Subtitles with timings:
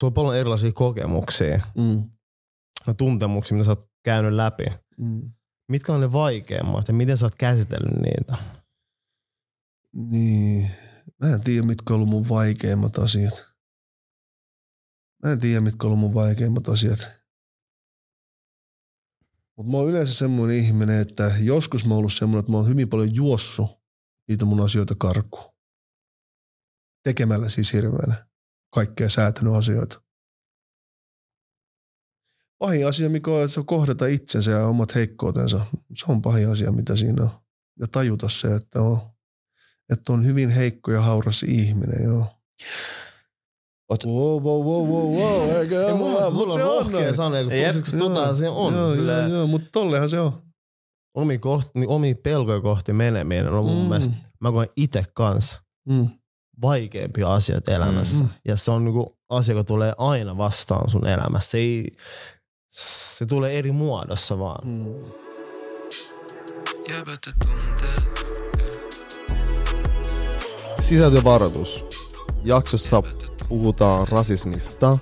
[0.00, 2.10] Sulla on paljon erilaisia kokemuksia Mm.
[2.86, 4.64] ja tuntemuksia, mitä sä oot käynyt läpi.
[4.98, 5.32] Mm.
[5.68, 8.36] Mitkä on ne vaikeimmat ja miten sä oot käsitellyt niitä?
[9.92, 10.70] Niin.
[11.22, 13.46] Mä en tiedä, mitkä on ollut mun vaikeimmat asiat.
[15.24, 16.98] Mä en tiedä, mitkä on ollut mun vaikeimmat asiat.
[19.56, 22.68] Mutta mä oon yleensä semmoinen ihminen, että joskus mä oon ollut semmoinen, että mä oon
[22.68, 23.70] hyvin paljon juossut
[24.28, 25.54] niitä mun asioita karkuun.
[27.04, 28.26] Tekemällä siis hirveänä
[28.76, 30.02] kaikkea säätänyt asioita.
[32.58, 35.66] Pahin asia, mikä on, että se on kohdata itsensä ja omat heikkoutensa.
[35.94, 37.30] Se on pahin asia, mitä siinä on.
[37.80, 38.98] Ja tajuta se, että on,
[39.92, 42.26] että on hyvin heikko ja hauras ihminen, joo.
[43.92, 45.48] Oot- Wow, wow, wow, wow, wow.
[45.48, 48.74] Ja joo, mulla, mulla se on rohkea sanoa, kun tosiksi tota se on.
[48.74, 50.32] Joo, joo, joo, mutta tollehan se on.
[51.14, 53.88] omi, kohti, niin omi pelkoja kohti meneminen on mun mm.
[53.88, 56.08] mielestä, mä koen itse kanssa Mm.
[56.62, 58.24] Vaikeimpia asioita elämässä.
[58.24, 58.30] Mm.
[58.44, 61.50] Ja se on niinku asia, joka tulee aina vastaan sun elämässä.
[61.50, 61.96] Se, ei,
[62.70, 64.68] se tulee eri muodossa vaan.
[64.68, 64.94] Mm.
[70.80, 71.84] Sisältövaroitus.
[72.44, 73.02] Jaksossa
[73.48, 74.98] puhutaan rasismista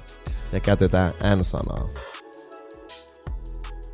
[0.52, 1.88] ja käytetään N-sanaa.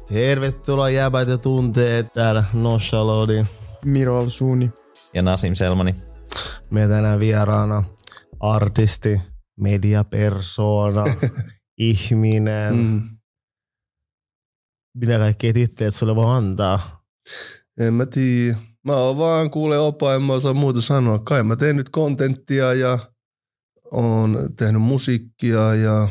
[0.08, 3.46] Tervetuloa jäbät ja tunteet täällä Noshalodin.
[3.84, 4.70] Miro Alsuuni.
[5.14, 6.09] Ja Nasim Selmani.
[6.70, 7.84] Meillä tänään vieraana
[8.40, 9.20] artisti,
[9.60, 11.04] mediapersona,
[11.78, 12.76] ihminen.
[12.76, 13.02] Mm.
[14.94, 17.04] Mitä kaikkea titteet sulle voi antaa?
[17.80, 18.58] En mä tiedä.
[18.84, 21.18] Mä oon vaan kuule opa, en mä osaa muuta sanoa.
[21.18, 22.98] Kai mä teen nyt kontenttia ja
[23.92, 26.08] oon tehnyt musiikkia ja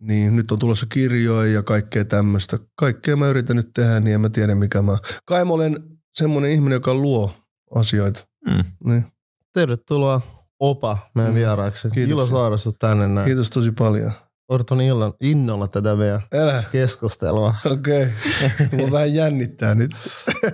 [0.00, 2.58] niin nyt on tulossa kirjoja ja kaikkea tämmöistä.
[2.74, 4.98] Kaikkea mä yritän nyt tehdä, niin en mä tiedä mikä mä.
[5.24, 5.76] Kai mä olen
[6.14, 7.34] semmoinen ihminen, joka luo
[7.74, 8.26] asioita.
[8.46, 8.64] Mm.
[8.84, 9.11] Niin.
[9.52, 10.20] Tervetuloa
[10.60, 11.36] Opa meidän Mm.
[11.36, 11.82] vieraaksi.
[11.82, 12.12] Kiitoksia.
[12.12, 13.26] Ilo saada sut tänne näin.
[13.26, 14.12] Kiitos tosi paljon.
[14.48, 17.54] Odotan illan, innolla tätä meidän Älä, keskustelua.
[17.66, 18.02] okei.
[18.02, 18.68] Okay.
[18.78, 19.90] Mua vähän jännittää nyt.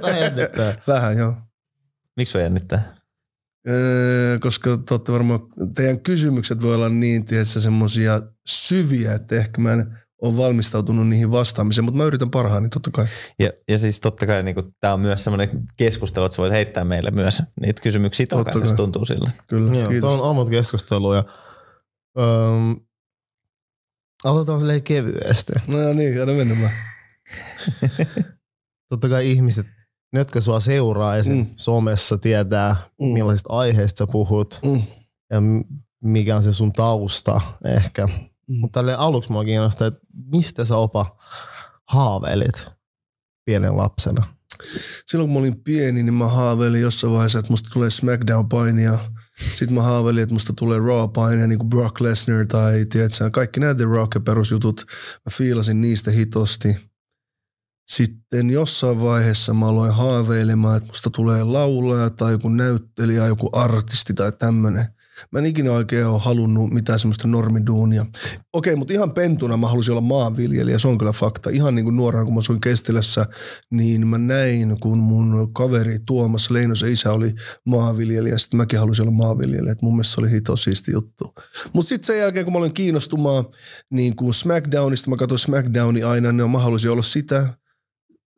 [0.02, 0.74] Vähän jännittää.
[0.88, 1.34] Vähän joo.
[2.16, 2.97] Miksi voi jännittää?
[3.69, 5.41] Öö, koska te olette varmaan,
[5.75, 11.31] teidän kysymykset voi olla niin, tiedätkö, semmoisia syviä, että ehkä mä en ole valmistautunut niihin
[11.31, 13.06] vastaamiseen, mutta mä yritän parhaani totta kai.
[13.39, 16.84] Ja, ja siis totta kai niin tämä on myös semmoinen keskustelu, että sä voit heittää
[16.84, 18.71] meille myös niitä kysymyksiä Totta takaisin, kai.
[18.71, 19.31] jos tuntuu siltä.
[19.47, 20.11] Kyllä, Joo, kiitos.
[20.11, 21.25] Tämä on ammut keskustelu ja
[22.19, 22.25] öö,
[24.25, 25.53] aloitetaan silleen kevyesti.
[25.67, 26.71] No niin, anna mennä mä.
[28.89, 29.67] Totta kai ihmiset,
[30.12, 31.37] ne jotka sua seuraa esim.
[31.37, 31.47] Mm.
[31.56, 33.06] Somessa, tietää Mm.
[33.06, 34.83] millaisista aiheista sä puhut Mm.
[35.31, 35.39] ja
[36.05, 38.06] mikä on se sun tausta ehkä.
[38.06, 38.12] Mm.
[38.49, 38.59] Mm.
[38.61, 40.00] Mutta tälleen aluksi mua kiinnostaa, että
[40.37, 41.16] mistä sä opa
[41.89, 42.66] haaveilit
[43.44, 44.39] pienen lapsena?
[45.06, 48.99] Silloin kun mä olin pieni, niin mä haaveilin jossain vaiheessa, että musta tulee SmackDown-painia.
[49.55, 53.84] Sitten mä haaveilin, että musta tulee Raw-painia, niin kuin Brock Lesnar tai tiedätkö, kaikki The
[53.84, 54.84] Rock ja perusjutut.
[55.27, 56.77] Mä fiilasin niistä hitosti.
[57.88, 64.15] Sitten jossain vaiheessa mä aloin haaveilemaan, että musta tulee laulaja tai joku näyttelijä, joku artisti
[64.15, 64.87] tai tämmönen.
[65.33, 68.06] Mä en ikinä oikein ole halunnut mitään semmoista normiduunia.
[68.53, 71.51] Okei, mutta ihan pentuna mä halusin olla maanviljelijä, se on kyllä fakta.
[71.51, 73.27] Ihan niin kuin nuorena, kun mä asuin Kestilässä,
[73.71, 77.34] niin mä näin, kun mun kaveri Tuomas Leinosen isä oli
[77.65, 79.73] maanviljelijä, sitten mäkin halusin olla maanviljelijä.
[79.73, 81.35] Et mun mielestä se oli hito siisti juttu.
[81.73, 83.45] Mutta sitten sen jälkeen, kun mä olin kiinnostumaan
[83.91, 87.47] niin kuin SmackDownista, mä katsoin SmackDownia aina, niin mä halusin olla sitä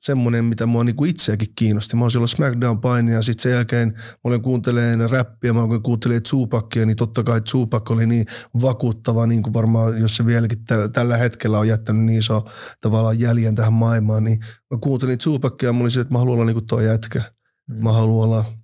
[0.00, 1.97] semmoinen, mitä mua niinku itseäkin kiinnosti.
[1.97, 6.22] Mä olisin olla SmackDown-painija ja sitten sen jälkeen mä olin kuuntelemaan räppiä, mä olin kuuntelemaan
[6.31, 8.27] Tupacia, niin totta kai Tupac oli niin
[8.62, 12.44] vakuuttava, niin kuin varmaan, jos se vieläkin tä- tällä hetkellä on jättänyt niin iso
[12.81, 14.38] tavallaan jäljen tähän maailmaan, niin
[14.71, 17.22] mä kuuntelin Tupacia ja mä olin se, että mä haluan olla niin kuin tuo jätkä.
[17.69, 18.59] Mä haluan olla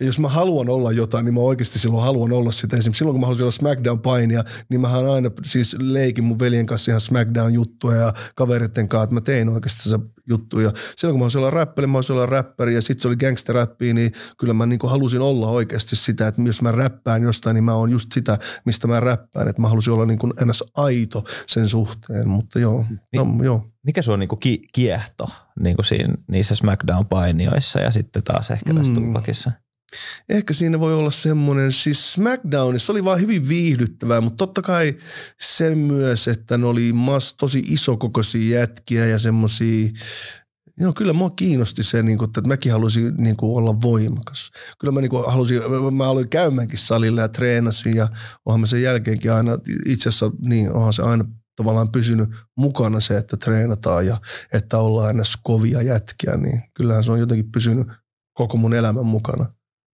[0.00, 2.76] ja jos mä haluan olla jotain, niin mä oikeasti silloin haluan olla sitä.
[2.76, 6.90] Esimerkiksi silloin, kun mä halusin olla SmackDown-painia, niin mähän aina siis leikin mun veljen kanssa
[6.90, 10.72] ihan SmackDown-juttuja ja kavereiden kanssa, että mä tein oikeasti se juttuja.
[10.96, 13.94] Silloin, kun mä halusin olla räppäri, mä halusin olla räppäri ja sitten se oli gangsteräppiä,
[13.94, 17.74] niin kyllä mä niinku halusin olla oikeasti sitä, että jos mä räppään jostain, niin mä
[17.74, 19.48] oon just sitä, mistä mä räppään.
[19.48, 20.64] Että mä halusin olla niin kuin ns.
[20.76, 22.84] aito sen suhteen, mutta joo,
[23.16, 23.70] no, joo.
[23.86, 25.26] Mikä sua niinku ki- kiehto
[25.60, 28.98] niinku siinä, niissä SmackDown-painioissa ja sitten taas ehkä tässä Mm.
[28.98, 29.06] mm.
[29.06, 29.50] Tupakissa?
[30.28, 34.96] Ehkä siinä voi olla semmoinen, siis SmackDownissa oli vaan hyvin viihdyttävää, mutta totta kai
[35.40, 39.88] se myös, että ne oli mas, tosi isokokoisia jätkiä ja semmoisia,
[40.78, 44.50] Joo, kyllä mua kiinnosti se, niin kuin, että mäkin halusin niin kuin, olla voimakas.
[44.80, 45.60] Kyllä mä, niin kuin, halusin,
[45.92, 48.08] mä, aloin käymäänkin salilla ja treenasin ja
[48.46, 51.24] onhan mä sen jälkeenkin aina, itse asiassa niin onhan se aina
[51.56, 54.20] tavallaan pysynyt mukana se, että treenataan ja
[54.52, 57.86] että ollaan aina kovia jätkiä, niin kyllähän se on jotenkin pysynyt
[58.32, 59.46] koko mun elämän mukana.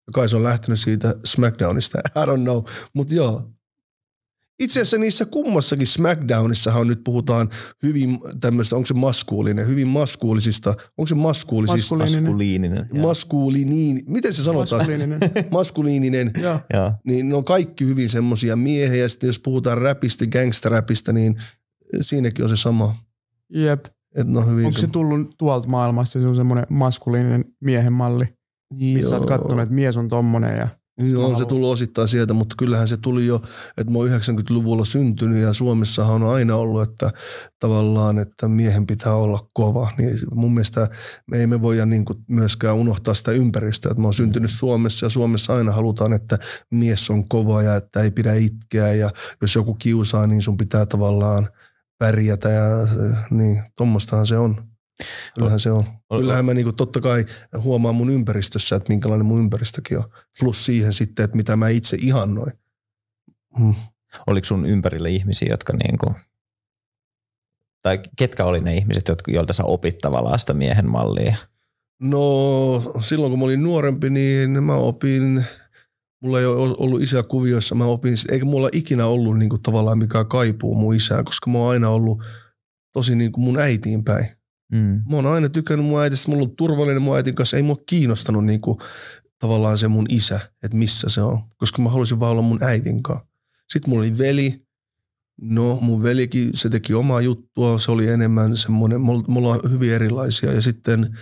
[0.09, 2.63] Ja kai se on lähtenyt siitä SmackDownista, I don't know,
[2.94, 3.51] mutta joo.
[4.59, 7.50] Itse asiassa niissä kummassakin SmackDownissahan nyt puhutaan
[7.83, 11.95] hyvin tämmöistä, onko se maskuulinen, hyvin maskuulisista, onko se maskuulisista?
[11.95, 12.88] Maskuliininen.
[13.01, 14.03] Maskuliininen.
[14.07, 14.79] Miten se sanotaan?
[14.79, 15.19] Maskuliininen.
[15.51, 16.31] Maskuliininen.
[16.41, 16.59] Joo.
[16.73, 16.94] Joo.
[17.05, 19.01] Niin ne on kaikki hyvin semmoisia miehiä.
[19.01, 21.38] Ja sitten jos puhutaan räpistä, gangsteräpistä, niin
[22.01, 22.95] siinäkin on se sama.
[23.50, 23.85] Jep.
[24.15, 28.25] Että ne on hyvin Onko se tullut tuolta maailmasta, se on semmoinen maskuliininen miehen malli,
[28.74, 30.68] missä oot kattonut, että mies on tommonen ja
[31.01, 33.36] Joo, on se tullut osittain sieltä, mutta kyllähän se tuli jo,
[33.77, 37.12] että mä oon 90-luvulla syntynyt ja Suomessahan on aina ollut, että
[37.60, 39.89] tavallaan, että miehen pitää olla kova.
[39.98, 40.89] Niin mun mielestä
[41.31, 45.06] me ei me voida niin kuin myöskään unohtaa sitä ympäristöä, että mä oon syntynyt Suomessa
[45.06, 46.38] ja Suomessa aina halutaan, että
[46.72, 49.10] mies on kova ja että ei pidä itkeä ja
[49.42, 51.48] jos joku kiusaa, niin sun pitää tavallaan
[52.00, 52.63] pärjätä ja
[53.31, 54.69] niin, tommostahan se on.
[55.36, 55.84] Kyllähän se on.
[56.18, 57.25] Kyllähän mä niinku totta kai
[57.57, 60.10] huomaan mun ympäristössä, että minkälainen mun ympäristökin on.
[60.40, 62.54] Plus siihen sitten, että mitä mä itse ihannoin.
[63.60, 63.75] Mm.
[64.28, 66.16] Oliko sun ympärillä ihmisiä, jotka niinku,
[67.81, 71.38] tai ketkä oli ne ihmiset, jotka, joilta sä opit tavallaan sitä miehen mallia?
[72.01, 75.46] No silloin kun mä olin nuorempi, niin mä opin,
[76.22, 80.28] mulla ei ole ollut isä kuvioissa, mä opin, eikä mulla ikinä ollut niinku tavallaan mikään
[80.28, 82.24] kaipuu mun isään, koska mä oon aina ollut
[82.94, 84.38] tosi niinku mun äitiin päin.
[84.71, 85.04] Mm.
[85.10, 88.45] Mä oon aina tykännyt mun äitistä, mulla on turvallinen mun äitin kanssa, ei mua kiinnostanut
[88.45, 88.80] niinku
[89.39, 93.04] tavallaan se mun isä, että missä se on, koska mä halusin vaan olla mun äitin
[93.04, 93.27] kanssa.
[93.69, 94.66] Sitten mulla oli veli,
[95.42, 100.54] no mun velikin, se teki omaa juttua, se oli enemmän semmoinen, mulla on hyvin erilaisia
[100.54, 101.18] ja sitten,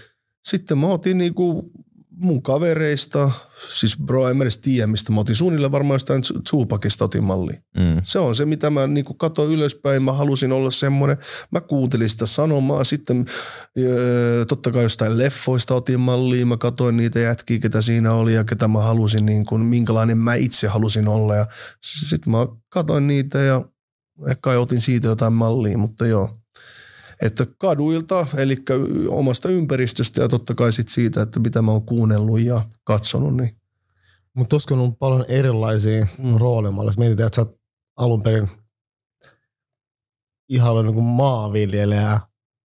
[0.47, 1.71] sitten mä otin niinku
[2.19, 3.31] mun kavereista,
[3.69, 7.53] siis bro, en edes tiedä mistä mä otin, suunnilleen varmaan jostain Tupakista otin malli.
[7.53, 8.01] Mm.
[8.03, 10.03] Se on se, mitä mä niin katsoin ylöspäin.
[10.03, 11.17] Mä halusin olla semmoinen.
[11.51, 12.83] Mä kuuntelin sitä sanomaa.
[12.83, 13.25] Sitten
[13.77, 16.47] öö, totta kai jostain leffoista otin malliin.
[16.47, 20.35] Mä katsoin niitä jätkiä, ketä siinä oli ja ketä mä halusin, niin kuin, minkälainen mä
[20.35, 21.35] itse halusin olla.
[21.35, 21.45] Ja
[21.81, 23.65] sitten mä katsoin niitä ja
[24.29, 26.33] ehkä otin siitä jotain mallia, mutta joo.
[27.21, 28.57] Että kaduilta, eli
[29.09, 33.37] omasta ympäristöstä ja totta kai sit siitä, että mitä mä oon kuunnellut ja katsonut.
[33.37, 33.57] Niin.
[34.35, 36.37] Mutta tuossa on paljon erilaisia Mm.
[36.37, 36.95] roolimalleja.
[36.97, 37.59] Mietitään, että sä oot
[37.97, 38.49] alun perin
[40.49, 42.19] ihan niin kuin maanviljelijä.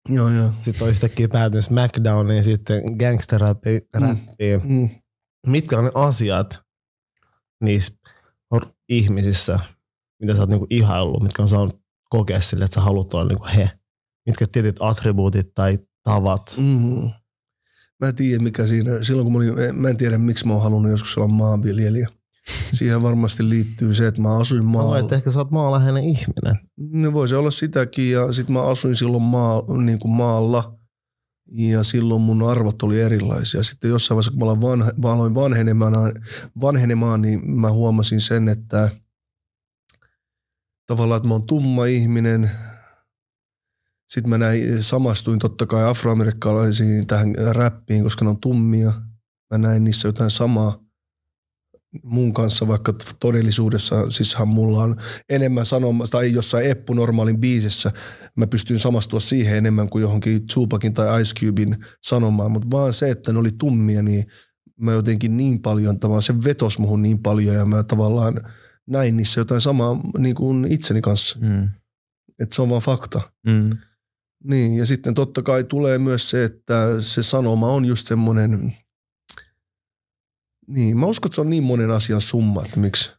[0.08, 0.50] Joo, joo.
[0.60, 3.80] Sitten on yhtäkkiä päätynyt SmackDowniin, sitten gangsterrappiin.
[4.00, 4.16] Mm.
[4.64, 4.88] Mm.
[5.46, 6.60] Mitkä on ne asiat
[7.64, 7.92] niissä
[8.88, 9.58] ihmisissä,
[10.20, 13.46] mitä sä oot niinku ihaillut, mitkä on saanut kokea sille, että sä haluat olla niinku
[13.56, 13.70] he?
[14.26, 16.54] Mitkä tietyt attribuutit tai tavat?
[16.58, 17.10] Mm.
[18.00, 20.62] Mä en tiedä mikä siinä, silloin kun mä olin, mä en tiedä miksi mä oon
[20.62, 22.08] halunnut joskus olla maanviljelijä.
[22.74, 24.86] Siihen varmasti liittyy se, että mä asuin Mä maalla.
[24.86, 26.58] luulen, että ehkä sä oot maanläheinen ihminen.
[26.76, 30.78] Ne voisi olla sitäkin ja sitten mä asuin silloin maa, niin kuin maalla
[31.52, 33.62] ja silloin mun arvot oli erilaisia.
[33.62, 35.94] Sitten jossain vaiheessa, kun mä aloin, vanha, mä aloin vanhenemaan,
[36.60, 38.90] vanhenemaan, niin mä huomasin sen, että
[40.86, 42.50] tavallaan, että mä oon tumma ihminen.
[44.14, 48.92] Sitten mä näin, samastuin totta kai afroamerikkalaisiin tähän räppiin, koska ne on tummia.
[49.50, 50.82] Mä näin niissä jotain samaa
[52.04, 54.96] mun kanssa, vaikka todellisuudessa sishän mulla on
[55.28, 57.90] enemmän sanomasta, tai jossain Eppu normaalin biisissä,
[58.36, 63.10] mä pystyin samastua siihen enemmän kuin johonkin Tupakin tai Ice Cubein sanomaan, mutta vaan se,
[63.10, 64.24] että ne oli tummia, niin
[64.80, 68.34] mä jotenkin niin paljon, tavallaan se vetos muhun niin paljon ja mä tavallaan
[68.90, 71.68] näin niissä jotain samaa niin kuin itseni kanssa, Mm.
[72.38, 73.20] että se on vaan fakta.
[73.46, 73.70] Mm.
[74.44, 78.76] Niin, ja sitten totta kai tulee myös se, että se sanoma on just semmoinen,
[80.66, 83.12] niin, mä uskon, että se on niin monen asian summa, että miksi.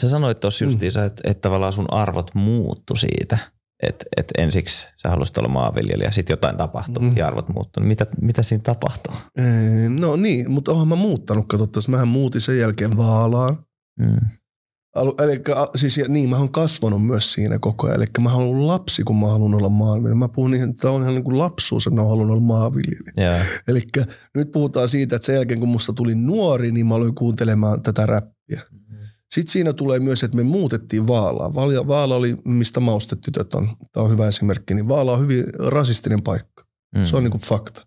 [0.00, 0.70] Sä sanoit tuossa Mm.
[0.70, 3.38] justiinsa, että, että tavallaan sun arvot muuttu siitä.
[3.82, 7.16] Että et ensiksi sä halusit olla maanviljelijä, sitten jotain tapahtui Mm.
[7.16, 7.80] ja arvot muuttu.
[7.80, 9.14] Mitä, mitä siinä tapahtui?
[9.38, 11.90] Ee, No niin, mutta oonhan mä muuttanut, katsottaisiin.
[11.90, 13.64] Mähän muutin sen jälkeen Vaalaan.
[13.98, 14.16] Mm.
[14.94, 15.42] Alu, eli,
[15.76, 17.96] siis, niin, mä oon kasvanut myös siinä koko ajan.
[17.96, 20.18] Eli mä oon ollut lapsi, kun mä haluan olla maanviljelijä.
[20.18, 23.12] Mä puhun niin, että tämä on ihan niin kuin lapsuus, että mä haluan olla maanviljelijä.
[23.16, 23.44] Joo.
[23.68, 23.82] Eli
[24.34, 28.06] nyt puhutaan siitä, että sen jälkeen kun musta tuli nuori, niin mä aloin kuuntelemaan tätä
[28.06, 28.60] räppiä.
[29.34, 31.54] Sitten siinä tulee myös, että me muutettiin Vaalaa.
[31.54, 33.68] Vaala, Vaala oli, mistä maustetytöt on.
[33.92, 34.74] Tämä on hyvä esimerkki.
[34.74, 36.64] Niin Vaala on hyvin rasistinen paikka.
[36.96, 37.04] Mm.
[37.04, 37.86] Se on niinku fakta.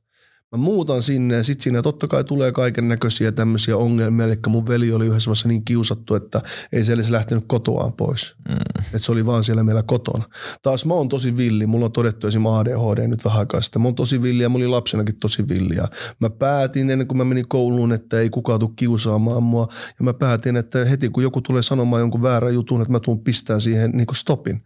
[0.53, 4.25] Mä muutan sinne ja sitten siinä totta kai tulee kaiken näköisiä tämmöisiä ongelmia.
[4.25, 6.41] Eli mun veli oli yhdessä vaiheessa niin kiusattu, että
[6.71, 8.35] ei se lähtenyt kotoaan pois.
[8.49, 8.55] Mm.
[8.85, 10.23] Että se oli vaan siellä meillä kotona.
[10.61, 11.67] Taas mä oon tosi villi.
[11.67, 13.81] Mulla on todettu esimerkiksi ADHD nyt vähän aikaa sitten.
[13.81, 15.75] Mä oon tosi villi ja mä olin lapsenakin tosi villi.
[15.75, 15.87] Ja
[16.19, 19.67] mä päätin ennen kuin mä menin kouluun, että ei kukaan tule kiusaamaan mua.
[19.99, 23.23] Ja mä päätin, että heti kun joku tulee sanomaan jonkun väärän jutun, että mä tuun
[23.23, 24.63] pistää siihen niin kuin stopin.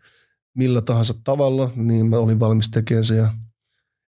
[0.53, 3.15] Millä tahansa tavalla, niin mä olin valmis tekemään se.
[3.15, 3.33] Ja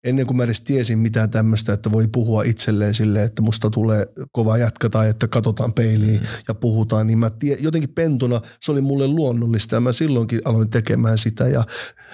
[0.05, 4.05] ennen kuin mä edes tiesin mitään tämmöistä, että voi puhua itselleen silleen, että musta tulee
[4.31, 6.27] kova jätkä tai että katsotaan peiliin mm.
[6.47, 10.69] ja puhutaan, niin mä tie, jotenkin pentuna se oli mulle luonnollista ja mä silloinkin aloin
[10.69, 11.63] tekemään sitä ja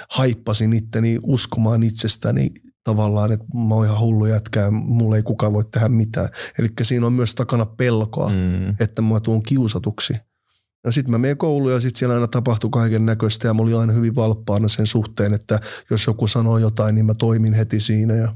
[0.09, 2.49] haippasin itteni uskomaan itsestäni
[2.83, 6.29] tavallaan, että mä oon ihan hullu jätkä ja mulle ei kukaan voi tehdä mitään.
[6.59, 8.69] Eli siinä on myös takana pelkoa, mm.
[8.79, 10.13] että mä tuun kiusatuksi.
[10.85, 13.77] Ja sitten mä menen kouluun ja sitten siellä aina tapahtui kaiken näköistä ja mä olin
[13.77, 15.59] aina hyvin valppaana sen suhteen, että
[15.89, 18.13] jos joku sanoo jotain, niin mä toimin heti siinä.
[18.13, 18.35] Ja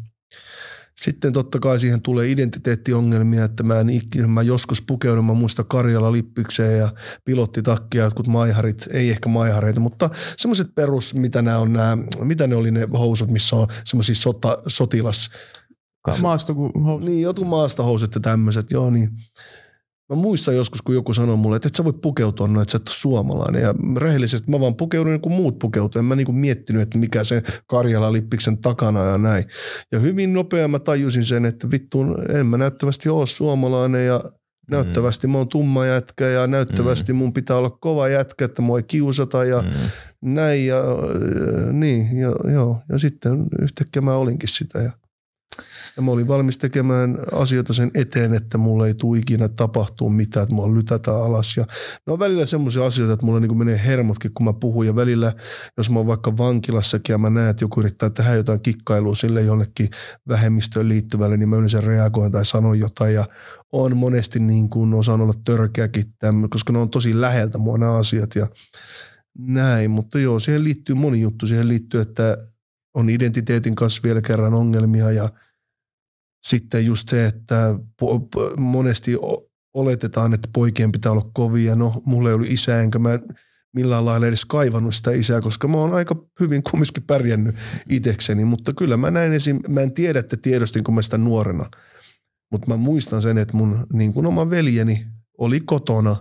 [1.02, 5.64] sitten totta kai siihen tulee identiteettiongelmia, että mä, en ikinä, mä joskus pukeudun, mä muista
[5.64, 6.94] Karjala lippikseen ja
[7.26, 12.56] pilottitakkia, jotkut maiharit, ei ehkä maihareita, mutta semmoiset perus, mitä nämä on nämä, mitä ne
[12.56, 15.30] oli ne housut, missä on semmoisia sota, sotilas.
[16.22, 17.02] Maastohousut.
[17.04, 19.10] Niin, jotkut maastohousut ja tämmöiset, joo niin.
[20.10, 22.78] Mä muistan joskus, kun joku sanoi mulle, että et sä voi pukeutua noin, että sä
[22.78, 23.62] et suomalainen.
[23.62, 26.00] Ja rehellisesti mä vaan pukeudun niin kuin muut pukeutuu.
[26.00, 29.46] En mä niin kuin miettinyt, että mikä se Karjala-lippiksen takana ja näin.
[29.92, 34.24] Ja hyvin nopea mä tajusin sen, että vittu, en mä näyttävästi ole suomalainen ja
[34.72, 38.84] näyttävästi mä oon tumma jätkä ja näyttävästi mun pitää olla kova jätkä, että mua ei
[38.84, 39.70] kiusata ja mm.
[40.22, 40.84] näin ja
[41.72, 42.82] niin, ja, joo.
[42.90, 44.92] Ja sitten yhtäkkiä mä olinkin sitä ja
[45.98, 50.44] ja mä olin valmis tekemään asioita sen eteen, että mulle ei tule ikinä tapahtuu mitään,
[50.44, 51.58] että mua lytätään alas.
[51.58, 51.66] Ja
[52.08, 54.86] ne on välillä semmoisia asioita, että mulle niin menee hermotkin, kun mä puhun.
[54.86, 55.34] Ja välillä,
[55.78, 59.42] jos mä oon vaikka vankilassakin ja mä näen, että joku yrittää tehdä jotain kikkailua sille
[59.42, 59.90] jonnekin
[60.28, 63.14] vähemmistöön liittyvälle, niin mä yleensä reagoin tai sanon jotain.
[63.14, 63.28] Ja
[63.72, 67.96] on monesti niin kuin osaan olla törkeäkin, tämän, koska ne on tosi läheltä mua nämä
[67.96, 68.36] asiat.
[68.36, 68.48] Ja
[69.38, 71.48] näin, mutta joo, siihen liittyy moni juttu.
[71.48, 72.38] Siihen liittyy, että
[72.94, 75.30] on identiteetin kanssa vielä kerran ongelmia ja–
[76.46, 77.80] sitten just se, että
[78.58, 79.18] monesti
[79.74, 81.76] oletetaan, että poikien pitää olla kovia.
[81.76, 83.20] No, mulla ei ollut isää, enkä mä
[83.74, 87.56] millään lailla edes kaivannut sitä isää, koska mä oon aika hyvin kumminkin pärjännyt
[87.90, 88.46] itsekseni.
[88.46, 89.60] Mutta kyllä mä näin esim.
[89.68, 91.72] mä en tiedä, että tiedostinko mä sitä nuorena.
[92.52, 95.06] Mutta mä muistan sen, että mun niin kuin oma veljeni
[95.38, 96.16] oli kotona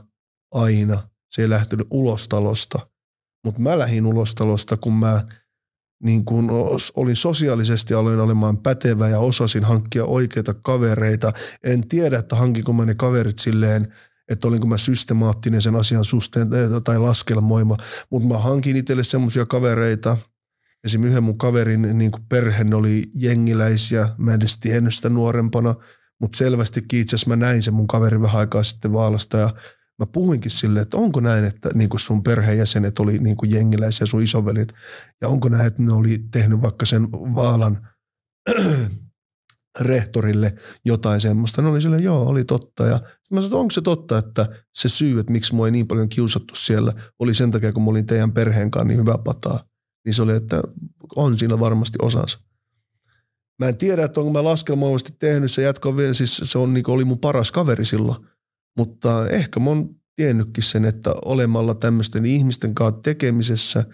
[0.53, 1.09] aina.
[1.31, 2.89] Se ei lähtenyt ulostalosta.
[3.45, 5.23] Mutta mä lähdin ulostalosta, kun mä–
[6.03, 6.49] niin kuin
[6.97, 11.33] olin sosiaalisesti aloin olemaan pätevä ja osasin hankkia oikeita kavereita.
[11.65, 13.93] En tiedä, että hankinko mä ne kaverit silleen,
[14.29, 16.49] että olinko mä systemaattinen sen asian suhteen
[16.85, 17.77] tai laskelmoima,
[18.11, 20.17] mutta mä hankin itselle semmoisia kavereita.
[20.85, 25.75] Esimerkiksi yhden mun kaverin niin perhe oli jengiläisiä, mä en edes tiennyt sitä nuorempana,
[26.21, 29.55] mutta selvästikin itse asiassa mä näin sen mun kaverin vähän aikaa sitten vaalasta ja
[29.99, 34.07] mä puhuinkin sille, että onko näin, että niin kuin sun perheenjäsenet oli niin kuin jengiläisiä,
[34.07, 34.73] sun isovelit,
[35.21, 37.89] ja onko näin, että ne oli tehnyt vaikka sen vaalan
[39.81, 41.63] rehtorille jotain semmoista.
[41.63, 42.87] Ne oli sille, joo, oli totta.
[42.87, 45.87] Ja mä sanoin, että onko se totta, että se syy, että miksi mua ei niin
[45.87, 49.65] paljon kiusattu siellä, oli sen takia, kun mä olin teidän perheen kanssa niin hyvä pataa.
[50.05, 50.63] Niin se oli, että
[51.17, 52.39] on siinä varmasti osansa.
[53.59, 55.63] Mä en tiedä, että onko mä laskelmoivasti tehnyt se
[55.97, 58.27] vielä, siis se on, niin oli mun paras kaveri silloin.
[58.77, 63.85] Mutta ehkä mä oon tiennytkin sen, että olemalla tämmöisten ihmisten kanssa tekemisessä,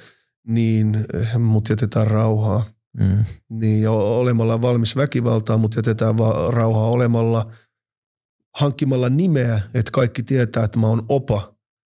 [0.47, 1.07] niin
[1.39, 2.71] mut jätetään rauhaa.
[2.99, 3.25] Mm.
[3.49, 7.53] Niin, ja olemalla valmis väkivaltaa, mutta jätetään vaan rauhaa olemalla
[8.57, 11.55] hankkimalla nimeä, että kaikki tietää, että mä oon opa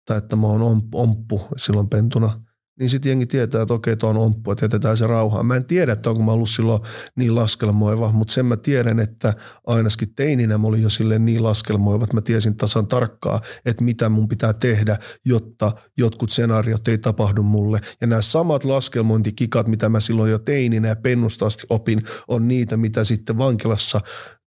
[0.07, 2.41] tai että mä oon omppu silloin pentuna–
[2.83, 5.47] niin sitten jengi tietää, että okei, tuo on omppu, että jätetään se rauhaan.
[5.47, 6.81] Mä en tiedä, että onko mä ollut silloin
[7.17, 9.35] niin laskelmoiva, mutta sen mä tiedän, että
[9.67, 14.09] ainakin teininä mä olin jo silleen niin laskelmoiva, että mä tiesin tasan tarkkaa, että mitä
[14.09, 17.81] mun pitää tehdä, jotta jotkut senaariot ei tapahdu mulle.
[18.01, 22.77] Ja nämä samat laskelmointikikat, mitä mä silloin jo teininä ja pennusta asti opin, on niitä,
[22.77, 24.01] mitä sitten vankilassa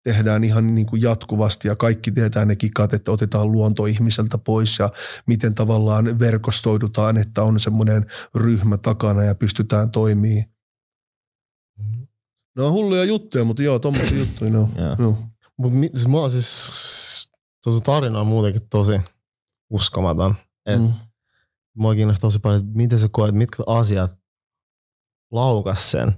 [0.04, 4.78] tehdään ihan niin kuin jatkuvasti ja kaikki tietää ne kikat, että otetaan luonto ihmiseltä pois
[4.78, 4.90] ja
[5.26, 10.44] miten tavallaan verkostoidutaan, että on semmoinen ryhmä takana ja pystytään toimii.
[12.56, 14.68] No on hulluja juttuja, mutta joo, tommosia juttuja no.
[14.98, 15.18] no.
[15.58, 17.30] Mutta siis mä oon siis,
[17.64, 19.00] tuo tarina on muutenkin tosi
[19.70, 20.34] uskomaton.
[20.66, 20.92] Et mm.
[21.74, 24.12] Mua kiinnostaa tosi paljon, että miten sä koet, mitkä asiat
[25.30, 26.12] laukas sen,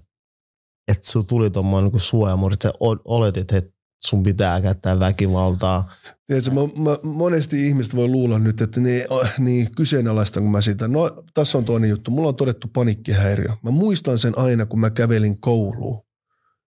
[0.88, 2.75] että sun tuli tuommoinen niin suojamurri, että sä
[3.05, 3.74] oletit, että
[4.07, 5.95] sun pitää käyttää väkivaltaa.
[6.27, 9.05] Tiedätkö, mä, mä, monesti ihmiset voi luulla nyt, että niin,
[9.39, 10.89] niin kyseenalaista kun mä sitä.
[10.89, 12.11] No tässä on toinen juttu.
[12.11, 13.49] Mulla on todettu panikkihäiriö.
[13.63, 16.05] Mä muistan sen aina, kun mä kävelin kouluun.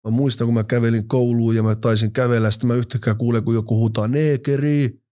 [0.05, 2.51] Mä muistan, kun mä kävelin kouluun ja mä taisin kävellä.
[2.51, 5.03] Sitten mä yhtäkkiä kuulen, kun joku huutaa neekeri.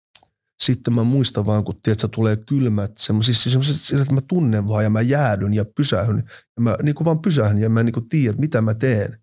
[0.62, 4.90] Sitten mä muistan vaan, kun tiedätkö, tulee kylmät, semmoiset, semmoiset, että mä tunnen vaan ja
[4.90, 6.24] mä jäädyn ja pysähyn.
[6.56, 9.18] Ja mä niin kuin vaan pysähyn ja mä niin kuin tiedän, mitä mä teen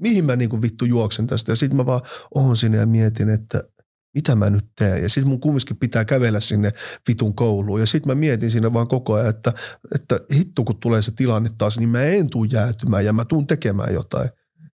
[0.00, 1.52] mihin mä niin kuin vittu juoksen tästä.
[1.52, 2.00] Ja sitten mä vaan
[2.34, 3.62] oon sinne ja mietin, että
[4.14, 5.02] mitä mä nyt teen.
[5.02, 6.72] Ja sitten mun kumminkin pitää kävellä sinne
[7.08, 7.80] vitun kouluun.
[7.80, 9.52] Ja sitten mä mietin siinä vaan koko ajan, että,
[9.94, 13.46] että hittu kun tulee se tilanne taas, niin mä en tuu jäätymään ja mä tuun
[13.46, 14.30] tekemään jotain.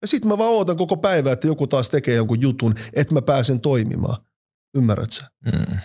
[0.02, 3.22] Ja sit mä vaan ootan koko päivä, että joku taas tekee jonkun jutun, että mä
[3.22, 4.26] pääsen toimimaan.
[4.76, 5.24] Ymmärrät sä?
[5.46, 5.78] Mm.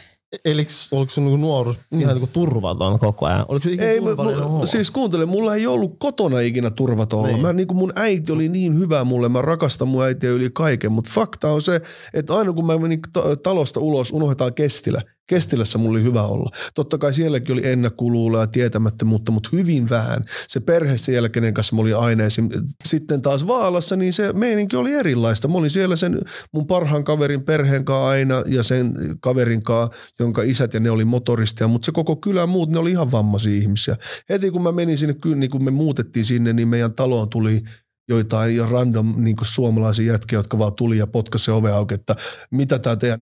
[0.45, 2.01] Eli oliko sun niinku nuoruus Mm.
[2.01, 3.45] ihan niinku turvaton koko ajan?
[3.49, 4.67] Oliko se ikinä Ei, mä, olo?
[4.67, 7.29] siis kuuntele, mulla ei ollut kotona ikinä turvaton olla.
[7.29, 7.43] Niin.
[7.43, 10.93] Mä, niin kuin mun äiti oli niin hyvä mulle, mä rakastan mun äitiä yli kaiken,
[10.93, 11.81] mutta fakta on se,
[12.15, 15.03] että aina kun mä menin ta- talosta ulos, unohdetaan Kestilä.
[15.27, 16.51] Kestilässä mulla oli hyvä olla.
[16.75, 20.23] Totta kai sielläkin oli ennakkoluuloa ja tietämättömyyttä, mutta hyvin vähän.
[20.49, 22.49] Se perhe siellä, kenen kanssa mä olin aina esim.
[22.85, 25.49] Sitten taas Vaalassa, niin se meininki oli erilaista.
[25.49, 26.21] Mä olin siellä sen
[26.53, 31.05] mun parhaan kaverin perheen kanssa aina ja sen kaverin kanssa, jonka isät ja ne oli
[31.05, 33.97] motoristeja, mutta se koko kylä muut, ne oli ihan vammaisia ihmisiä.
[34.29, 37.63] Heti kun mä menin sinne, niin kun me muutettiin sinne, niin meidän taloon tuli
[38.09, 42.17] joitain random niin suomalaisia jätkiä, jotka vaan tuli ja potkasi se auki, että
[42.51, 43.19] mitä tämä teidän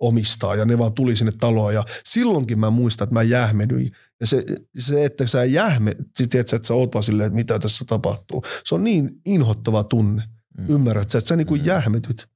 [0.00, 3.92] omistaa ja ne vaan tuli sinne taloon ja silloinkin mä muistan, että mä jähmedyin.
[4.20, 4.44] Ja se,
[4.78, 7.84] se että sä jähme, sit tiedät sä, että sä oot vaan silleen, että mitä tässä
[7.88, 8.44] tapahtuu.
[8.64, 10.22] Se on niin inhottava tunne.
[10.58, 10.66] Mm.
[10.68, 11.64] Ymmärrät sä, että sä niinku Mm.
[11.64, 12.28] jähmetyt.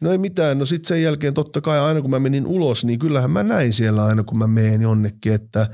[0.00, 2.98] No ei mitään, no sit sen jälkeen totta kai aina kun mä menin ulos, niin
[2.98, 5.68] kyllähän mä näin siellä aina kun mä menen jonnekin, että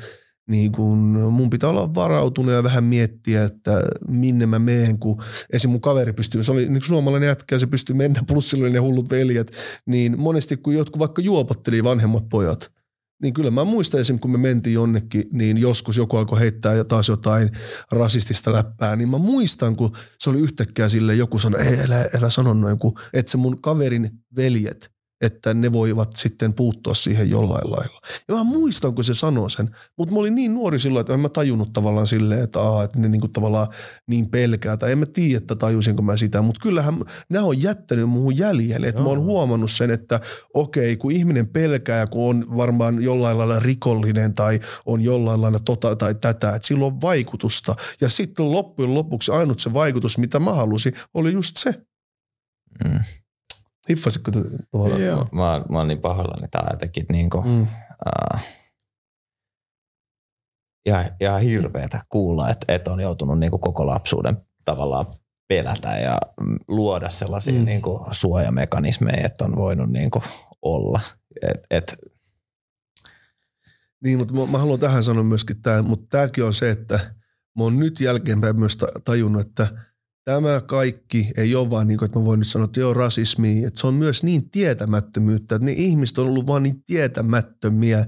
[0.49, 0.99] niin kun
[1.31, 5.23] mun pitää olla varautunut ja vähän miettiä, että minne mä meen, kun
[5.53, 5.71] esim.
[5.71, 8.73] mun kaveri pystyy, se oli niin suomalainen jätkä ja se pystyy mennä, plus sillä oli
[8.73, 9.53] ne hullut veljet,
[9.87, 12.71] niin monesti kun jotkut vaikka juopotteli vanhemmat pojat,
[13.23, 14.19] niin kyllä mä muistan esim.
[14.19, 17.51] kun me mentiin jonnekin, niin joskus joku alkoi heittää taas jotain
[17.91, 22.31] rasistista läppää, niin mä muistan, kun se oli yhtäkkiä sille joku sanoi, ei älä, älä
[22.31, 27.71] sano noin, kun, että se mun kaverin veljet, että ne voivat sitten puuttua siihen jollain
[27.71, 28.01] lailla.
[28.29, 31.21] Ja mä muistan, kun se sanoi sen, mutta mä olin niin nuori silloin, että en
[31.21, 33.69] mä tajunnut tavallaan silleen, että, aa, että ne niinku tavallaan
[34.07, 36.95] niin pelkää, tai en mä tiedä, että tajusinko mä sitä, mutta kyllähän
[37.29, 40.21] nämä on jättänyt muuhun jäljelle, että mä oon huomannut sen, että
[40.55, 45.97] okei, kun ihminen pelkää, kun on varmaan jollain lailla rikollinen tai on jollain lailla tota
[45.97, 47.75] tai tätä, että sillä on vaikutusta.
[48.01, 51.75] Ja sitten loppujen lopuksi ainut se vaikutus, mitä mä halusin, oli just se.
[52.85, 53.01] Mm.
[53.89, 54.31] Hiffasitko
[54.73, 55.03] tavallaan?
[55.03, 55.29] Joo.
[55.33, 57.67] Mä, mä oon niin pahoillani tää jotenkin niinku, Mm.
[58.35, 58.45] äh,
[60.87, 65.07] ihan, ihan hirveetä kuulla, että et on joutunut niinku koko lapsuuden tavallaan
[65.49, 66.19] pelätä ja
[66.69, 67.59] luoda sellaisia Mm.
[67.61, 67.65] mm.
[67.65, 70.23] niinku suojamekanismeja, että on voinut niinku
[70.63, 71.01] olla.
[71.43, 71.97] Et, et,
[74.05, 76.95] Niin, mutta mä, mä haluan tähän sanoa myöskin tämä, mutta tämäkin on se, että
[77.59, 79.69] mä oon nyt jälkeenpäin myös ta- tajunnut, että
[80.31, 83.65] tämä kaikki ei ole vaan niin kuin, että mä voin nyt sanoa, että joo rasismi,
[83.65, 88.07] että se on myös niin tietämättömyyttä, että ne ihmiset on ollut vaan niin tietämättömiä.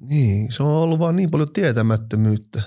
[0.00, 2.62] Niin, se on ollut vaan niin paljon tietämättömyyttä.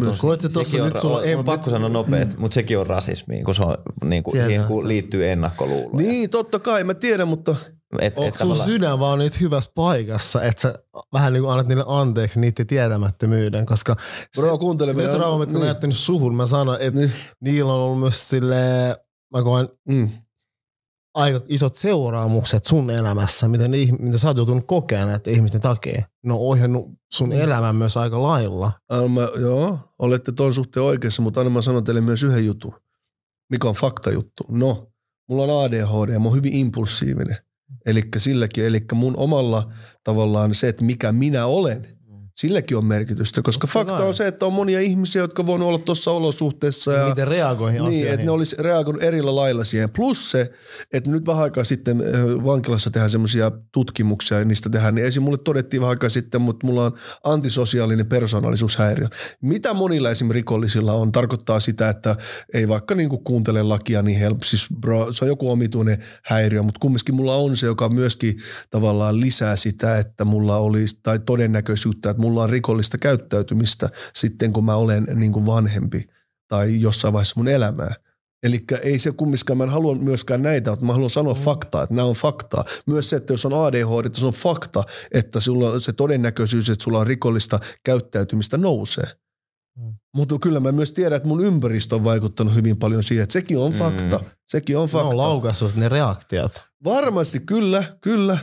[0.00, 0.16] Myös.
[0.16, 2.86] Koet sä tossa sekin nyt on, sulla on, on pakko sanoa nopeet, mutta sekin on
[2.86, 4.48] rasismi, kun se on, niinku, Tiedän.
[4.48, 6.06] siihen kun liittyy ennakkoluuloja.
[6.06, 7.56] Niin, totta kai, mä tiedän, mutta
[8.00, 10.74] Et, et Onko sun tavallaan- sydän vaan nyt hyvässä paikassa, että sä
[11.12, 13.96] vähän niin kuin annat niille anteeksi niiden tietämättömyyden, koska
[14.36, 14.92] bro, kuuntele.
[14.92, 15.76] ne traumat, kun niin.
[15.86, 17.12] mä suhun, mä sanon, että Niin.
[17.40, 18.56] niillä on ollut myös sille
[19.36, 20.08] mä koen Mm.
[21.14, 25.60] aika isot seuraamukset sun elämässä, mitä, ne, ihm- mitä sä oot joutunut kokemaan näiden ihmisten
[25.60, 26.02] takia.
[26.22, 27.32] Ne on ohjannut sun Mm.
[27.40, 28.72] elämän myös aika lailla.
[28.88, 32.74] Anna mä, joo, olette ton suhteen oikeassa, mutta anna mä sanon teille myös yhden jutun,
[33.50, 34.44] mikä on faktajuttu.
[34.48, 34.88] No,
[35.28, 37.36] mulla on ADHD ja mä oon hyvin impulsiivinen.
[37.86, 39.72] Eli silläkin, eli mun omalla
[40.04, 41.93] tavallaan se, että mikä minä olen,
[42.34, 44.08] silläkin on merkitystä, koska Totta fakta kai.
[44.08, 46.92] on se, että on monia ihmisiä, jotka voivat olla tuossa olosuhteessa.
[46.92, 48.12] Ja, Miten reagoihin niin, asioihin.
[48.14, 49.90] että ne olisi reagoinut eri lailla siihen.
[49.90, 50.50] Plus se,
[50.92, 54.94] että nyt vähän aikaa sitten ö, vankilassa tehdään semmoisia tutkimuksia ja niistä tehdään.
[54.94, 55.22] Niin esim.
[55.22, 56.92] mulle todettiin vähän aikaa sitten, mutta mulla on
[57.24, 59.08] antisosiaalinen persoonallisuushäiriö.
[59.40, 60.30] Mitä monilla esim.
[60.30, 62.16] rikollisilla on, tarkoittaa sitä, että
[62.54, 64.44] ei vaikka niinku kuuntele lakia niin helppo.
[64.44, 68.38] Siis bro, se on joku omituinen häiriö, mutta kumminkin mulla on se, joka myöskin
[68.70, 74.64] tavallaan lisää sitä, että mulla olisi, tai todennäköisyyttä, että mulla on rikollista käyttäytymistä sitten, kun
[74.64, 76.08] mä olen niin kuin vanhempi
[76.48, 77.94] tai jossain vaiheessa mun elämää.
[78.42, 81.94] Eli ei se kumminkaan, mä en halua myöskään näitä, mutta mä haluan sanoa faktaa, että
[81.94, 82.64] nämä on faktaa.
[82.86, 86.70] Myös se, että jos on ADHD, että se on fakta, että sulla on se todennäköisyys,
[86.70, 89.06] että sulla on rikollista käyttäytymistä nousee.
[89.78, 89.94] Mm.
[90.14, 93.58] Mutta kyllä mä myös tiedän, että mun ympäristö on vaikuttanut hyvin paljon siihen, että sekin
[93.58, 93.78] on Mm.
[93.78, 94.20] fakta.
[94.48, 95.08] Sekin on ne fakta.
[95.08, 96.62] on laukaissut ne reaktiot.
[96.84, 98.38] Varmasti, kyllä, kyllä.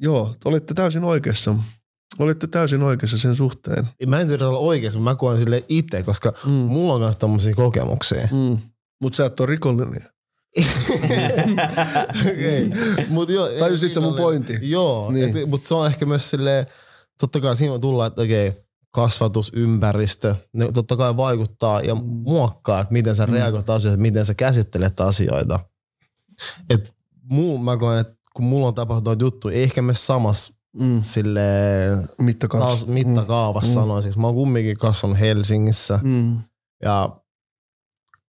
[0.00, 1.54] Joo, olette täysin oikeassa.
[2.18, 3.88] Olette täysin oikeassa sen suhteen.
[4.06, 6.50] Mä en tiedä olla oikeassa, mutta mä koen sille itse, koska Mm.
[6.50, 8.28] mulla on myös tommosia kokemuksia.
[8.32, 8.58] Mm.
[9.02, 10.08] Mutta sä et ole rikollinen.
[12.32, 12.70] Okei.
[13.08, 14.58] Mut ei Tajusit sä mun pointin?
[14.62, 15.48] Joo, Niin.
[15.50, 16.66] mutta se on ehkä myös silleen,
[17.20, 18.52] totta kai siinä tulla, että okei,
[18.90, 23.32] kasvatus, ympäristö, ne totta kai vaikuttaa ja muokkaa, että miten sä Mm.
[23.32, 25.60] reagoit asioihin, miten sä käsittelet asioita.
[26.70, 26.92] Et
[27.30, 31.02] muu, mä koen, että kun mulla on tapahtunut juttu, ei ehkä myös samassa Mm.
[31.02, 31.40] sille
[32.18, 32.76] Mittakaavassa.
[32.76, 33.74] taas mittakaavassa Mm.
[33.76, 33.82] mm.
[33.82, 34.12] sanoisin.
[34.16, 36.38] Mä oon kumminkin kasvanut Helsingissä Mm.
[36.82, 37.16] ja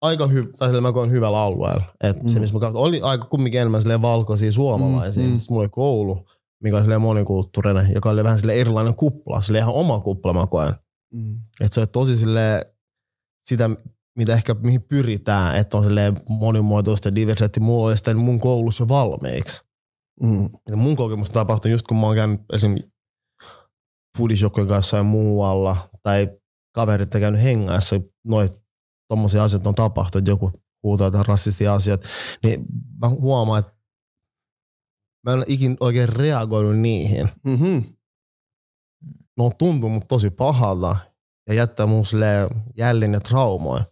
[0.02, 1.84] aika hyvä, tai silleen mä koen hyvällä alueella.
[2.04, 2.30] Et mm.
[2.30, 5.24] se, missä mä katsoin, oli aika kumminkin enemmän silleen valkoisia suomalaisia.
[5.24, 5.30] Mm.
[5.30, 5.38] Mm.
[5.38, 6.28] Sitten mulla oli koulu,
[6.64, 10.74] mikä oli monikulttuurinen, joka oli vähän silleen erilainen kupla, silleen ihan oma kupla mä koen.
[11.14, 11.40] Mm.
[11.62, 12.66] Että se on tosi silleen
[13.46, 13.70] sitä,
[14.18, 17.60] mitä ehkä mihin pyritään, että on silleen monimuotoista ja diversiteetti.
[17.60, 19.65] Mulla oli mun koulussa jo valmiiksi.
[20.22, 20.50] Mm.
[20.70, 22.76] Ja mun kokemus tapahtui just kun mä oon käynyt esim.
[24.18, 26.40] foodisjoukkojen kanssa ja muualla, tai
[26.76, 28.54] kaverit on käynyt hengässä, noit
[29.08, 30.52] tommosia asioita on tapahtunut, että joku
[30.84, 32.02] huutaa jotain rasistia asiat,
[32.44, 32.66] niin
[33.02, 33.76] mä huomaan, että
[35.26, 37.30] mä en ikin oikein reagoinut niihin.
[37.46, 37.84] Mm-hmm.
[39.38, 40.96] Ne on tuntunut tosi pahalta
[41.50, 42.06] ja jättää mun
[42.78, 43.84] jällin ja traumoja.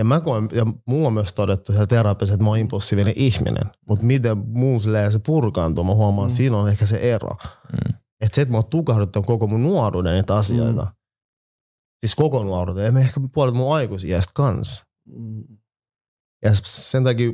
[0.00, 3.70] Ja mä koen, ja mulla on myös todettu siellä terapiassa, että mä oon impulsiivinen ihminen.
[3.88, 4.36] Mutta miten
[4.82, 6.34] silleen se purkaantuu, mä huomaan, mm.
[6.34, 7.36] siinä on ehkä se ero.
[7.72, 7.94] Mm.
[8.20, 10.82] Että se, että mä oon tukahduttanut koko mun nuoruuden niitä asioita.
[10.82, 10.90] Mm.
[12.00, 14.86] Siis koko nuoruuden, ja ehkä puolet mun aikuisiästä kanssa.
[15.08, 15.44] Mm.
[16.44, 17.32] Ja sen takia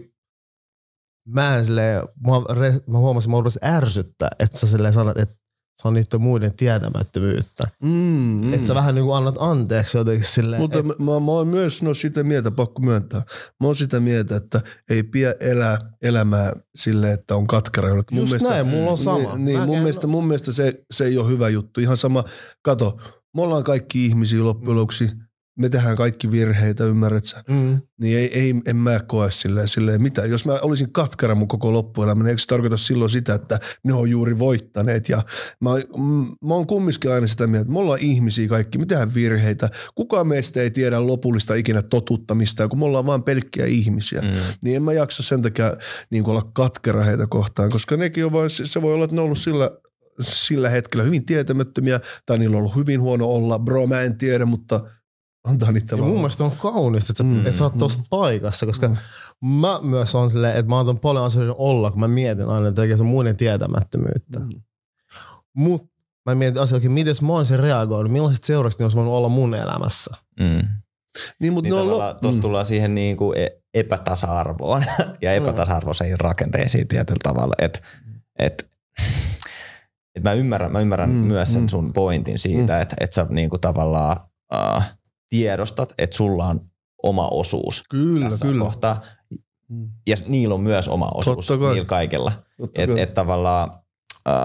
[1.28, 5.34] mä, en silleen, mä, re, mä huomasin, että mä ärsyttää, että sä silleen sanot, että
[5.76, 7.64] se on niiden muiden tietämättömyyttä.
[7.82, 7.90] Mm,
[8.26, 8.54] Mm.
[8.54, 10.62] Että sä vähän niin kuin annat anteeksi jotenkin silleen.
[10.62, 13.22] Mutta et, mä, mä, oon myös no sitä mieltä, pakko myöntää.
[13.60, 14.60] Mä oon sitä mieltä, että
[14.90, 17.46] ei pidä elää elämää silleen, että on
[17.88, 18.18] jollekin.
[18.18, 19.18] just näin, mulla on sama.
[19.34, 21.80] Niin, niin mun, en- mielestä, mun mielestä se, se ei ole hyvä juttu.
[21.80, 22.24] Ihan sama,
[22.62, 22.96] kato,
[23.36, 25.10] me ollaan kaikki ihmisiä loppujen lopuksi.
[25.56, 27.42] Me tehdään kaikki virheitä, ymmärrät sä?
[27.48, 27.80] Mm.
[28.00, 30.24] Niin ei, ei, en mä koe silleen, silleen mitä.
[30.24, 33.92] Jos mä olisin katkera mun koko loppuelämä, niin eikö se tarkoita silloin sitä, että ne
[33.92, 35.08] on juuri voittaneet.
[35.08, 35.22] Ja
[35.60, 39.14] mä, mm, mä oon kumminkin aina sitä mieltä, että me ollaan ihmisiä kaikki, me tehdään
[39.14, 39.70] virheitä.
[39.94, 44.20] Kukaan meistä ei tiedä lopullista ikinä totuttamista, kun me ollaan vaan pelkkiä ihmisiä.
[44.20, 44.28] Mm.
[44.64, 45.76] Niin en mä jaksa sen takia
[46.10, 49.24] niin olla katkera heitä kohtaan, koska nekin on vaan, se voi olla, että ne on
[49.24, 49.70] ollut sillä
[50.20, 53.58] sillä hetkellä hyvin tietämättömiä, tai niillä on ollut hyvin huono olla.
[53.58, 54.80] Bro, mä en tiedä, mutta
[55.46, 56.08] antaa niitä vaan.
[56.08, 57.38] mun mielestä on kaunista, että sä, Mm, mm.
[57.46, 58.96] että sä oot tosta paikassa, koska mm.
[59.46, 62.96] mä myös on silleen, että mä antan paljon asioiden olla, kun mä mietin aina, että
[62.96, 64.38] se muiden tietämättömyyttä.
[64.38, 64.44] Mm.
[64.44, 64.60] Mm.
[65.56, 65.90] Mut
[66.26, 69.54] mä mietin asioita, miten mä oon sen reagoinut, millaiset seuraukset ne olisi voinut olla mun
[69.54, 70.14] elämässä.
[70.40, 70.68] Mm.
[71.40, 72.42] Niin, mutta Niin on lo- tuossa mm.
[72.42, 74.84] tullaan siihen niin kuin e- epätasa-arvoon
[75.22, 77.54] ja epätasa-arvoisiin rakenteisiin tietyllä tavalla.
[77.58, 77.80] Että
[78.38, 78.68] et,
[80.14, 81.68] et mä ymmärrän, mä ymmärrän Mm, mm, myös sen mm.
[81.68, 82.76] sun pointin siitä, Mm.
[82.78, 82.82] mm.
[82.82, 84.16] että et sä niin kuin tavallaan
[84.54, 84.82] uh,
[85.28, 86.60] tiedostat, että sulla on
[87.02, 88.64] oma osuus Kyllä, tässä kyllä.
[88.64, 89.00] kohtaa.
[89.68, 89.88] Mm.
[90.06, 91.72] Ja niillä on myös oma osuus, Totta kai.
[91.74, 92.32] niillä kaikilla.
[92.58, 93.00] Totta Et, kai.
[93.00, 93.70] et tavallaan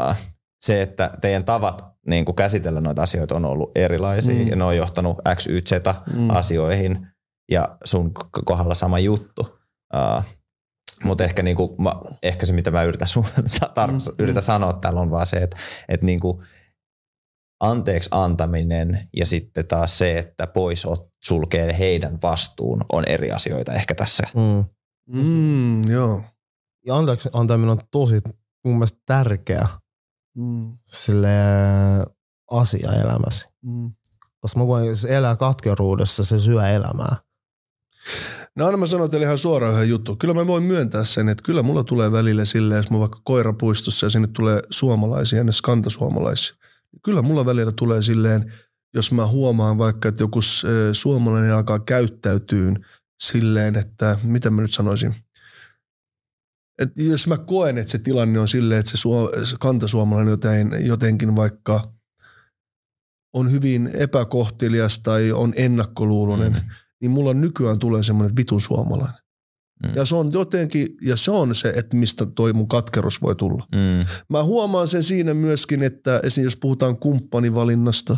[0.10, 0.15] uh,
[0.62, 4.48] se, että teidän tavat niin kuin käsitellä noita asioita on ollut erilaisia Mm.
[4.48, 5.72] ja ne on johtanut X, Y, Z
[6.13, 6.30] Mm.
[6.30, 7.08] asioihin
[7.52, 8.12] ja sun
[8.46, 9.41] kohdalla sama juttu.
[9.96, 10.24] Uh,
[11.04, 11.91] mutta ehkä, niinku, mä,
[12.24, 13.26] ehkä se, mitä mä yritän, sun,
[13.80, 14.46] tar- Mm, yritän mm.
[14.46, 15.58] sanoa täällä on vaan se, että
[15.89, 16.38] et niinku,
[17.62, 23.74] anteeksi antaminen ja sitten taas se, että pois ot, sulkee heidän vastuun, on eri asioita
[23.74, 24.24] ehkä tässä.
[24.36, 24.65] Mm.
[25.15, 26.21] Mm, joo.
[26.86, 28.19] Ja anteeksi antaminen on tosi
[28.65, 29.67] mun mielestä tärkeä
[30.38, 31.28] Mm, sille
[32.52, 33.50] asia elämässä.
[33.62, 33.91] mm.
[34.39, 37.15] Koska mä se elää katkeruudessa, se syö elämää.
[38.58, 40.15] No aina mä sanon teille ihan suoraan yhden juttu.
[40.15, 44.06] Kyllä mä voin myöntää sen, että kyllä mulla tulee välillä silleen, jos mä vaikka koirapuistossa
[44.06, 46.56] ja sinne tulee suomalaisia, ne skantasuomalaisia.
[47.04, 48.54] Kyllä mulla välillä tulee silleen,
[48.93, 52.86] jos mä huomaan vaikka, että joku ö, suomalainen alkaa käyttäytyyn
[53.23, 55.15] silleen, että mitä mä nyt sanoisin.
[56.80, 60.71] Et jos mä koen, että se tilanne on silleen, että se, suo, se kantasuomalainen joten,
[60.86, 61.93] jotenkin vaikka
[63.34, 66.69] on hyvin epäkohtelias tai on ennakkoluuloinen, Mm.
[67.01, 69.21] niin mulla nykyään tulee semmoinen vitun suomalainen.
[69.84, 69.96] Mm.
[69.96, 73.67] Ja se on jotenkin, ja se on se, että mistä toi mun katkerus voi tulla.
[73.72, 74.06] Mm.
[74.30, 76.44] Mä huomaan sen siinä myöskin, että esim.
[76.44, 78.17] jos puhutaan kumppanivalinnasta,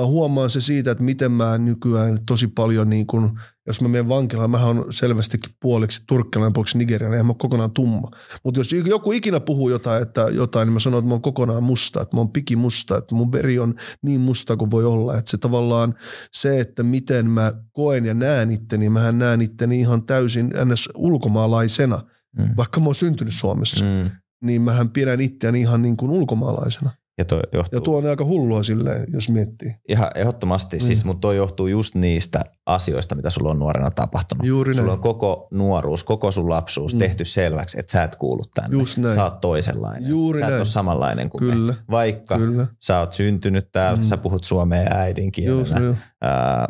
[0.00, 4.08] mä huomaan se siitä, että miten mä nykyään tosi paljon niin kun, jos mä menen
[4.08, 8.10] vankilaan, mä on selvästikin puoliksi turkkilainen, puoliksi nigerialainen, eihän mä oon kokonaan tumma.
[8.44, 11.62] Mutta jos joku ikinä puhuu jotain, että jotain, niin mä sanon, että mä oon kokonaan
[11.62, 15.18] musta, että mä oon pikimusta, että mun veri on niin musta kuin voi olla.
[15.18, 15.94] Että se tavallaan
[16.32, 20.88] se, että miten mä koen ja näen itteni, mähän näen itteni ihan täysin ns.
[20.94, 22.00] ulkomaalaisena,
[22.38, 22.50] Mm.
[22.56, 24.10] vaikka mä oon syntynyt Suomessa Mm.
[24.44, 26.90] niin mähän pidän itseäni ihan niin kuin ulkomaalaisena.
[27.18, 29.74] Ja toi johtuu Ja tuo on aika hullua silleen, jos miettii.
[29.88, 30.80] ihan ehdottomasti, mm.
[30.80, 34.46] siis, mutta toi johtuu just niistä asioista, mitä sulla on nuorena tapahtunut.
[34.46, 34.96] Juuri Sulla näin.
[34.98, 36.98] on koko nuoruus, koko sun lapsuus Mm.
[36.98, 38.76] tehty selväksi, että sä et kuulu tänne.
[38.78, 39.14] Just näin.
[39.14, 40.10] Sä oot toisenlainen.
[40.10, 40.60] Juuri sä et näin.
[40.60, 41.78] ole samanlainen kuin Kyllä, me.
[41.90, 42.66] Vaikka Kyllä.
[42.82, 44.04] sä oot syntynyt täällä, Mm.
[44.04, 46.68] sä puhut suomea äidinkielenä, ää,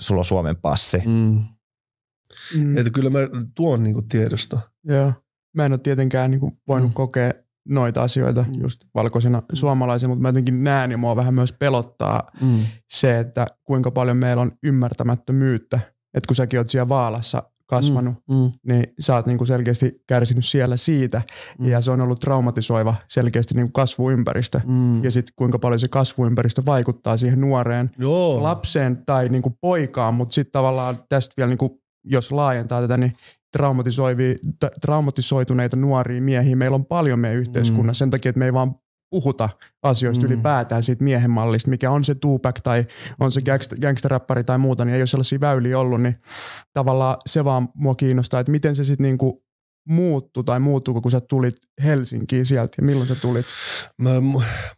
[0.00, 1.02] sulla on Suomen passi.
[1.06, 1.44] mm.
[2.56, 2.78] Mm.
[2.78, 3.18] Että kyllä mä
[3.54, 4.60] tuon niin kuin tiedosta.
[4.84, 5.12] Joo.
[5.54, 6.94] Mä en ole tietenkään niin kuin voinut Mm.
[6.94, 7.32] kokea
[7.68, 12.58] noita asioita just valkoisina suomalaisina, mutta mä jotenkin näen ja mua vähän myös pelottaa Mm.
[12.92, 15.80] se, että kuinka paljon meillä on ymmärtämättömyyttä
[16.14, 18.52] että kun säkin oot siellä Vaalassa kasvanut, Mm, mm.
[18.66, 21.22] niin sä oot niinku selkeästi kärsinyt siellä siitä.
[21.58, 21.68] Mm.
[21.68, 24.60] Ja se on ollut traumatisoiva selkeästi niinku kasvuympäristö.
[24.66, 25.04] Mm.
[25.04, 28.42] Ja sitten kuinka paljon se kasvuympäristö vaikuttaa siihen nuoreen Joo.
[28.42, 33.12] lapseen tai niinku poikaan, mutta sitten tavallaan tästä vielä, niinku, jos laajentaa tätä, niin
[34.80, 38.74] traumatisoituneita nuoria miehiä meillä on paljon meidän yhteiskunnassa sen takia, että me ei vaan
[39.10, 39.48] puhuta
[39.82, 40.32] asioista Mm.
[40.32, 42.86] ylipäätään siitä miehen mallista, mikä on se Tupac tai
[43.20, 43.40] on se
[43.80, 46.16] gangsteräppäri tai muuta, niin ei ole sellaisia väyliä ollut, niin
[46.72, 49.44] tavallaan se vaan mua kiinnostaa, että miten se sitten niinku
[49.88, 53.46] muuttui tai muuttuuko, kun sä tulit Helsinkiin sieltä ja milloin sä tulit?
[53.98, 54.10] Mä,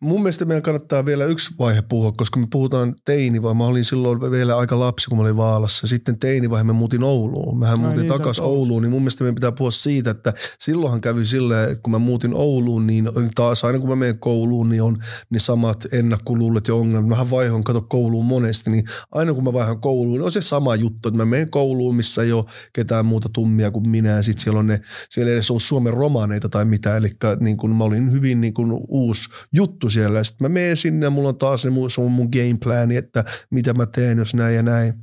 [0.00, 4.20] mun mielestä meidän kannattaa vielä yksi vaihe puhua, koska me puhutaan teini, mä olin silloin
[4.20, 5.86] vielä aika lapsi, kun mä olin Vaalassa.
[5.86, 7.58] Sitten teinivaihe me muutin Ouluun.
[7.58, 8.44] Mähän Ai muutin niin, takaisin.
[8.44, 11.98] Ouluun, niin mun mielestä meidän pitää puhua siitä, että silloinhan kävi silleen, että kun mä
[11.98, 14.96] muutin Ouluun, niin taas aina kun mä menen kouluun, niin on
[15.30, 17.08] ne samat ennakkoluulot ja ongelmat.
[17.08, 20.74] Mähän vaihoin, kato kouluun monesti, niin aina kun mä vaihan kouluun, niin on se sama
[20.74, 24.44] juttu, että mä menen kouluun, missä ei ole ketään muuta tummia kuin minä, ja sitten
[24.44, 24.80] siellä on ne,
[25.10, 28.54] siellä ei edes ole Suomen romaaneita tai mitä, eli niin kun mä olin hyvin niin
[28.54, 32.00] kun uusi juttu siellä, sitten mä menen sinne, ja mulla on taas ne, mun- se
[32.00, 34.94] on mun game plani, että mitä mä teen, jos näin ja näin.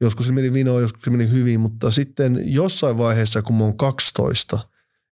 [0.00, 3.76] Joskus se meni vinoon, joskus se meni hyvin, mutta sitten jossain vaiheessa, kun mä oon
[3.76, 4.58] 12,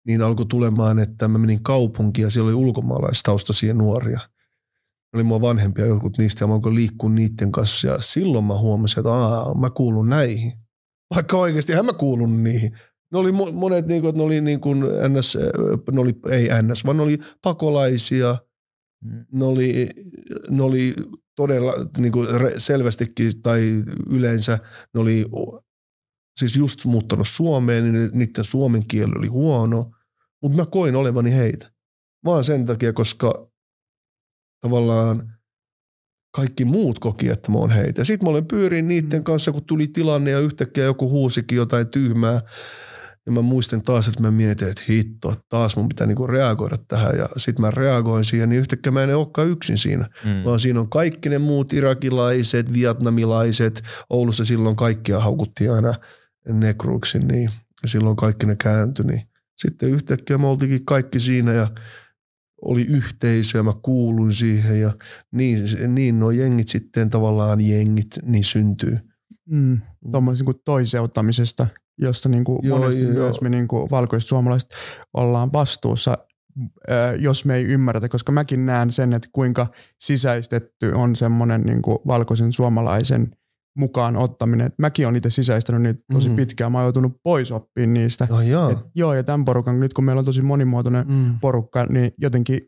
[0.06, 4.20] niin alkoi tulemaan, että mä menin kaupunkiin ja siellä oli ulkomaalaistaustaisia nuoria.
[5.14, 8.98] Oli mua vanhempia jotkut niistä ja mä alkoin liikkua niiden kanssa ja silloin mä huomasin,
[8.98, 10.52] että Aa, mä kuulun näihin.
[11.14, 12.78] Vaikka oikeasti en mä kuulun niihin.
[13.12, 15.38] Ne oli mo- monet, niin kuin, että ne oli niin kuin NS,
[15.92, 18.36] ne oli, ei NS, vaan ne oli pakolaisia.
[19.32, 19.90] Ne oli,
[20.50, 20.94] ne oli
[21.36, 24.58] todella niin kuin selvästikin tai yleensä
[24.94, 25.24] ne oli
[26.40, 29.90] siis just muuttanut Suomeen, niin niiden suomen kieli oli huono,
[30.42, 31.72] mutta mä koin olevani heitä.
[32.24, 33.50] Vaan sen takia, koska
[34.60, 35.32] tavallaan
[36.36, 38.04] kaikki muut koki, että mä oon heitä.
[38.04, 42.40] Sitten mä olen pyörin niiden kanssa, kun tuli tilanne ja yhtäkkiä joku huusikin jotain tyhmää.
[43.26, 47.18] Ja mä muistan taas, että mä mietin, että hitto, taas mun pitää niinku reagoida tähän.
[47.18, 50.08] Ja sitten mä reagoin siihen, niin yhtäkkiä mä en olekaan yksin siinä.
[50.24, 50.44] Mm.
[50.44, 53.82] Vaan siinä on kaikki ne muut irakilaiset, vietnamilaiset.
[54.10, 55.94] Oulussa silloin kaikkia haukuttiin aina
[56.48, 57.50] nekruiksi, niin
[57.82, 59.04] ja silloin kaikki ne kääntyi.
[59.04, 59.22] Niin.
[59.56, 61.68] Sitten yhtäkkiä me oltiinkin kaikki siinä ja
[62.62, 64.92] oli yhteisö ja mä kuulun siihen ja
[65.32, 68.98] niin, niin nuo jengit sitten tavallaan jengit niin syntyy.
[69.50, 69.80] Mm,
[70.12, 71.66] tuommoisen niin toiseuttamisesta,
[71.98, 73.12] josta niin kuin Joo, monesti joo.
[73.12, 74.70] myös me niin kuin valkoiset suomalaiset
[75.14, 76.18] ollaan vastuussa,
[77.18, 79.66] jos me ei ymmärretä, koska mäkin näen sen, että kuinka
[80.00, 83.30] sisäistetty on semmoinen niin kuin valkoisen suomalaisen
[83.78, 84.72] mukaan ottaminen.
[84.78, 86.36] Mäkin olen itse sisäistänyt niitä tosi Mhm.
[86.36, 88.26] pitkään, mä oon joutunut pois oppimaan niistä.
[88.30, 88.70] No jaa.
[88.70, 91.38] Et, joo, ja tämän porukan, nyt kun meillä on tosi monimuotoinen Mm.
[91.40, 92.60] porukka, niin jotenkin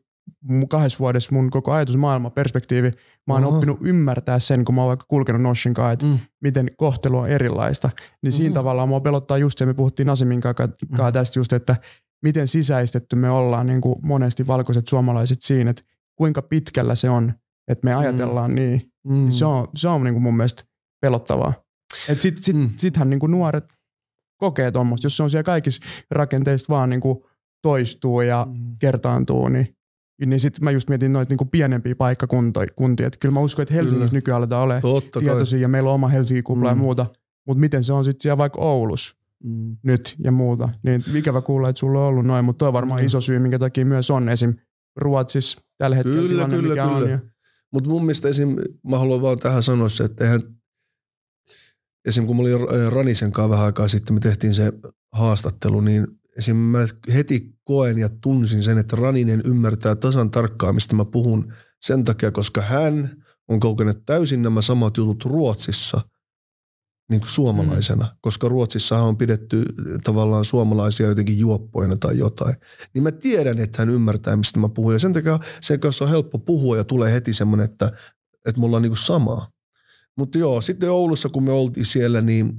[0.69, 2.91] kahdessa vuodessa mun koko ajatusmaailma, perspektiivi,
[3.27, 3.55] mä oon Aha.
[3.57, 6.19] oppinut ymmärtää sen, kun mä oon vaikka kulkenut Noshin kanssa, että Mm.
[6.41, 7.91] miten kohtelu on erilaista.
[8.23, 8.55] Niin siinä Mhm.
[8.55, 11.13] tavallaan mua pelottaa just se, me puhuttiin Asimin kanssa Mhm.
[11.13, 11.77] tästä just, että
[12.23, 15.83] miten sisäistetty me ollaan niin kuin monesti valkoiset suomalaiset siinä, että
[16.17, 17.33] kuinka pitkällä se on,
[17.69, 18.83] että me ajatellaan niin.
[19.05, 19.13] Mm.
[19.15, 20.63] niin se on, se on niin kuin mun mielestä
[21.01, 21.53] pelottavaa.
[22.09, 22.71] Et sit, sit, Mm.
[22.77, 23.65] sittenhän niin kuin nuoret
[24.41, 27.19] kokee tuommoista, jos se on siellä kaikissa rakenteissa vaan niin kuin
[27.63, 28.77] toistuu ja Mm.
[28.79, 29.77] kertaantuu, niin,
[30.27, 33.07] niin sitten mä just mietin noita niin pienempiä paikkakuntia.
[33.07, 34.19] Että kyllä mä uskon, että Helsingissä Kyllä.
[34.19, 35.23] nykyään aletaan olemaan Totta kai.
[35.23, 36.81] tietoisia ja meillä on oma Helsinki-kupla ja Mm.
[36.81, 37.07] muuta.
[37.47, 39.77] Mutta miten se on sitten siellä vaikka Oulussa Mm.
[39.83, 40.69] nyt ja muuta.
[40.85, 43.07] Niin ikävä kuulla, että sulla on ollut noin, mutta toi on varmaan Mm.
[43.07, 44.55] iso syy, minkä takia myös on esim.
[44.97, 46.99] Ruotsissa tällä hetkellä Kyllä, tilanne, kyllä, mikä on.
[46.99, 47.11] kyllä.
[47.11, 47.19] Ja,
[47.73, 48.57] Mutta mun mielestä esim,
[48.89, 50.41] mä haluan vaan tähän sanoa se, että eihän,
[52.09, 54.73] esim kun mä olin Ranisen kanssa vähän aikaa sitten, me tehtiin se
[55.13, 56.07] haastattelu, niin
[56.39, 61.53] esim mä heti koen ja tunsin sen, että Raninen ymmärtää tasan tarkkaan, mistä mä puhun
[61.81, 66.01] sen takia, koska hän on kokenut täysin nämä samat jutut Ruotsissa
[67.11, 68.19] niin kuin suomalaisena, mm.
[68.21, 69.65] koska Ruotsissahan on pidetty
[70.05, 72.55] tavallaan suomalaisia jotenkin juoppoina tai jotain.
[72.95, 74.93] Niin mä tiedän, että hän ymmärtää, mistä mä puhun.
[74.93, 77.93] Ja sen takia sen kanssa on helppo puhua ja tulee heti semmoinen, että,
[78.47, 79.51] että me ollaan niin kuin samaa.
[80.19, 82.53] Mutta joo, sitten Oulussa, kun me oltiin siellä, niin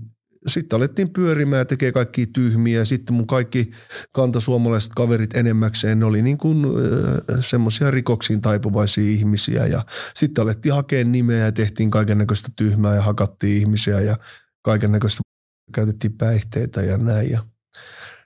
[0.48, 2.86] sitten alettiin pyörimään ja tekee kaikki tyhmiä.
[2.86, 3.72] Sitten mun kaikki
[4.12, 9.66] kantasuomalaiset kaverit enemmäkseen, ne oli niin kuin äh, semmoisia rikoksiin taipuvaisia ihmisiä.
[9.66, 14.18] Ja sitten alettiin hakea nimeä ja tehtiin kaiken näköistä tyhmää ja hakattiin ihmisiä ja
[14.62, 15.22] kaiken näköistä
[15.74, 17.32] käytettiin päihteitä ja näin.
[17.32, 17.46] Ja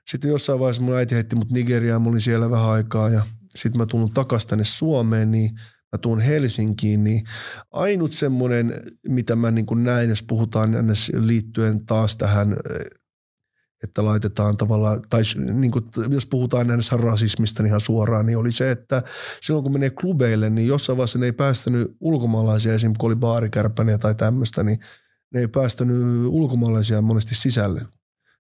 [0.08, 3.78] sitten jossain vaiheessa mun äiti heitti mut Nigeriaan, mä olin siellä vähän aikaa ja sitten
[3.78, 5.60] mä tulin takaisin tänne Suomeen, niin
[5.94, 7.24] mä tuun Helsinkiin, niin
[7.72, 8.74] ainut semmoinen,
[9.08, 10.72] mitä mä niin kuin näin, jos puhutaan
[11.18, 12.58] liittyen taas tähän,
[13.84, 15.22] että laitetaan tavallaan, tai
[15.54, 16.92] niin kuin, jos puhutaan ns.
[16.92, 19.04] rasismista niin ihan suoraan, niin oli se, että
[19.42, 24.16] silloin kun menee klubeille, niin jossain vaiheessa ne ei päästänyt ulkomaalaisia, esimerkiksi kun oli tai
[24.16, 24.80] tämmöistä, niin
[25.34, 27.82] ne ei päästänyt ulkomaalaisia monesti sisälle.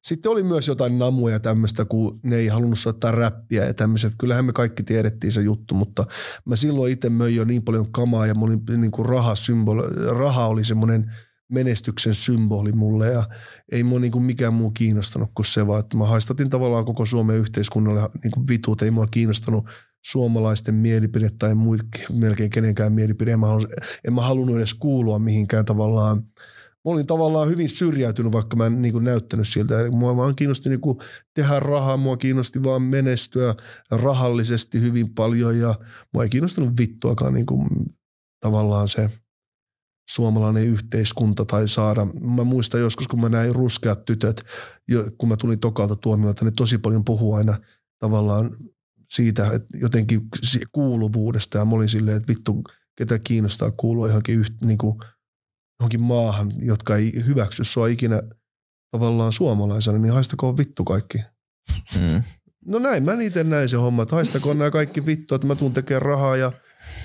[0.04, 4.14] Sitten oli myös jotain namuja tämmöistä, kun ne ei halunnut soittaa räppiä ja tämmöiset.
[4.20, 6.06] Kyllähän me kaikki tiedettiin se juttu, mutta
[6.46, 10.48] mä silloin itse möin jo niin paljon kamaa ja olin niin kuin raha, symbolo, raha
[10.48, 11.12] oli semmoinen
[11.52, 13.24] menestyksen symboli mulle ja
[13.72, 17.06] ei mua niin kuin mikään muu kiinnostanut kuin se vaan, että mä haistatin tavallaan koko
[17.06, 18.82] Suomen yhteiskunnalle niin kuin vitut.
[18.82, 19.66] Ei mua kiinnostanut
[20.06, 23.32] suomalaisten mielipide tai muut, melkein kenenkään mielipide.
[23.32, 23.48] En mä,
[24.08, 26.24] en mä halunnut edes kuulua mihinkään tavallaan.
[26.86, 29.80] Mä olin tavallaan hyvin syrjäytynyt, vaikka mä en niin kuin näyttänyt siltä.
[29.80, 30.98] Eli Mua vaan kiinnosti niin kuin
[31.34, 33.56] tehdä rahaa, mua kiinnosti vaan menestyä
[33.92, 35.76] rahallisesti hyvin paljon ja
[36.14, 37.70] mua ei kiinnostanut vittuakaan niin kuin
[38.40, 39.10] tavallaan se
[40.10, 42.06] suomalainen yhteiskunta tai saada.
[42.06, 44.44] Mä muistan joskus, kun mä näin ruskeat tytöt,
[45.18, 47.58] kun mä tulin tokalta tuomiolta, ne tosi paljon puhuu aina
[48.00, 48.58] tavallaan
[49.10, 50.22] siitä, että jotenkin
[50.72, 52.64] kuuluvuudesta ja mä olin silleen, että vittu,
[52.98, 54.98] ketä kiinnostaa kuulua johonkin, yht, niin kuin,
[55.80, 58.22] johonkin maahan, jotka ei hyväksy sua ikinä
[58.92, 61.18] tavallaan suomalaisena, niin haistakoon vittu kaikki.
[62.00, 62.24] Mm.
[62.66, 65.74] No näin, mä itse näin se homma, että haistakoon nämä kaikki vittu, että mä tuun
[65.74, 66.52] tekemään rahaa ja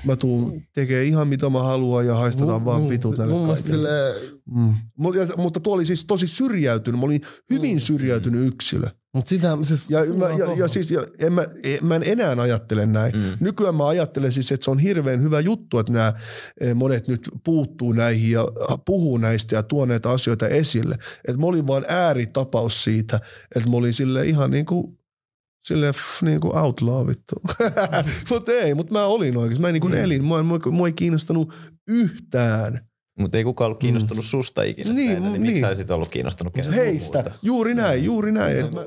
[0.05, 3.89] mä tuun tekemään ihan mitä mä haluan ja haistetaan vaan vitut näille Mun mielestä kaikille.
[3.89, 4.75] silleen, Mm.
[4.97, 7.01] Mut, ja, mutta tuo oli siis tosi syrjäytynyt.
[7.01, 7.21] Mä olin
[7.51, 8.87] hyvin syrjäytynyt yksilö.
[9.15, 9.91] Mut sitä siis...
[9.91, 13.17] Ja, mä, ja, ja siis ja, en mä, en, mä en enää ajattele näin.
[13.17, 13.37] Mm.
[13.41, 16.13] Nykyään mä ajattelen siis, että se on hirveän hyvä juttu, että nämä
[16.61, 18.49] eh, monet nyt puuttuu näihin ja
[18.85, 20.95] puhuu näistä ja tuo näitä asioita esille.
[21.29, 23.21] Että mä olin vaan ääritapaus siitä,
[23.57, 24.99] että mä olin sille ihan niin kuin
[25.63, 27.35] Silleen f, niin kuin outlaw vittu.
[28.31, 29.63] mutta ei, mutta mä olin oikeasti.
[29.63, 30.25] Mä niin kuin elin.
[30.25, 31.55] Mua, mua, mua ei kiinnostanut
[31.89, 32.79] yhtään
[33.19, 34.29] Mutta ei kukaan ollut kiinnostunut mm.
[34.29, 34.93] susta ikinä.
[34.93, 35.43] Niin, Niin, niin, niin.
[35.43, 37.19] miksi sä olisit ollut kiinnostunut kenestä heistä.
[37.23, 37.39] muusta?
[37.43, 38.59] Juuri näin, juuri näin.
[38.59, 38.81] Et mä,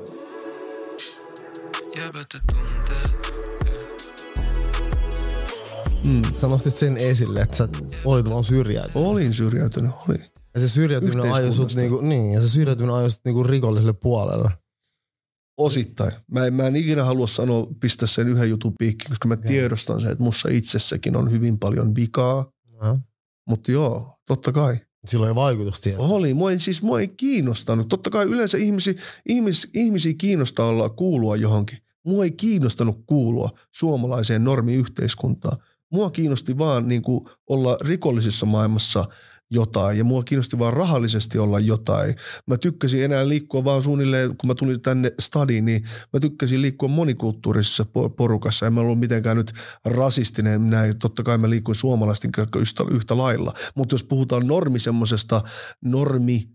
[6.06, 6.22] Mm.
[6.34, 7.68] Sä nostit sen esille, että sä
[8.04, 8.96] olit vaan syrjäytynyt.
[8.96, 10.24] olin syrjäytynyt, olin.
[10.54, 14.50] Ja se syrjäytyminen ajoi sut niinku, niin, ja se syrjäytyminen ajoi sut niinku rikolliselle puolelle.
[15.56, 16.12] Osittain.
[16.30, 20.00] Mä en, mä en ikinä halua sanoa, pistää sen yhden jutun piikkiin, koska mä tiedostan
[20.00, 22.52] sen, että mussa itsessäkin on hyvin paljon vikaa.
[22.82, 22.98] Ja.
[23.48, 24.78] Mutta joo, totta kai.
[25.06, 26.00] Sillä oli vaikutus siihen.
[26.00, 27.88] Oli, mua ei, siis mua ei kiinnostanut.
[27.88, 28.96] Totta kai yleensä ihmisi,
[29.28, 31.78] ihmis, ihmisiä kiinnostaa olla kuulua johonkin.
[32.06, 35.58] Mua ei kiinnostanut kuulua suomalaiseen normiyhteiskuntaan.
[35.92, 39.04] Mua kiinnosti vaan niin kuin olla rikollisessa maailmassa
[39.52, 42.14] jotain ja mua kiinnosti vaan rahallisesti olla jotain.
[42.46, 46.88] Mä tykkäsin enää liikkua vaan suunnilleen, kun mä tulin tänne stadiin, niin mä tykkäsin liikkua
[46.88, 48.66] monikulttuurisessa po- porukassa.
[48.66, 49.52] En mä ollut mitenkään nyt
[49.84, 50.98] rasistinen näin.
[50.98, 53.54] Totta kai mä liikuin suomalaisten yhtä, yhtä lailla.
[53.74, 55.42] Mutta jos puhutaan normi semmosesta,
[55.84, 56.48] normi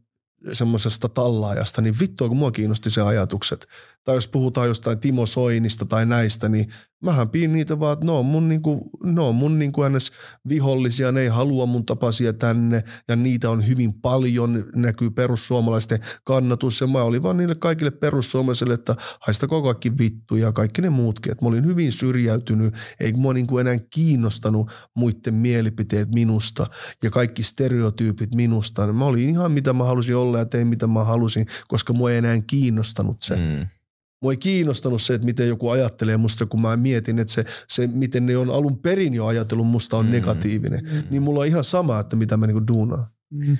[0.53, 3.67] semmoisesta tallaajasta, niin vittua kun mua kiinnosti se ajatukset.
[4.03, 8.11] Tai jos puhutaan jostain Timo Soinista tai näistä, niin mähän piin niitä vaan, että ne
[8.11, 10.11] on mun, niinku, ne on mun niinku ns.
[10.49, 16.81] vihollisia, ne ei halua mun tapaisia tänne ja niitä on hyvin paljon, näkyy perussuomalaisten kannatus
[16.81, 21.31] ja mä olin vaan niille kaikille perussuomalaisille, että haistakoon kaikki vittu ja kaikki ne muutkin.
[21.31, 26.67] Et mä olin hyvin syrjäytynyt, eikä mua niinku enää kiinnostanut muiden mielipiteet minusta
[27.03, 28.93] ja kaikki stereotyypit minusta.
[28.93, 32.17] Mä olin ihan mitä mä halusin olla ja tein mitä mä halusin, koska mua ei
[32.17, 33.35] enää kiinnostanut se.
[33.35, 33.76] Mm.
[34.21, 37.87] Mua ei kiinnostanut se, että miten joku ajattelee musta, kun mä mietin, että se, se
[37.87, 40.11] miten ne on alun perin jo ajatellut musta on Mm.
[40.11, 41.05] negatiivinen.
[41.09, 43.07] Niin mulla on ihan sama, että mitä mä niinku duunaan.
[43.29, 43.57] Mm.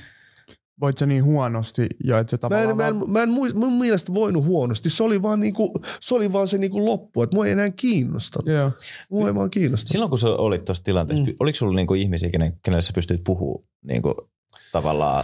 [0.81, 2.69] Voit sä niin huonosti ja et Mä tavallaan...
[2.71, 4.89] en, mä en, mä en muist, mun mielestä voinut huonosti.
[4.89, 8.47] Se oli vaan, niinku, se, oli vaan se niinku loppu, että mua ei enää kiinnostanut.
[8.49, 8.71] Joo.
[9.09, 9.91] Mua ei vaan kiinnostanut.
[9.91, 11.35] Silloin kun sä olit tuossa tilanteessa, mm.
[11.39, 14.29] oliko sulla niinku ihmisiä, kenen, kenelle sä pystyt puhumaan niinku,
[14.71, 15.23] tavallaan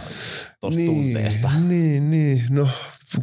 [0.60, 1.50] tuosta niin, tunteesta?
[1.68, 2.42] Niin, niin.
[2.50, 2.68] No,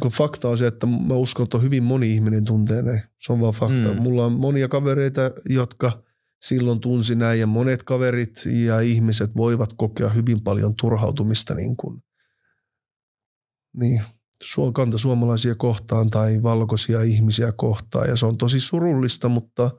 [0.00, 3.02] kun fakta on se, että mä uskon, että hyvin moni ihminen tuntee näin.
[3.18, 3.94] Se on vaan fakta.
[3.94, 4.02] Mm.
[4.02, 6.02] Mulla on monia kavereita, jotka
[6.42, 12.02] silloin tunsi näin ja monet kaverit ja ihmiset voivat kokea hyvin paljon turhautumista niin kuin,
[13.76, 14.02] niin,
[14.72, 19.70] kanta suomalaisia kohtaan tai valkoisia ihmisiä kohtaan ja se on tosi surullista, mutta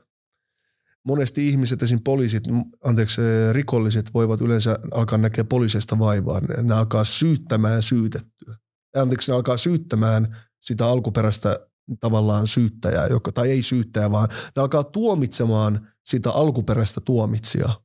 [1.06, 2.00] monesti ihmiset, esim.
[2.04, 2.44] poliisit,
[2.84, 3.20] anteeksi,
[3.52, 6.40] rikolliset voivat yleensä alkaa näkeä poliiseista vaivaa.
[6.40, 8.56] Ne, ne alkaa syyttämään syytettyä.
[8.94, 11.66] Anteeksi, ne alkaa syyttämään sitä alkuperäistä
[12.00, 17.84] tavallaan syyttäjää, joka, tai ei syyttäjää, vaan ne alkaa tuomitsemaan sitä alkuperäistä tuomitsijaa.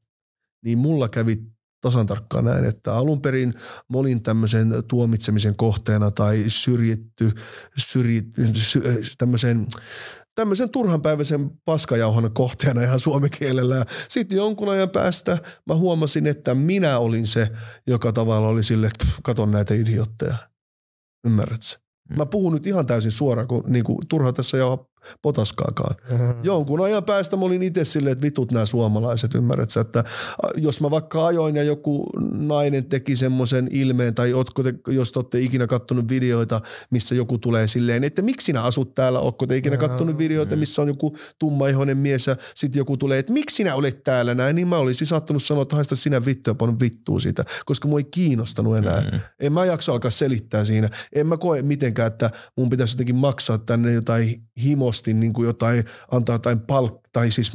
[0.66, 1.38] Niin mulla kävi
[1.82, 3.54] tasan tarkkaan näin, että alun perin
[3.90, 7.32] mä olin tämmöisen tuomitsemisen kohteena tai syrjitty,
[7.78, 8.82] syrjitty sy,
[9.18, 9.68] tämmöisen
[10.36, 13.86] tämmöisen turhanpäiväisen paskajauhon kohteena ihan suomen kielellä.
[14.10, 17.48] Sitten jonkun ajan päästä mä huomasin, että minä olin se,
[17.88, 20.50] joka tavalla oli sille, että katon näitä idiootteja.
[21.26, 21.80] Ymmärrätkö?
[22.18, 24.86] Mä puhun nyt ihan täysin suoraan, kun niin kuin, turha tässä jauha
[25.22, 25.96] potaskaakaan.
[26.44, 30.04] Jonkun ajan päästä mä olin itse silleen, että vitut nämä suomalaiset, ymmärrät sä, että
[30.58, 35.20] jos mä vaikka ajoin ja joku nainen teki semmoisen ilmeen, tai ootko te, jos te
[35.20, 39.58] olette ikinä kattonut videoita, missä joku tulee silleen, että miksi sinä asut täällä, ootko te
[39.58, 43.76] ikinä kattonut videoita, missä on joku tummaihoinen mies ja sitten joku tulee, että miksi sinä
[43.76, 47.20] olet täällä näin, niin mä olisin saattanut sanoa, että haista sinä vittu ja pannut vittua
[47.20, 49.02] siitä, koska mua ei kiinnostanut enää.
[49.02, 49.20] Mm.
[49.40, 50.90] En mä jaksa alkaa selittää siinä.
[51.16, 54.44] En mä koe mitenkään, että mun pitäisi jotenkin maksaa tänne jotain
[54.90, 57.52] himosti, niin kuin jotain, antaa jotain palk, tai siis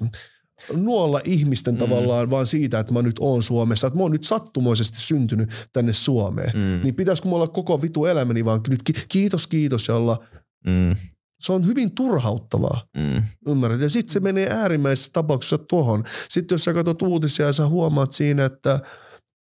[0.73, 1.79] nuolla ihmisten mm.
[1.79, 5.93] tavallaan vaan siitä, että mä nyt oon Suomessa, että mä oon nyt sattumoisesti syntynyt tänne
[5.93, 6.53] Suomeen.
[6.55, 6.81] Mm.
[6.85, 10.19] Niin pitäisikö mulla olla koko vitu elämäni vaan nyt ki- kiitos kiitos ja olla
[10.67, 10.97] Mm.
[11.41, 12.87] se on hyvin turhauttavaa.
[12.97, 13.23] Mm.
[13.49, 13.81] Ymmärrät?
[13.81, 16.05] Ja sitten se menee äärimmäisessä tapauksessa tuohon.
[16.29, 18.81] Sitten jos sä katsot uutisia ja sä huomaat siinä, että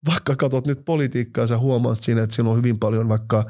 [0.07, 3.45] vaikka katsot nyt politiikkaa, sä huomaat siinä, että siinä on hyvin paljon, vaikka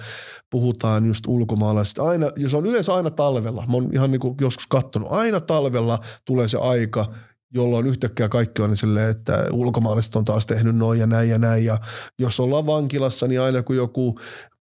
[0.50, 2.02] puhutaan just ulkomaalaisista.
[2.02, 3.66] Aina, ja se on yleensä aina talvella.
[3.66, 5.08] Mä oon ihan niin joskus katsonut.
[5.12, 7.06] Aina talvella tulee se aika,
[7.54, 11.38] jolloin yhtäkkiä kaikki on niin silleen, että ulkomaalaiset on taas tehnyt noin ja näin ja
[11.38, 11.64] näin.
[11.64, 11.78] Ja
[12.18, 14.18] jos ollaan vankilassa, niin aina kun joku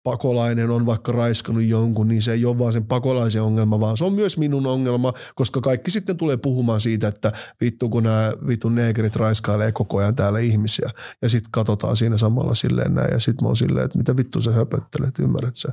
[0.02, 4.04] pakolainen on vaikka raiskannut jonkun, niin se ei ole vaan sen pakolaisen ongelma, vaan se
[4.04, 8.74] on myös minun ongelma, koska kaikki sitten tulee puhumaan siitä, että vittu kun nämä vitun
[8.74, 10.90] neekerit raiskailee koko ajan täällä ihmisiä.
[11.22, 14.40] Ja sitten katsotaan siinä samalla silleen näin ja sitten mä oon silleen, että mitä vittu
[14.40, 15.68] sä höpöttelet, ymmärrät sä?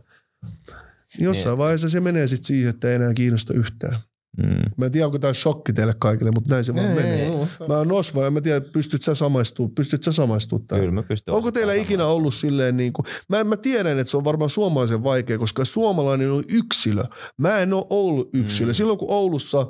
[1.19, 1.57] Jossain Niin.
[1.57, 3.99] vaiheessa se menee sitten siihen, että ei enää kiinnosta yhtään.
[4.37, 4.71] Mm.
[4.77, 7.47] Mä en tiedä, onko tämä shokki teille kaikille, mutta näin se vaan menee.
[7.67, 10.81] Mä oon Nosva ja mä tiedän, pystyt sä samaistuu, pystyt sä samaistuu tähän.
[10.81, 14.11] Kyllä mä pystyn Onko teillä ostamaan ikinä ollut silleen niin kuin, mä, mä tiedän, että
[14.11, 17.03] se on varmaan suomalaisen vaikea, koska suomalainen on yksilö.
[17.37, 18.71] Mä en ole ollut yksilö.
[18.71, 18.73] Mm.
[18.73, 19.67] Silloin kun Oulussa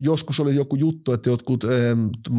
[0.00, 1.96] joskus oli joku juttu, että jotkut, eh,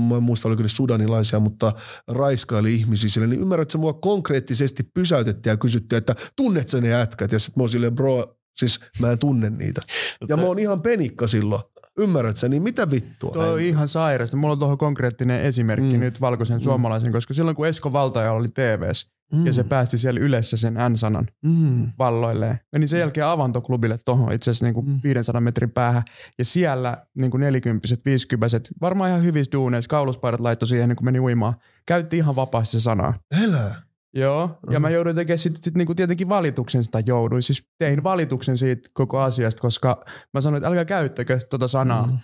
[0.09, 1.73] mä en muista oliko ne sudanilaisia, mutta
[2.07, 6.81] raiskaili ihmisiä sille, niin ymmärrät, että se mua konkreettisesti pysäytettiin ja kysyttiin, että tunnet sä
[6.81, 7.31] ne jätkät?
[7.31, 9.81] Ja sitten mä oon silleen, bro, siis mä en tunne niitä.
[10.29, 11.61] Ja mä oon ihan penikka silloin.
[11.97, 13.31] Ymmärrät sä, niin mitä vittua?
[13.31, 14.37] Tuo on ihan sairasta.
[14.37, 15.93] Mulla on tuohon konkreettinen esimerkki Mm.
[15.93, 15.99] mm.
[15.99, 16.63] nyt valkoisen mm.
[16.63, 19.45] suomalaisen, koska silloin kun Esko Valtaja oli TVS mm.
[19.45, 21.87] ja se päästi siellä yleensä sen N-sanan Mm.
[21.99, 22.59] valloilleen.
[22.71, 24.99] Meni sen jälkeen avantoklubille tuohon itse asiassa niinku Mm.
[25.03, 26.03] 500 metrin päähän.
[26.39, 31.19] Ja siellä niinku nelikymppiset, viisikymppiset, varmaan ihan hyvissä duuneissa, kauluspaidat laittoi siihen, niin kun meni
[31.19, 31.53] uimaan.
[31.85, 33.13] Käytti ihan vapaasti se sanaa.
[33.43, 33.75] Elää.
[34.15, 37.41] Joo, ja mä jouduin tekemään sitten sit niinku tietenkin valituksen sitä jouduin.
[37.43, 42.07] Siis tein valituksen siitä koko asiasta, koska mä sanoin, että älkää käyttäkö tota sanaa.
[42.07, 42.17] Mm.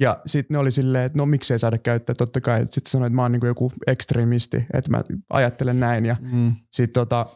[0.00, 2.60] Ja sitten ne oli silleen, että no miksei saada käyttää, totta kai.
[2.60, 6.06] Sitten sanoin, että mä oon niinku joku ekstremisti, että mä ajattelen näin.
[6.06, 6.52] Ja Mm.
[6.72, 7.26] sitten tota,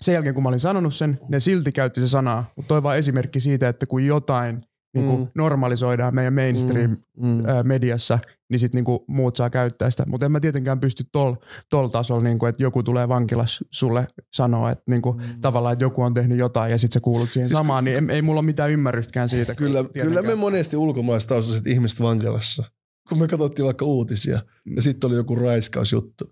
[0.00, 2.52] sen jälkeen kun mä olin sanonut sen, ne silti käytti se sanaa.
[2.56, 4.64] Mutta toi vaan esimerkki siitä, että kun jotain
[4.94, 5.26] niinku Mm.
[5.34, 7.42] normalisoidaan meidän mainstream Mm.
[7.64, 8.18] mediassa,
[8.50, 10.04] niin sitten niinku muut saa käyttää sitä.
[10.06, 11.34] Mutta en mä tietenkään pysty tol,
[11.70, 15.40] tol tasolla, niinku, että joku tulee vankilas sulle sanoa, että niinku, mm.
[15.40, 18.16] tavallaan, että joku on tehnyt jotain ja sitten sä kuulut siihen siis samaan, niin ei,
[18.16, 19.54] ei mulla ole mitään ymmärrystäkään siitä.
[19.54, 22.64] Kyllä, kyllä me monesti ulkomaistaustaiset ihmiset vankilassa,
[23.08, 24.40] kun me katsottiin vaikka uutisia
[24.76, 26.24] ja sitten oli joku raiskausjuttu.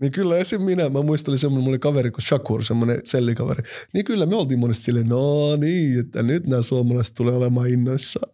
[0.00, 0.62] Niin kyllä esim.
[0.62, 3.62] minä, mä muistelin semmoinen, mulla oli kaveri kuin Shakur, semmoinen sellikaveri.
[3.94, 8.30] Niin kyllä me oltiin monesti silleen, no niin, että nyt nämä suomalaiset tulee olemaan innoissaan.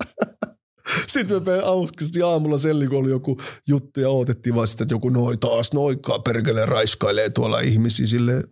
[1.13, 3.37] Sitten me auskasti aamulla selli, kun oli joku
[3.69, 8.45] juttu ja odotettiin vaan sitä, että joku noin taas noikaa perkele raiskailee tuolla ihmisiä silleen.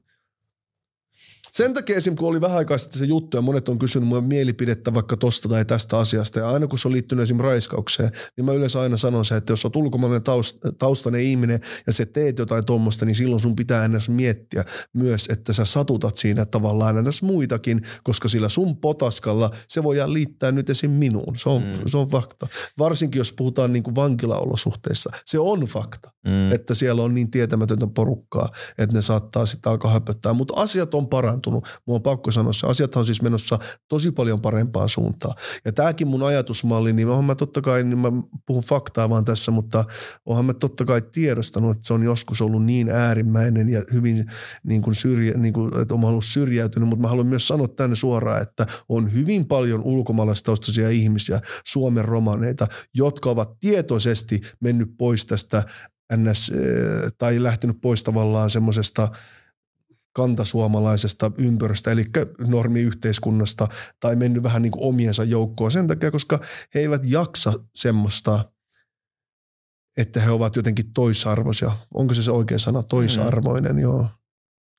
[1.53, 2.17] Sen takia esim.
[2.17, 5.49] kun oli vähän aikaa sitten se juttu ja monet on kysynyt mun mielipidettä vaikka tosta
[5.49, 7.41] tai tästä asiasta ja aina kun se on liittynyt esim.
[7.41, 11.93] raiskaukseen, niin mä yleensä aina sanon se, että jos olet ulkomainen taust- taustainen ihminen ja
[11.93, 16.47] sä teet jotain tuommoista, niin silloin sun pitää ennäs miettiä myös, että sä satutat siinä
[16.47, 20.91] tavallaan ennäs muitakin, koska sillä sun potaskalla se voidaan liittää nyt esim.
[20.91, 21.39] minuun.
[21.39, 21.73] Se on, mm.
[21.87, 22.47] se on fakta.
[22.79, 25.11] Varsinkin jos puhutaan niin kuin vankilaolosuhteissa.
[25.27, 26.53] Se on fakta Mm.
[26.53, 28.49] että siellä on niin tietämätöntä porukkaa,
[28.79, 30.33] että ne saattaa sitten alkaa höpöttää.
[30.33, 31.40] Mutta asiat on parantunut.
[31.87, 32.67] Mun on pakko sanoa se.
[32.67, 35.35] Asiat on siis menossa tosi paljon parempaan suuntaan.
[35.65, 38.09] Ja tämäkin mun ajatusmalli, niin onhan mä totta kai, niin mä
[38.47, 39.85] puhun faktaa vaan tässä, mutta
[40.27, 44.27] onhan mä totta kai tiedostanut, että se on joskus ollut niin äärimmäinen ja hyvin
[44.63, 47.97] niin kuin syrjä, niin kuin, että on ollut syrjäytynyt, mutta mä haluan myös sanoa tänne
[47.97, 55.63] suoraan, että on hyvin paljon ulkomaalaistaustaisia ihmisiä, Suomen romaneita, jotka ovat tietoisesti mennyt pois tästä
[56.17, 59.09] NS, eh, tai lähtenyt pois tavallaan semmoisesta
[60.13, 62.05] kantasuomalaisesta ympyrästä, eli
[62.47, 63.69] normiyhteiskunnasta,
[64.01, 66.39] tai mennyt vähän niin kuin omiensa joukkoon sen takia, koska
[66.75, 68.53] he eivät jaksa semmoista,
[69.97, 71.77] että he ovat jotenkin toisarvoisia.
[71.95, 72.83] Onko se se oikea sana?
[72.83, 73.79] Toisarvoinen, mm.
[73.79, 74.07] joo.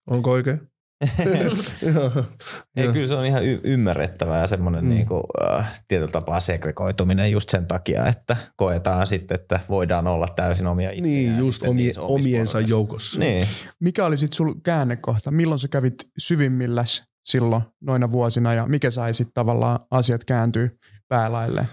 [0.10, 0.71] Onko oikein?
[2.76, 4.90] Ei, kyllä se on ihan y- ymmärrettävää ja semmoinen Mm.
[4.90, 4.96] mm.
[4.96, 10.68] niinku, äh, tietyllä tapaa segregoituminen just sen takia, että koetaan sitten, että voidaan olla täysin
[10.68, 11.04] omia itseään.
[11.04, 12.60] Niin, just omie, omiensa porukassa.
[12.72, 13.20] joukossa.
[13.20, 13.48] Niin.
[13.80, 15.32] Mikä oli sitten sul käännekohta?
[15.32, 20.70] Milloin sä kävit syvimmilläs silloin noina vuosina ja mikä sai sitten tavallaan asiat kääntyä
[21.08, 21.68] päälaille?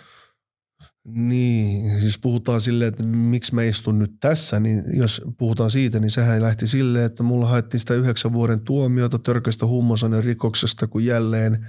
[1.10, 6.10] Niin, jos puhutaan silleen, että miksi mä istun nyt tässä, niin jos puhutaan siitä, niin
[6.10, 11.66] sehän lähti silleen, että mulla haettiin sitä yhdeksän vuoden tuomiota törkeästä huumausaineiden rikoksesta, kun jälleen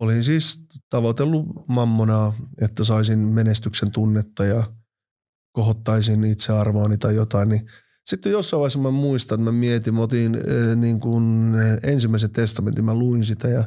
[0.00, 0.60] olin siis
[0.90, 4.64] tavoitellut mammonaa, että saisin menestyksen tunnetta ja
[5.52, 7.66] kohottaisin itsearvoani tai jotain, niin
[8.06, 12.84] sitten jossain vaiheessa mä muistan, että mä mietin, mä otin äh, niin kuin ensimmäisen testamentin,
[12.84, 13.64] mä luin sitä ja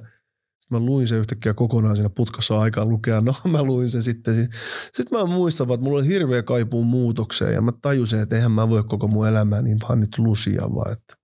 [0.72, 3.22] mä luin sen yhtäkkiä kokonaan siinä putkassa aikaa lukea.
[3.22, 4.50] No mä luin sen sitten.
[4.94, 8.70] Sitten mä muistan, että mulla oli hirveä kaipuu muutokseen ja mä tajusin, että eihän mä
[8.70, 10.92] voi koko mun elämää niin vaan nyt lusia vaan.
[10.92, 11.16] Että,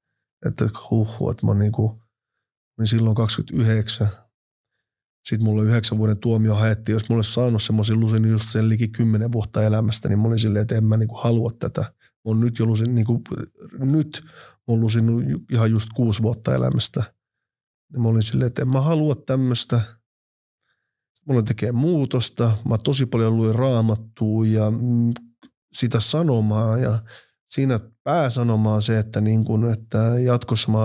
[0.45, 2.01] että huhu, että mä niinku,
[2.79, 4.07] niin silloin 29.
[5.25, 6.93] Sitten mulla yhdeksän vuoden tuomio haettiin.
[6.93, 10.39] Jos mulla olisi saanut semmoisen lusin just sen liki kymmenen vuotta elämästä, niin mä olin
[10.39, 11.81] silleen, että en mä niinku halua tätä.
[11.81, 13.21] Mä oon nyt jo lusin, niinku,
[13.79, 14.21] nyt
[14.55, 17.03] mä oon lusinut ihan just kuusi vuotta elämästä–
[17.91, 19.81] niin mä olin silleen, että en mä halua tämmöistä.
[21.27, 22.57] Mulla tekee muutosta.
[22.69, 25.13] Mä tosi paljon luin raamattua ja mm,
[25.73, 26.99] sitä sanomaa ja
[27.49, 30.77] siinä pääsanoma on se, että, niin kun, että jatkossa mä,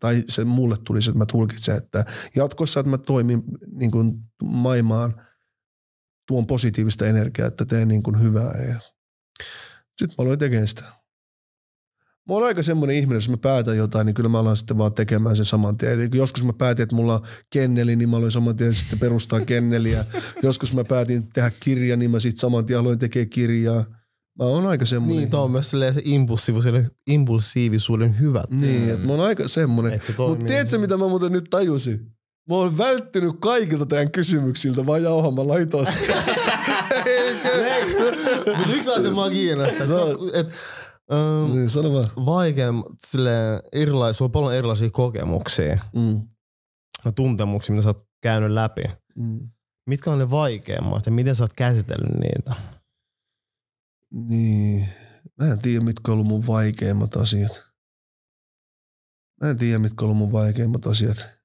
[0.00, 2.04] tai se mulle tuli se, että mä tulkitsen, että
[2.36, 3.42] jatkossa, että mä toimin
[3.72, 5.26] niin kun maailmaan
[6.28, 8.62] tuon positiivista energiaa, että teen niin kun hyvää.
[8.68, 8.80] Ja
[9.98, 11.01] sitten mä aloin tekemään sitä.
[12.28, 14.94] Mä oon aika semmoinen ihminen, jos mä päätän jotain, niin kyllä mä alan sitten vaan
[14.94, 15.92] tekemään sen saman tien.
[15.92, 19.40] Eli joskus mä päätin, että mulla on kenneli, niin mä aloin saman tien sitten perustaa
[19.40, 20.04] kenneliä.
[20.42, 23.84] joskus mä päätin tehdä kirjan, niin mä sitten saman tien aloin tekemään kirjaa.
[24.38, 25.16] Mä oon aika semmoinen.
[25.16, 28.44] Niin, tuo on myös se impulsiivisuuden, impulsiivisuuden hyvä.
[28.50, 30.00] Niin, että mä oon aika semmoinen.
[30.18, 32.12] Mutta tiedätkö, mitä mä muuten nyt tajusin?
[32.48, 35.94] Mä oon välttynyt kaikilta teidän kysymyksiltä, vaan jauhamalla itosta.
[38.56, 39.86] Mutta yksi asia mä kiinnostaa.
[39.86, 40.06] No.
[40.32, 40.52] Että
[41.12, 42.10] Um, niin, sano vaan.
[42.26, 42.72] Vaikea,
[43.06, 43.30] sille
[43.72, 46.28] erilais, sulla on paljon erilaisia kokemuksia mm.
[47.04, 48.82] ja tuntemuksia, mitä sä oot käynyt läpi.
[49.16, 49.50] Mm.
[49.86, 52.54] Mitkä on ne vaikeimmat ja miten sä oot käsitellyt niitä?
[54.10, 54.88] Niin,
[55.40, 57.64] mä en tiedä mitkä on ollut mun vaikeimmat asiat.
[59.40, 61.38] Mä en tiedä mitkä on ollut mun vaikeimmat asiat.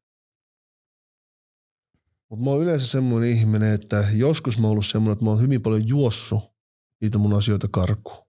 [2.29, 5.41] Mutta mä oon yleensä semmoinen ihminen, että joskus mä oon ollut semmoinen, että mä oon
[5.41, 6.43] hyvin paljon juossut
[7.01, 8.26] niitä mun asioita karkuun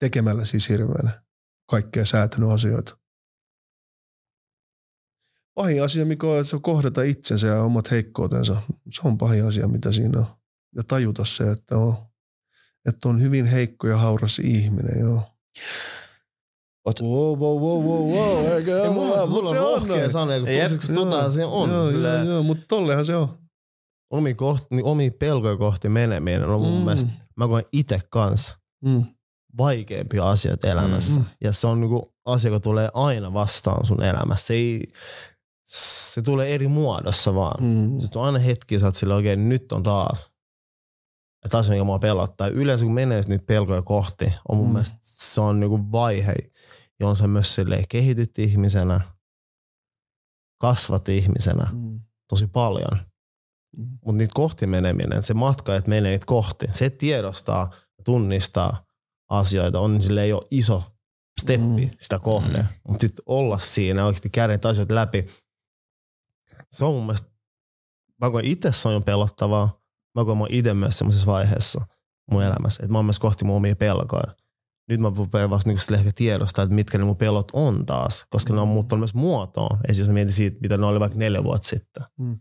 [0.00, 1.22] tekemällä siis hirveänä
[1.70, 2.98] kaikkea säätänyt asioita.
[5.54, 8.62] Pahin asia, mikä on, että se on kohdata itsensä ja omat heikkoutensa.
[8.90, 10.26] Se on pahin asia, mitä siinä on.
[10.76, 11.96] Ja tajuta se, että on,
[12.88, 15.00] että on hyvin heikko ja hauras ihminen.
[15.00, 15.22] Joo.
[16.84, 17.00] Ot...
[17.02, 18.46] Wow, wow, wow, wow, wow.
[18.52, 21.70] Eikä ja mun mielestä sulla on rohkea sana, kun tosiksi tota se on.
[21.70, 23.28] Joo, joo, joo, mutta tollehan se on.
[24.10, 26.84] Omi, kohti, niin omi pelkoja kohti meneminen on mun mm.
[26.84, 28.58] mielestä, mä koen itse kanssa.
[28.84, 29.04] Mm
[29.58, 31.20] vaikeimpia asioita elämässä.
[31.20, 31.34] Mm-hmm.
[31.40, 34.46] Ja se on niinku asia, joka tulee aina vastaan sun elämässä.
[34.46, 34.92] Se, ei,
[35.66, 37.64] se tulee eri muodossa vaan.
[37.64, 37.98] Mm-hmm.
[37.98, 40.34] Se on aina hetki, sä oot sille oikein, nyt on taas.
[41.44, 42.48] Että asia, mikä mua pelottaa.
[42.48, 44.72] Yleensä kun menee niitä pelkoja kohti, on mun mm.
[44.72, 46.34] mielestä se on niinku vaihe,
[47.00, 49.00] jolloin sä myös silleen kehityt ihmisenä,
[50.60, 52.00] kasvat ihmisenä mm.
[52.28, 52.98] tosi paljon.
[53.76, 53.98] Mm.
[54.04, 57.70] Mutta niitä kohti meneminen, se matka, että menee niitä kohti, se tiedostaa,
[58.04, 58.76] tunnistaa–
[59.30, 60.82] asioita on, sille ei ole iso
[61.40, 61.90] steppi mm.
[61.98, 62.58] sitä kohde.
[62.58, 62.68] Mm.
[62.88, 65.26] Mutta sitten olla siinä oikeasti käydä asioita läpi,
[66.70, 67.28] se on mun mielestä,
[68.20, 69.80] mä koen itse se on jo pelottavaa.
[70.18, 71.80] Mä koen mä itse myös semmoisessa vaiheessa
[72.30, 74.34] mun elämässä, että mä oon myös kohti mun omia pelkoja.
[74.88, 78.52] Nyt mä rupean vasta niinku ehkä tiedostaa, että mitkä ne mun pelot on taas, koska
[78.52, 78.54] mm.
[78.54, 79.76] ne on muuttunut myös muotoon.
[79.76, 82.02] Esimerkiksi jos mä mietin siitä, mitä ne oli vaikka neljä vuotta sitten.
[82.18, 82.40] Mm.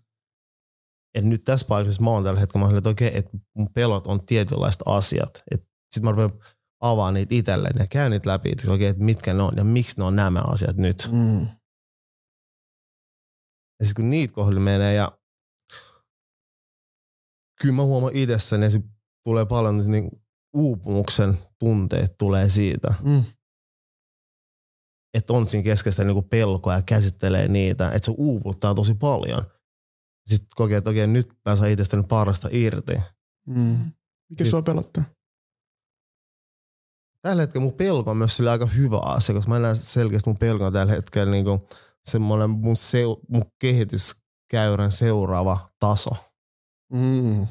[1.15, 3.73] Et nyt tässä paikassa mä oon tällä hetkellä, mä oon että okei, okay, että mun
[3.73, 5.43] pelot on tietynlaiset asiat.
[5.91, 6.31] Sitten mä rupean
[6.81, 9.97] avaa niitä itselleen ja käy niitä läpi, että, oikein, että mitkä ne on ja miksi
[9.97, 11.09] ne on nämä asiat nyt.
[11.11, 11.41] Mm.
[13.79, 15.19] Ja sitten kun niitä kohdalla menee ja
[17.61, 18.69] kyllä mä huomaan itsessäni ja
[19.23, 20.09] tulee paljon niin
[20.53, 22.93] uupumuksen tunteet tulee siitä.
[23.03, 23.23] Mm.
[25.13, 29.41] Että on siinä keskeistä niin pelkoa ja käsittelee niitä, että se uuvuttaa tosi paljon.
[30.29, 32.95] Sitten kokee, että okei, nyt mä saan itsestäni parasta irti.
[33.47, 33.91] Mm.
[34.29, 35.03] Mikä sua pelottaa?
[37.21, 40.37] Tällä hetkellä mun pelko on myös sille aika hyvä asia, koska mä näen selkeästi mun
[40.37, 41.61] pelko on tällä hetkellä niin kuin
[42.03, 46.09] semmoinen mun, seu, mun kehityskäyrän seuraava taso.
[46.93, 47.47] Mm.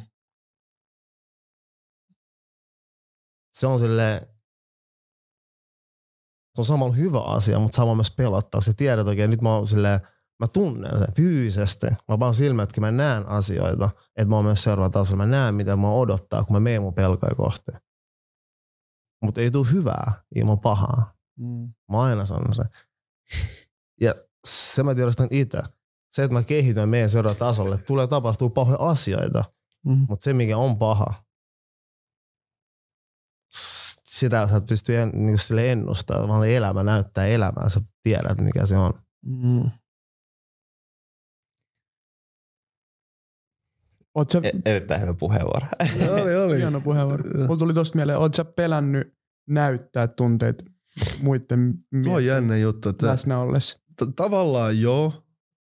[3.53, 4.29] Se on sille
[6.55, 8.61] se on samalla hyvä asia, mutta samalla myös pelottaa.
[8.61, 10.01] Se tiedät oikein, nyt mä oon silleen,
[10.41, 11.87] mä tunnen sen fyysisesti.
[12.09, 15.27] Mä vaan silmätkin, mä näen asioita, että mä oon myös seuraava tasolla.
[15.27, 17.73] Mä näen, mitä mä odottaa, kun mä menen mun pelkoja kohti
[19.23, 21.15] mutta ei tule hyvää ilman pahaa.
[21.39, 21.73] Mm.
[21.93, 22.63] Mä aina sanon se.
[24.01, 24.15] Ja
[24.45, 25.59] se mä tiedostan itse.
[26.13, 29.45] Se, että mä kehityn meidän seuraavalle tasolle, tulee tapahtuu pahoja asioita.
[29.87, 30.07] Mm.
[30.09, 31.25] Mutta se, mikä on paha,
[34.05, 38.67] sitä sä et pysty en, niin sille ennustamaan, vaan elämä näyttää elämää, sä tiedät mikä
[38.67, 38.93] se on.
[39.25, 39.71] Mm.
[44.19, 45.67] Oot sä, E- erittäin hyvä puheenvuoro.
[46.23, 46.59] Oli, oli.
[46.59, 47.25] hieno puheenvuoro.
[47.39, 49.15] Mulla tuli tosta mieleen, oot sä pelännyt
[49.49, 50.65] näyttää tunteet
[51.21, 52.89] muiden Tuo on jännä juttu.
[52.89, 53.79] Että läsnä ollessa?
[53.79, 55.13] t- tavallaan joo,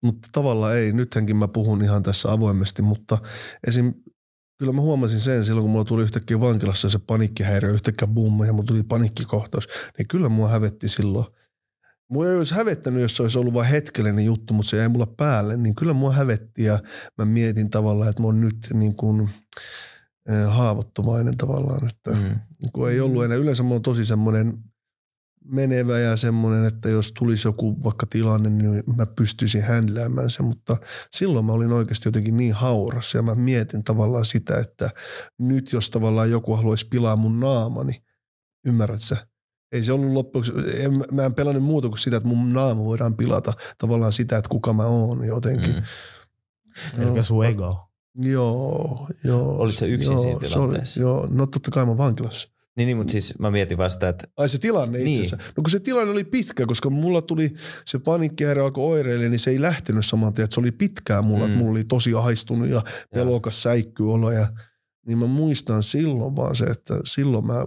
[0.02, 0.92] mutta tavallaan ei.
[0.92, 3.18] Nytkin mä puhun ihan tässä avoimesti, mutta
[3.66, 3.94] esim.
[4.58, 8.52] Kyllä mä huomasin sen silloin, kun mulla tuli yhtäkkiä vankilassa se paniikkihäiriö, yhtäkkiä bumma ja
[8.52, 9.68] mulla tuli paniikkikohtaus,
[9.98, 11.26] niin kyllä mua hävetti silloin.
[12.10, 15.14] Mua ei olisi hävettänyt, jos se olisi ollut vain hetkellinen juttu, mutta se jäi mulla
[15.16, 16.78] päälle, niin kyllä mua hävetti ja
[17.18, 19.30] mä mietin tavallaan, että mä oon nyt niin kuin,
[20.28, 21.86] eh, haavoittuvainen tavallaan.
[21.86, 22.40] Että Mm.
[22.72, 23.36] kun ei ollut enää.
[23.36, 24.52] Yleensä mä oon tosi semmoinen
[25.44, 30.76] menevä ja semmoinen, että jos tulisi joku vaikka tilanne, niin mä pystyisin händläämään sen, mutta
[31.10, 34.90] silloin mä olin oikeasti jotenkin niin hauras ja mä mietin tavallaan sitä, että
[35.38, 38.02] nyt jos tavallaan joku haluaisi pilaa mun naamani,
[38.66, 39.26] ymmärrät sä?
[39.74, 43.16] Ei se ollut loppuksi, en, mä en pelannut muuta kuin sitä, että mun naama voidaan
[43.16, 45.74] pilata tavallaan sitä, että kuka mä oon jotenkin.
[45.74, 47.02] Mm.
[47.02, 47.88] Eli sun ego.
[48.14, 49.56] Joo, joo.
[49.56, 51.00] Olit sä yksin joo, siinä se tilanteessa?
[51.00, 52.48] Oli, joo, no totta kai mä oon vankilassa.
[52.76, 55.22] Niin, niin, mutta siis mä mietin vaan sitä, että Ai se tilanne Niin.
[55.22, 55.36] itsensä.
[55.56, 57.54] No kun se tilanne oli pitkä, koska mulla tuli
[57.84, 60.44] se paniikkihäiriö alkoi oireille, niin se ei lähtenyt saman tien.
[60.44, 61.46] Että se oli pitkään mulla, mm.
[61.46, 62.82] että mulla oli tosi ahistunut ja
[63.14, 64.30] pelokas säikkyolo.
[64.30, 64.46] Ja,
[65.06, 67.66] niin mä muistan silloin vaan se, että silloin mä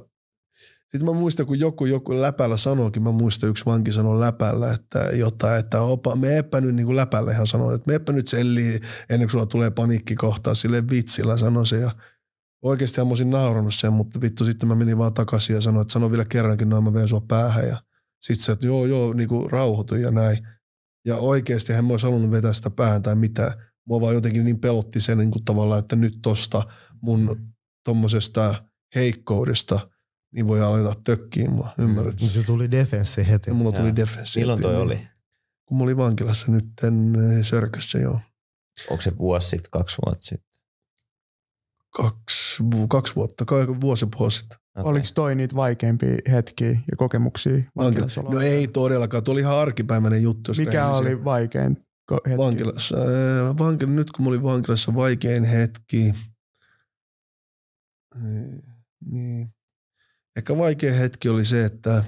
[0.97, 4.99] sitten mä muistan, kun joku, joku läpällä sanoikin, mä muistan yksi vanki sanoi läpällä, että
[4.99, 9.27] jotain, että opa, meepä nyt niin kuin läpällä ihan sanoi, että meepä nyt selliin ennen
[9.27, 11.91] kuin sulla tulee paniikkikohtaa, sille vitsillä sanoi se ja
[12.61, 15.91] Oikeasti mä olisin naurannut sen, mutta vittu sitten mä menin vaan takaisin ja sanoin, että
[15.91, 17.67] sano vielä kerrankin, noin mä veen sua päähän.
[17.67, 17.81] Ja
[18.21, 20.47] sitten se, että joo, joo, niin kuin rauhoitui ja näin.
[21.05, 23.51] Ja oikeasti hän mä olisi halunnut vetää sitä päähän tai mitään.
[23.87, 26.63] Mua vaan jotenkin niin pelotti se niin kuin tavallaan, että nyt tosta
[27.01, 27.47] mun
[27.83, 28.55] tommosesta
[28.95, 29.89] heikkoudesta
[30.38, 32.19] niin voi aleta tökkiin mua, ymmärrät?
[32.19, 33.49] Niin se tuli defenssi heti.
[33.49, 33.95] Ja mulla tuli Joo.
[33.95, 34.39] defenssi.
[34.39, 34.95] milloin toi heti, oli?
[34.95, 35.07] niin.
[35.65, 36.65] Kun mä olin vankilassa nyt
[37.41, 38.19] Sörkössä joo.
[38.89, 40.61] Onko se vuosi sitten, kaksi vuotta sitten?
[41.89, 43.45] Kaksi, vu- kaksi vuotta,
[43.81, 44.57] vuosi puoli sitten.
[44.77, 44.91] Okay.
[44.91, 48.39] Oliko toi niitä vaikeimpia hetkiä ja kokemuksia vankilasoloissa?
[48.39, 50.51] No ei todellakaan, tuo oli ihan arkipäiväinen juttu.
[50.57, 50.99] Mikä rehellisiä.
[50.99, 51.77] oli vaikein
[52.25, 52.38] hetki?
[52.38, 56.13] Vankilassa, äh, vankil, nyt kun mä olin vankilassa vaikein hetki,
[58.15, 58.63] niin,
[59.05, 59.56] niin.
[60.38, 62.03] Ehkä vaikein hetki oli se, että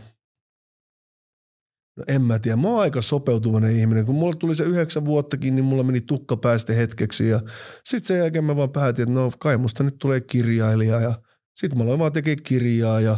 [1.98, 4.06] no en mä tiedä, mä oon aika sopeutuvainen ihminen.
[4.06, 7.42] Kun mulla tuli se yhdeksän vuottakin, niin mulla meni tukka päästä hetkeksi ja
[7.84, 11.22] sitten sen jälkeen mä vaan päätin, että no kai musta nyt tulee kirjailija ja
[11.56, 13.18] sitten mä aloin vaan tekemään kirjaa ja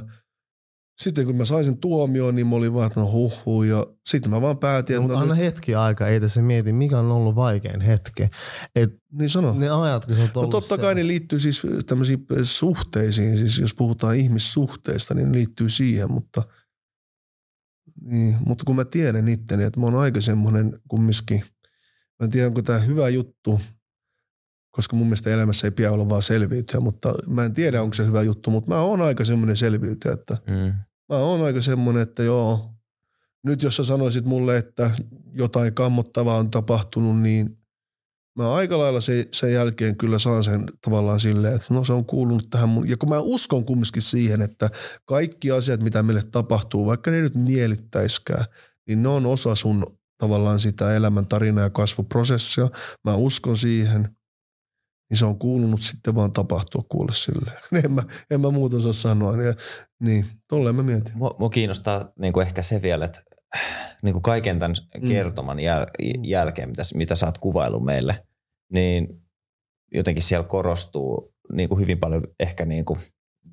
[0.98, 4.32] sitten kun mä sain sen tuomioon, niin mä olin vaan, että no huh, ja sitten
[4.32, 7.00] mä vaan päätin, No, että mutta no, anna nyt, hetki aikaa, ei tässä mieti, mikä
[7.00, 8.28] on ollut vaikein hetki.
[8.76, 9.54] Et niin sano.
[9.54, 13.74] ne ajat, kun sä oot No totta kai ne liittyy siis tämmöisiin suhteisiin, siis jos
[13.74, 16.44] puhutaan ihmissuhteista, niin ne liittyy siihen, mutta,
[18.02, 21.44] niin, mutta kun mä tiedän itteni, että mä oon aika semmoinen kumminkin,
[22.20, 23.62] mä en tiedä onko tämä hyvä juttu,
[24.72, 28.06] koska mun mielestä elämässä ei pidä olla vaan selviytyä, mutta mä en tiedä onko se
[28.06, 30.74] hyvä juttu, mutta mä oon aika semmoinen selviytyjä, että Mm.
[31.10, 32.72] mä oon aika semmoinen, että joo,
[33.44, 34.92] nyt jos sä sanoisit mulle, että
[35.34, 37.56] jotain kammottavaa on tapahtunut, niin
[38.38, 42.06] mä aika lailla se, sen jälkeen kyllä saan sen tavallaan silleen, että no se on
[42.06, 42.90] kuulunut tähän mun.
[42.90, 44.70] Ja kun mä uskon kumminkin siihen, että
[45.06, 48.46] kaikki asiat, mitä meille tapahtuu, vaikka ne nyt mielittäiskään,
[48.88, 52.70] niin ne on osa sun tavallaan sitä elämän tarinaa ja kasvuprosessia.
[53.04, 54.16] Mä uskon siihen,
[55.12, 57.58] niin se on kuulunut sitten vaan tapahtua kuule silleen.
[57.86, 58.02] En mä,
[58.32, 59.38] en mä muuta osaa sanoa.
[59.38, 59.56] Niin,
[60.00, 61.18] niin tolleen mä mietin.
[61.18, 63.22] Mua, mua kiinnostaa niin kuin ehkä se vielä, että
[64.04, 65.08] niin kuin kaiken tämän Mm.
[65.08, 65.86] kertoman jäl,
[66.24, 68.26] jälkeen, mitä, mitä sä oot kuvaillut meille,
[68.74, 69.08] niin
[69.94, 73.00] jotenkin siellä korostuu niin kuin hyvin paljon ehkä niin kuin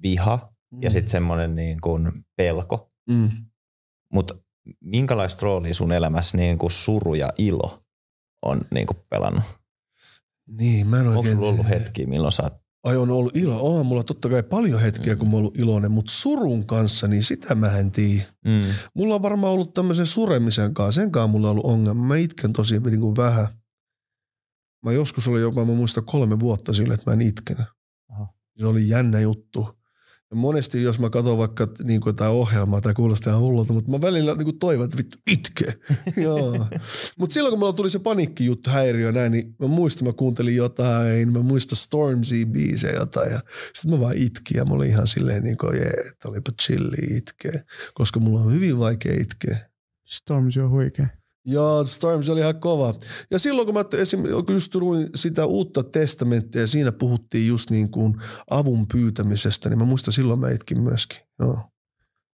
[0.02, 2.92] viha ja sitten semmoinen niin kuin pelko.
[3.11, 3.30] Mm.
[4.12, 4.34] Mutta
[4.80, 7.82] minkälaista roolia sun elämässä niin kuin suru ja ilo
[8.42, 9.42] on niin kuin pelannut?
[10.49, 11.36] Niin, mä en Onko oikein...
[11.36, 12.51] sulla ollut hetkiä, milloin sä
[12.84, 13.78] Ai on ollut ilo.
[13.78, 15.18] On mulla totta kai paljon hetkiä, Mm.
[15.18, 18.24] kun mä oon ollut iloinen, mutta surun kanssa, niin sitä mä en tiedä.
[18.44, 18.64] mm.
[18.94, 21.01] Mulla on varmaan ollut tämmöisen suremisen kanssa.
[21.01, 22.03] Senkaan mulla on ollut ongelma.
[22.07, 23.49] Mä itken tosi niin kuin vähän.
[24.84, 27.66] Mä joskus oli jopa, mä muistan kolme vuotta sille, että mä en itkenä.
[28.09, 28.28] Aha.
[28.59, 29.77] Se oli jännä juttu.
[30.34, 34.00] Monesti, jos mä katson vaikka niin kuin jotain ohjelmaa, tai kuulostaa ihan hullulta, mutta mä
[34.00, 35.74] välillä niin kuin toivon, että vittu itke.
[37.18, 41.32] Mutta silloin, kun mulla tuli se paniikkijuttu, häiriö näin, niin mä muistan, mä kuuntelin jotain,
[41.32, 43.40] mä muistan Stormzy biisejä jotain, ja
[43.74, 47.16] sitten mä vaan itkin, ja mä olin ihan silleen niin kuin, jee, että olipa chilli
[47.16, 47.62] itkeä,
[47.94, 49.70] koska mulla on hyvin vaikea itkeä.
[50.06, 51.08] Stormzy on huikea.
[51.45, 52.95] Joo, Storms oli ihan kova.
[53.30, 57.91] Ja silloin kun mä esim, just luin sitä uutta testamenttia ja siinä puhuttiin just niin
[57.91, 58.16] kuin
[58.51, 61.18] avun pyytämisestä, niin mä muistan silloin mä itkin myöskin.
[61.39, 61.59] Joo.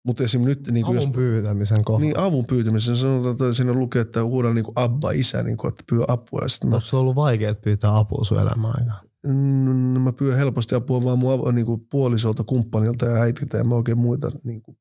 [0.07, 0.45] Mutta esim.
[0.45, 0.71] nyt...
[0.71, 2.05] Niin Avun jos, pyytämisen kohdalla.
[2.05, 5.69] niin avun pyytämisen sanotaan, että siinä lukee, että huudan niin kuin abba, isä, niin kuin,
[5.69, 6.41] että pyy apua.
[6.43, 9.13] Ja sitten mä, Onko se ollut vaikea pyytää apua sun elämän aikana?
[9.27, 13.65] mm, mä pyydän helposti apua vaan mun av- niin kuin puolisolta, kumppanilta ja äitiltä ja
[13.65, 14.77] mä oikein muita niin kuin,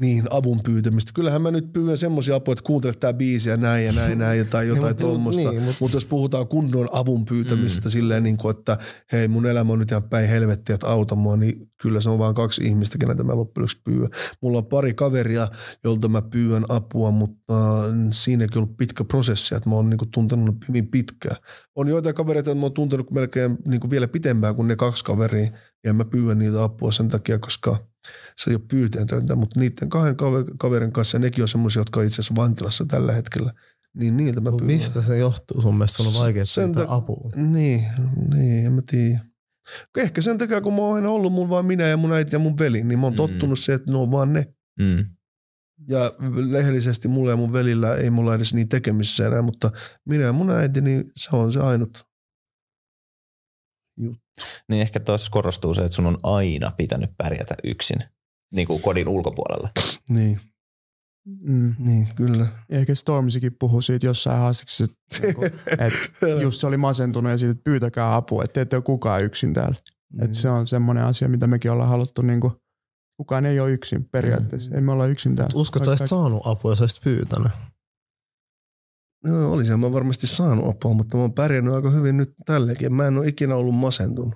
[0.00, 1.12] niin, avun pyytämistä.
[1.14, 4.46] Kyllähän mä nyt pyydän semmoisia apuja, että kuuntele tää biisi ja näin ja näin, näin
[4.48, 5.40] tai jotain mutta- tuommoista.
[5.42, 7.90] niin, Niin, mutta- mutta jos puhutaan kunnon avun pyytämistä mm.
[7.90, 8.78] silleen, niin kuin, että
[9.12, 12.18] hei mun elämä on nyt ihan päin helvettiä, että auta mua, niin kyllä se on
[12.18, 14.08] vain kaksi ihmistä, keneltä mä loppujen pyydän.
[14.42, 15.48] Mulla on pari kaveria,
[15.84, 19.98] jolta mä pyydän apua, mutta äh, siinäkin on ollut pitkä prosessi, että mä oon niin
[19.98, 21.36] kuin, tuntenut hyvin pitkään.
[21.76, 25.04] On joitain kavereita, joita mä oon tuntenut melkein niin kuin vielä pitempään kuin ne kaksi
[25.04, 25.50] kaveria,
[25.84, 27.76] ja mä pyydä niitä apua sen takia, koska
[28.36, 32.00] se ei ole pyyteetöntä, mutta niiden kahden kave- kaverin kanssa, ja nekin on semmoisia, jotka
[32.00, 33.52] on itse asiassa vankilassa tällä hetkellä,
[33.94, 34.66] niin niiltä mä pyydän.
[34.66, 36.02] mistä se johtuu sun mielestä?
[36.02, 37.30] Sun on vaikea Sen ta- apua.
[37.36, 37.84] Niin,
[38.34, 39.20] niin, en mä tiedä.
[39.96, 42.38] Ehkä sen takia, kun mä oon aina ollut mun vaan minä ja mun äiti ja
[42.38, 43.16] mun veli, niin mä oon Mm.
[43.16, 44.46] tottunut se, että ne on vaan ne.
[44.80, 45.04] Mm.
[45.88, 46.12] Ja
[46.50, 49.70] lehdellisesti mulla ja mun velillä ei mulla edes niin tekemisissä enää, mutta
[50.04, 52.04] minä ja mun äiti, niin se on se ainut.
[54.68, 57.98] Niin ehkä tuossa korostuu se, että sun on aina pitänyt pärjätä yksin,
[58.54, 59.68] niin kuin kodin ulkopuolella.
[60.08, 60.40] Niin,
[61.40, 61.74] Mm.
[61.78, 62.46] niin kyllä.
[62.68, 65.46] Ja Ehkä Stormsikin puhui siitä jossain haastiksessa, että
[65.86, 69.24] että just se oli masentunut ja siitä, että pyytäkää apua, että te ette ole kukaan
[69.24, 69.76] yksin täällä.
[70.12, 70.22] Mm.
[70.24, 72.52] Et se on semmoinen asia, mitä mekin ollaan haluttu, niin kuin,
[73.16, 74.74] kukaan ei ole yksin periaatteessa.
[74.74, 75.60] Ei me olla yksin täällä.
[75.60, 77.52] Uskot, sä olisit saanut apua, jos olisit pyytänyt?
[79.26, 82.94] No, olisin mä varmasti saanut apua, mutta mä oon pärjännyt aika hyvin nyt tälläkin.
[82.94, 84.34] Mä en ole ikinä ollut masentunut.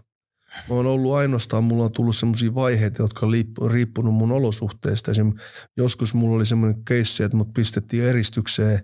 [0.68, 3.26] Mä oon ollut ainoastaan, mulla on tullut semmoisia vaiheita, jotka
[3.61, 5.11] on riippunut mun olosuhteista.
[5.11, 5.32] Esim.
[5.76, 8.78] joskus mulla oli semmoinen keissi, että mut pistettiin eristykseen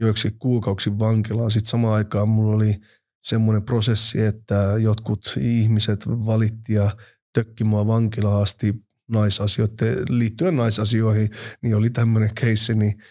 [0.00, 1.50] joiksi kuukausi vankilaan.
[1.50, 2.74] Sitten samaan aikaan mulla oli
[3.22, 6.90] semmoinen prosessi, että jotkut ihmiset valitti ja
[7.34, 8.74] tökki mua vankilaan asti
[9.10, 11.30] naisasioiden, liittyen naisasioihin,
[11.62, 13.02] niin oli tämmöinen keissi, niin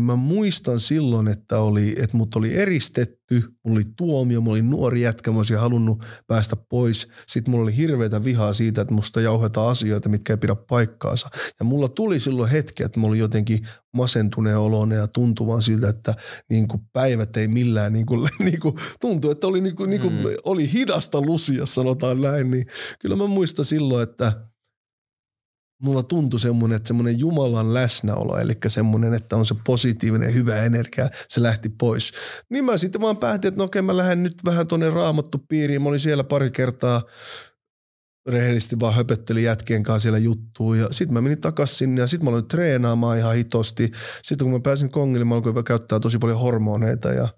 [0.00, 5.00] Mä muistan silloin, että, oli, että mut oli eristetty, mulla oli tuomio, mulla oli nuori
[5.02, 7.08] jätkä, mä olisin halunnut päästä pois.
[7.26, 11.28] Sitten mulla oli hirveätä vihaa siitä, että musta jauhetaan asioita, mitkä ei pidä paikkaansa.
[11.60, 16.14] Ja mulla tuli silloin hetki, että mä olin jotenkin masentuneen oloinen ja tuntuvan siltä, että
[16.50, 20.00] niin kuin päivät ei millään niin kuin, niin kuin, tuntui, että oli, niin kuin, niin
[20.00, 20.24] kuin, Mm.
[20.44, 22.50] oli hidasta lusia, sanotaan näin.
[22.50, 22.66] Niin
[23.00, 24.49] kyllä mä muistan silloin, että
[25.80, 31.08] mulla tuntui semmoinen, että semmoinen Jumalan läsnäolo, eli semmoinen, että on se positiivinen hyvä energia,
[31.28, 32.12] se lähti pois.
[32.50, 35.82] Niin mä sitten vaan päätin, että no okei, mä lähden nyt vähän tonne raamattu piiriin.
[35.82, 37.02] Mä olin siellä pari kertaa
[38.28, 42.24] rehellisesti vaan höpöttelin jätkien kanssa siellä juttuun ja sitten mä menin takaisin sinne ja sitten
[42.24, 43.90] mä aloin treenaamaan ihan hitosti.
[44.22, 47.28] Sitten kun mä pääsin kongille, mä alkoin käyttää tosi paljon hormoneita ja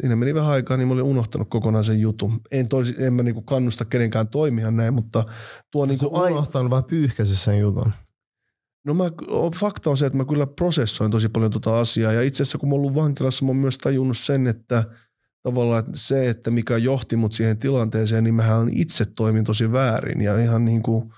[0.00, 2.40] siinä meni vähän aikaa, niin mä olin unohtanut kokonaan sen jutun.
[2.52, 5.24] En, toisi, en mä niinku kannusta kenenkään toimia näin, mutta
[5.72, 7.92] tuo Niin kuin unohtanut vähän pyyhkäsi sen jutun.
[8.84, 9.04] No mä,
[9.54, 12.68] fakta on se, että mä kyllä prosessoin tosi paljon tota asiaa ja itse asiassa kun
[12.68, 14.84] mä oon ollut vankilassa, mä oon myös tajunnut sen, että
[15.42, 20.20] tavallaan että se, että mikä johti mut siihen tilanteeseen, niin mähän itse toimin tosi väärin
[20.20, 21.12] ja ihan niin kuin,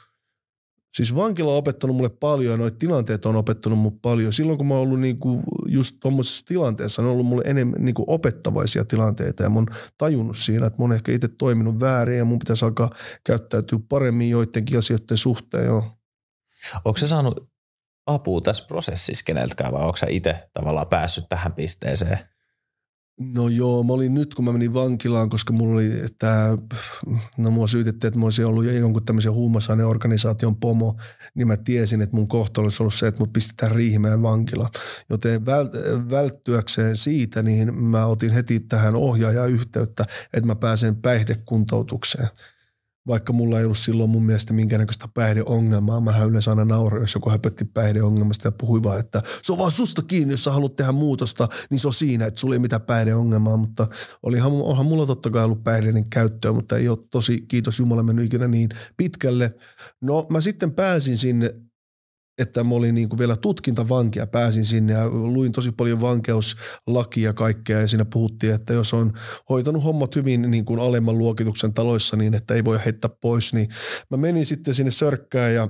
[0.99, 4.32] siis vankila on opettanut mulle paljon ja noita tilanteet on opettanut mulle paljon.
[4.32, 7.84] Silloin kun mä oon ollut niin kuin just tuommoisessa tilanteessa, ne on ollut mulle enemmän
[7.84, 9.66] niin kuin opettavaisia tilanteita ja mä oon
[9.99, 12.90] tajunnut siinä, että mä oon ehkä itse toiminut väärin ja mun pitäisi alkaa
[13.24, 15.72] käyttäytyä paremmin joidenkin asioiden suhteen.
[16.84, 17.49] Onko sä saanut
[18.07, 22.18] apua tässä prosessissa keneltäkään vai onko sä itse tavallaan päässyt tähän pisteeseen?
[23.18, 26.58] No joo, mä olin nyt, kun mä menin vankilaan, koska mulla oli tämä,
[27.38, 30.96] no mua syytettiin, että mä olisin ollut jonkun tämmöisen huumausaineorganisaation pomo,
[31.34, 34.70] niin mä tiesin, että mun kohta olisi ollut se, että mut pistetään Riihimäen vankila.
[35.10, 42.28] Joten vält- välttyäkseen siitä, niin mä otin heti tähän ohjaajaan yhteyttä, että mä pääsen päihdekuntoutukseen.
[43.09, 46.00] Vaikka mulla ei ollut silloin mun mielestä minkäännäköistä päihdeongelmaa.
[46.00, 49.70] Mä yleensä aina nauroin, jos joku höpötti päihdeongelmasta ja puhui vaan, että se on vaan
[49.70, 52.82] susta kiinni, jos sä haluat tehdä muutosta, niin se on siinä, että sulla ei mitään
[52.82, 53.56] päihdeongelmaa.
[53.56, 53.86] Mutta
[54.22, 58.26] olihan, onhan mulla totta kai ollut päihdeiden käyttöä, mutta ei ole tosi, kiitos Jumala, mennyt
[58.26, 59.54] ikinä niin pitkälle.
[60.00, 61.54] No mä sitten pääsin sinne
[62.39, 67.32] että mä olin niin kuin vielä tutkintavankia, pääsin sinne ja luin tosi paljon vankeuslakia ja
[67.32, 69.12] kaikkea ja siinä puhuttiin, että jos on
[69.49, 73.68] hoitanut hommat hyvin niin kuin alemman luokituksen taloissa niin, että ei voi heittää pois, niin
[74.11, 75.68] mä menin sitten sinne sörkkään ja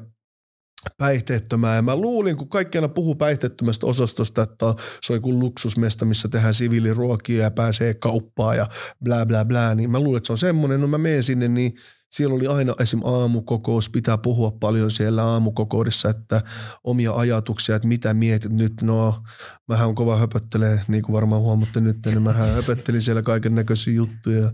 [0.99, 1.77] päihteettömää.
[1.77, 6.29] Ja mä luulin, kun kaikki aina puhuu päihteettömästä osastosta, että se on joku luksusmesta, missä
[6.29, 8.67] tehdään siviiliruokia ja pääsee kauppaan ja
[9.05, 10.81] bla bla bla, niin mä luulin, että se on semmoinen.
[10.81, 11.73] No mä menen sinne, niin
[12.11, 13.01] siellä oli aina esim.
[13.05, 16.43] aamukokous, pitää puhua paljon siellä aamukokoudessa, että
[16.85, 19.23] omia ajatuksia, että mitä mietit nyt, no
[19.69, 23.95] mähän on kova höpöttelee, niin kuin varmaan huomatte nyt, niin mähän höpöttelin siellä kaiken näköisiä
[23.95, 24.53] juttuja.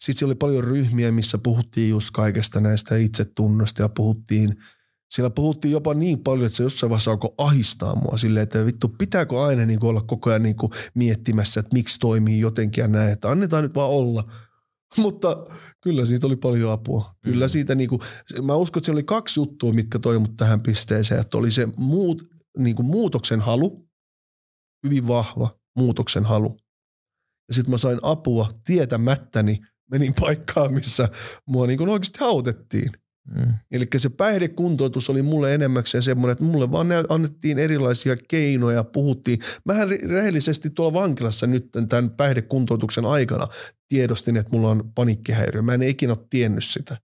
[0.00, 4.56] Sitten siellä oli paljon ryhmiä, missä puhuttiin just kaikesta näistä itsetunnosta ja puhuttiin,
[5.10, 8.88] siellä puhuttiin jopa niin paljon, että se jossain vaiheessa alkoi ahistaa mua silleen, että vittu
[8.88, 10.56] pitääkö aina niin olla koko ajan niin
[10.94, 14.24] miettimässä, että miksi toimii jotenkin ja näin, että annetaan nyt vaan olla.
[14.96, 15.46] Mutta
[15.84, 17.14] kyllä siitä oli paljon apua.
[17.22, 17.50] Kyllä Mm.
[17.50, 18.00] siitä niinku,
[18.42, 21.20] mä uskon, että siellä oli kaksi juttua, mitkä toi mut tähän pisteeseen.
[21.20, 22.22] Että oli se muut,
[22.58, 23.88] niinku muutoksen halu,
[24.86, 26.56] hyvin vahva muutoksen halu.
[27.48, 29.60] Ja sitten mä sain apua tietämättäni,
[29.90, 31.08] menin paikkaan, missä
[31.46, 32.90] mua niinku oikeasti autettiin.
[33.28, 33.54] Mm.
[33.70, 39.38] Eli se päihdekuntoutus oli mulle enemmäkseen semmoinen, että mulle vaan ne annettiin erilaisia keinoja, puhuttiin.
[39.64, 43.46] Mähän re- rehellisesti tuolla vankilassa nyt tämän päihdekuntoutuksen aikana
[43.94, 45.62] tiedostin, että mulla on paniikkihäiriö.
[45.62, 46.96] Mä en ikinä ole tiennyt sitä.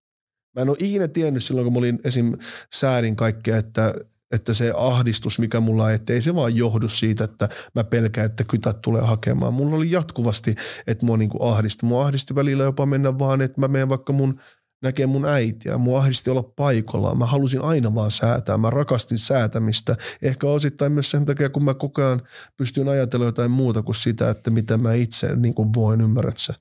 [0.56, 2.32] Mä en ole ikinä tiennyt silloin, kun mä olin esim.
[2.74, 3.94] säädin kaikkea, että,
[4.32, 8.26] että se ahdistus, mikä mulla on, että ei se vaan johdu siitä, että mä pelkään,
[8.26, 9.54] että kytät tulee hakemaan.
[9.54, 10.54] Mulla oli jatkuvasti,
[10.86, 11.86] että mua niinku ahdisti.
[11.86, 14.40] Mua ahdisti välillä jopa mennä vaan, että mä menen vaikka mun
[14.82, 15.78] näkee mun äitiä.
[15.78, 17.18] Mua ahdisti olla paikallaan.
[17.18, 18.58] Mä halusin aina vaan säätää.
[18.58, 19.96] Mä rakastin säätämistä.
[20.22, 22.22] Ehkä osittain myös sen takia, kun mä koko ajan
[22.56, 26.54] pystyn ajatella jotain muuta kuin sitä, että mitä mä itse niin kuin voin, ymmärrät sä.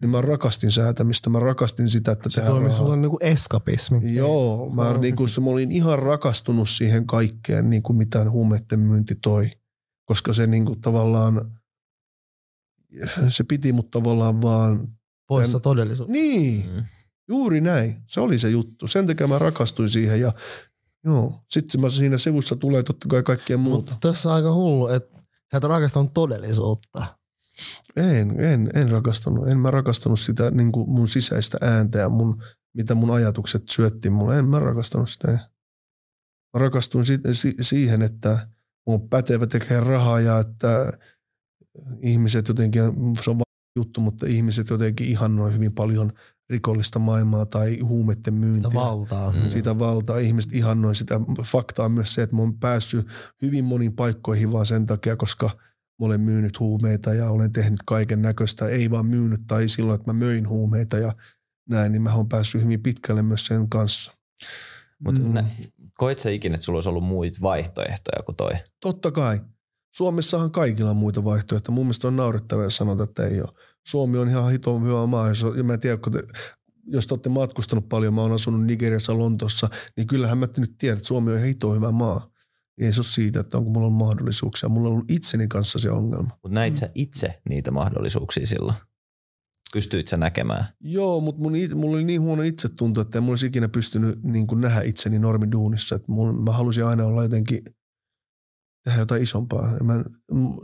[0.00, 1.30] Niin mä rakastin säätämistä.
[1.30, 2.78] Mä rakastin sitä, että Se tehdään toimii rahaa.
[2.84, 4.14] sulle niinku eskapismi.
[4.14, 9.14] Joo, mä, niin kuin, mä olin ihan rakastunut siihen kaikkeen, niin kuin mitä huumeiden myynti
[9.14, 9.50] toi.
[10.04, 11.50] Koska se niin kuin, tavallaan,
[13.28, 14.88] se piti mut tavallaan vaan,
[15.28, 16.08] Poissa En- todellisuus.
[16.08, 16.84] niin, Mm.
[17.28, 18.02] juuri näin.
[18.06, 18.86] Se oli se juttu.
[18.86, 20.32] Sen takia mä rakastuin siihen ja
[21.04, 21.40] joo.
[21.50, 23.92] Sitten mä siinä sivussa tulee totta kai kaikkea muuta.
[23.92, 25.18] Mutta tässä on aika hullu, että
[25.52, 27.06] sä et rakastanut todellisuutta.
[27.96, 29.48] En, en, en rakastanut.
[29.48, 32.42] En mä rakastanut sitä niin kuin mun sisäistä ääntä ja mun,
[32.76, 34.38] mitä mun ajatukset syötti mulle.
[34.38, 35.28] En mä rakastanut sitä.
[36.54, 38.48] Mä rakastuin si- si- siihen, että
[38.86, 40.92] mun on pätevä tekee rahaa ja että
[42.02, 42.82] ihmiset jotenkin,
[43.22, 43.44] se on vaan
[43.76, 46.12] juttu, mutta ihmiset jotenkin ihannoi hyvin paljon
[46.50, 49.30] rikollista maailmaa tai huumeiden myyntiä Sitä valtaa.
[49.32, 49.48] Mm.
[49.50, 50.18] sitä valtaa.
[50.18, 51.20] Ihmiset ihannoi sitä.
[51.44, 53.06] Fakta on myös se, että mä oon päässyt
[53.42, 55.50] hyvin moniin paikkoihin vaan sen takia, koska
[55.98, 58.66] olen myynyt huumeita ja olen tehnyt kaiken näköistä.
[58.66, 61.12] Ei vaan myynyt tai silloin, että mä möin huumeita ja
[61.68, 64.12] näin, niin mä oon päässyt hyvin pitkälle myös sen kanssa.
[64.98, 65.44] Mutta Mm.
[65.94, 68.52] koit sä ikinä, että sulla olisi ollut muita vaihtoehtoja kuin toi?
[68.80, 69.40] Totta kai.
[69.94, 71.74] Suomessahan kaikilla on muita vaihtoehtoja.
[71.74, 73.52] Mun mielestä on naurettavaa, jos sanotaan, että ei ole.
[73.86, 75.28] Suomi on ihan hiton hyvä maa.
[75.28, 76.22] Jos, ja mä en tiedä, kun te,
[76.86, 80.96] jos te olette matkustanut paljon, mä oon asunut Nigeriassa, Lontossa, niin kyllähän mä nyt tiedän,
[80.96, 82.30] että Suomi on ihan hito hyvä maa.
[82.80, 84.68] Ei se ole siitä, että onko mulla on mahdollisuuksia.
[84.68, 86.38] Mulla on ollut itseni kanssa se ongelma.
[86.42, 86.78] Mutta näit Mm.
[86.78, 88.76] sä itse niitä mahdollisuuksia silloin?
[89.72, 90.64] Pystyit sä näkemään?
[90.80, 94.46] Joo, mutta mun, mulla oli niin huono itsetunto, että en mulla olisi ikinä pystynyt niin
[94.46, 95.94] kuin nähdä itseni normiduunissa.
[95.94, 97.64] Että mun, mä halusin aina olla jotenkin
[98.84, 99.78] tehdä jotain isompaa.
[99.82, 100.04] Mä,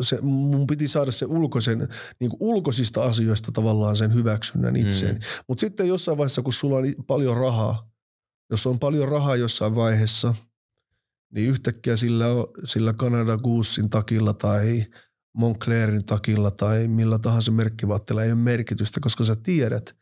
[0.01, 1.89] se, mun piti saada se ulkoisen,
[2.21, 5.15] niin kuin ulkoisista asioista tavallaan sen hyväksynnän itseen.
[5.15, 5.21] Mm.
[5.49, 7.91] Mutta sitten jossain vaiheessa, kun sulla on paljon rahaa,
[8.51, 10.35] jos on paljon rahaa jossain vaiheessa,
[11.35, 12.27] niin yhtäkkiä sillä,
[12.65, 14.85] sillä Canada Goosein takilla tai
[15.37, 19.97] Monclerin takilla tai millä tahansa merkkivaatteella ei ole merkitystä, koska sä tiedät,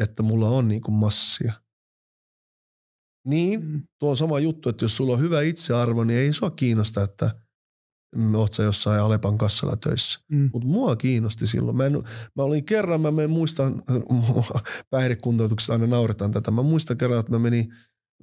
[0.00, 1.52] että mulla on niin kuin massia.
[3.26, 3.82] Niin, Mm.
[3.98, 7.30] tuo on sama juttu, että jos sulla on hyvä itsearvo, niin ei sua kiinnosta, että
[8.16, 10.20] mm, oot sä jossain Alepan kassalla töissä.
[10.32, 10.50] Mm.
[10.52, 11.76] Mutta mua kiinnosti silloin.
[11.76, 11.92] Mä, en,
[12.36, 13.72] mä olin kerran, mä en muista,
[14.90, 16.50] päihdekuntoutuksessa aina nauretaan tätä.
[16.50, 17.74] Mä muistan kerran, että mä menin,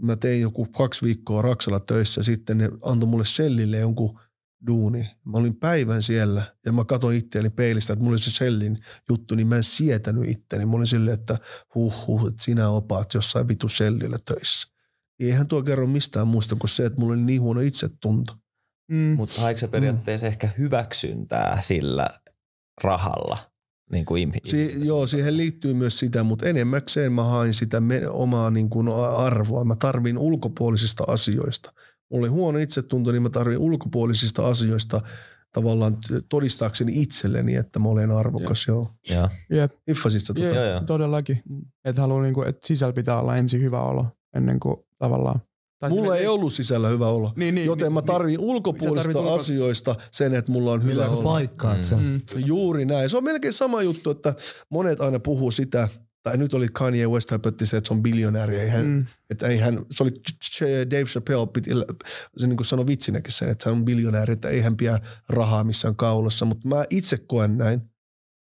[0.02, 4.20] mä tein joku kaksi viikkoa Raksalla töissä, sitten ne antoi mulle sellille jonkun
[4.68, 5.08] duuni.
[5.26, 8.78] Mä olin päivän siellä ja mä katsoin itseäni peilistä, että mulla oli se sellin
[9.10, 10.66] juttu, niin mä en sietänyt itteeni.
[10.66, 11.38] Mä olin silleen, että
[11.76, 14.68] huh huh, että sinä opaat jossain vitu sellillä töissä.
[15.20, 18.34] Eihän tuo kerro mistään muusta kuin se, että mulla oli niin huono itsetunto.
[18.92, 19.16] Mm.
[19.18, 20.32] Mutta haiko sä periaatteessa mm.
[20.32, 22.10] ehkä hyväksyntää sillä
[22.84, 23.38] rahalla?
[23.92, 28.08] Niin kuin ihmi- Si- joo, siihen liittyy myös sitä, mutta enemmäkseen mä hain sitä me-
[28.10, 29.64] omaa niin kuin arvoa.
[29.66, 31.74] Mä tarvin ulkopuolisista asioista.
[32.12, 35.02] Mulla oli huono itsetunto, niin mä tarvin ulkopuolisista asioista
[35.54, 35.98] tavallaan
[36.30, 38.68] todistaakseni itselleni, että mä olen arvokas.
[38.68, 38.92] Joo.
[39.10, 39.30] Joo.
[39.50, 39.72] Jep.
[39.90, 40.46] Hiffasit sä tota?
[40.46, 40.80] Jep, Joo, joo.
[40.82, 41.44] todellakin.
[41.86, 44.06] Että haluaa niinku, että sisällä pitää olla ensin hyvä olo
[44.36, 45.42] ennen kuin tavallaan.
[45.80, 47.34] Tai Mulla sille- ei ollut sisällä hyvä olo.
[47.36, 51.06] Niin, niin, Joten mä niin, tarvin ulkopuolista tarvit ulko- asioista sen, että mulla on hyvä
[51.08, 51.24] olo.
[51.24, 52.00] paikkaat sen?
[52.00, 52.22] Mm.
[52.46, 53.10] Juuri näin.
[53.10, 54.34] Se on melkein sama juttu, että
[54.70, 55.88] monet aina puhuu sitä,
[56.24, 58.60] tai nyt oli Kanye West höpötti se, että se on biljonääri.
[58.60, 59.06] Ei hän, mm.
[59.30, 60.12] että ei hän, se oli
[60.92, 61.70] Dave Chappelle piti,
[62.38, 65.00] se niin kuin sanoi vitsinäkin sen, että hän on biljonääri, että ei hän pidä
[65.30, 66.46] rahaa missään kaulassa.
[66.46, 67.82] Mutta mä itse koen näin,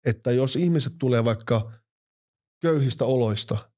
[0.06, 1.72] että jos ihmiset tulee vaikka
[2.62, 3.69] köyhistä oloista,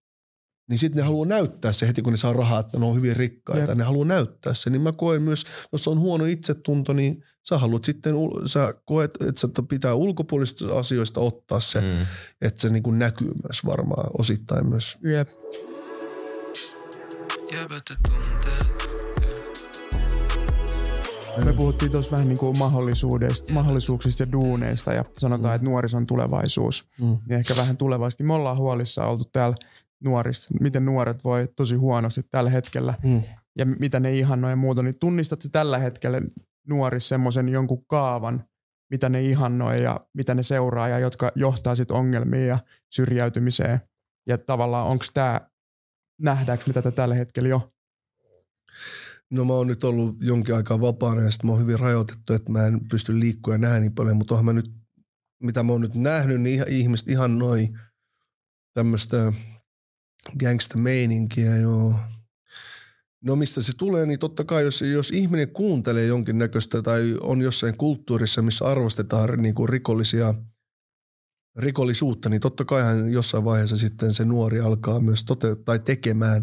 [0.68, 3.16] niin sitten ne haluaa näyttää se heti, kun ne saa rahaa, että ne on hyvin
[3.16, 3.70] rikkaita.
[3.70, 3.78] Jep.
[3.78, 4.70] Ne haluaa näyttää se.
[4.70, 8.14] Niin mä koen myös, jos on huono itsetunto, niin sä haluat sitten,
[8.46, 12.06] sä koet, että sä pitää ulkopuolisista asioista ottaa se, mm.
[12.42, 14.98] että se niin kuin näkyy myös varmaan osittain myös.
[15.02, 15.28] Jep.
[21.44, 25.54] Me puhuttiin tuossa vähän niin kuin mahdollisuudesta, mahdollisuuksista ja duuneista ja sanotaan, mm.
[25.54, 26.88] että nuorison tulevaisuus.
[27.00, 27.06] Mm.
[27.06, 28.24] Niin ehkä vähän tulevaisesti.
[28.24, 29.56] Me ollaan huolissa oltu täällä
[30.05, 33.22] nuorista, miten nuoret voi tosi huonosti tällä hetkellä mm.
[33.59, 34.82] ja mitä ne ihannoi ja muuta.
[34.82, 36.20] Niin tunnistatko tällä hetkellä
[36.68, 38.44] nuorissa semmoisen jonkun kaavan,
[38.90, 42.59] mitä ne ihannoi ja mitä ne seuraa ja jotka johtaa sitten ongelmiin ja
[42.90, 43.80] syrjäytymiseen.
[44.26, 45.40] Ja tavallaan onko tämä,
[46.20, 47.72] nähdäänkö me tätä tällä hetkellä jo?
[49.30, 52.53] No mä oon nyt ollut jonkin aikaa vapaana ja sitten mä oon hyvin rajoitettu, että
[52.53, 54.72] mä en pysty liikkua ja nähdä niin paljon, mutta onhan mä nyt,
[55.42, 57.78] mitä mä oon nyt nähnyt, niin ihmiset ihan noin
[58.74, 59.32] tämmöistä
[60.40, 61.94] gangsta-meininkiä, joo.
[63.24, 67.76] No mistä se tulee, niin totta kai jos, jos ihminen kuuntelee jonkinnäköistä tai on jossain
[67.76, 70.34] kulttuurissa, missä arvostetaan niin kuin rikollisia,
[71.58, 76.42] rikollisuutta, niin totta kai hän jossain vaiheessa sitten se nuori alkaa myös toteuttaa tai tekemään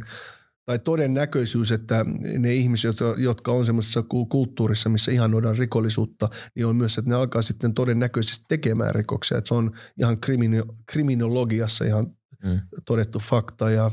[0.70, 2.06] tai todennäköisyys, että
[2.38, 7.42] ne ihmiset, jotka on semmoisessa kulttuurissa, missä ihanoidaan rikollisuutta, niin on myös, että ne alkaa
[7.42, 9.38] sitten todennäköisesti tekemään rikoksia.
[9.38, 12.08] Että se on ihan krimino- kriminologiassa ihan
[12.44, 12.60] mm.
[12.86, 13.92] todettu fakta ja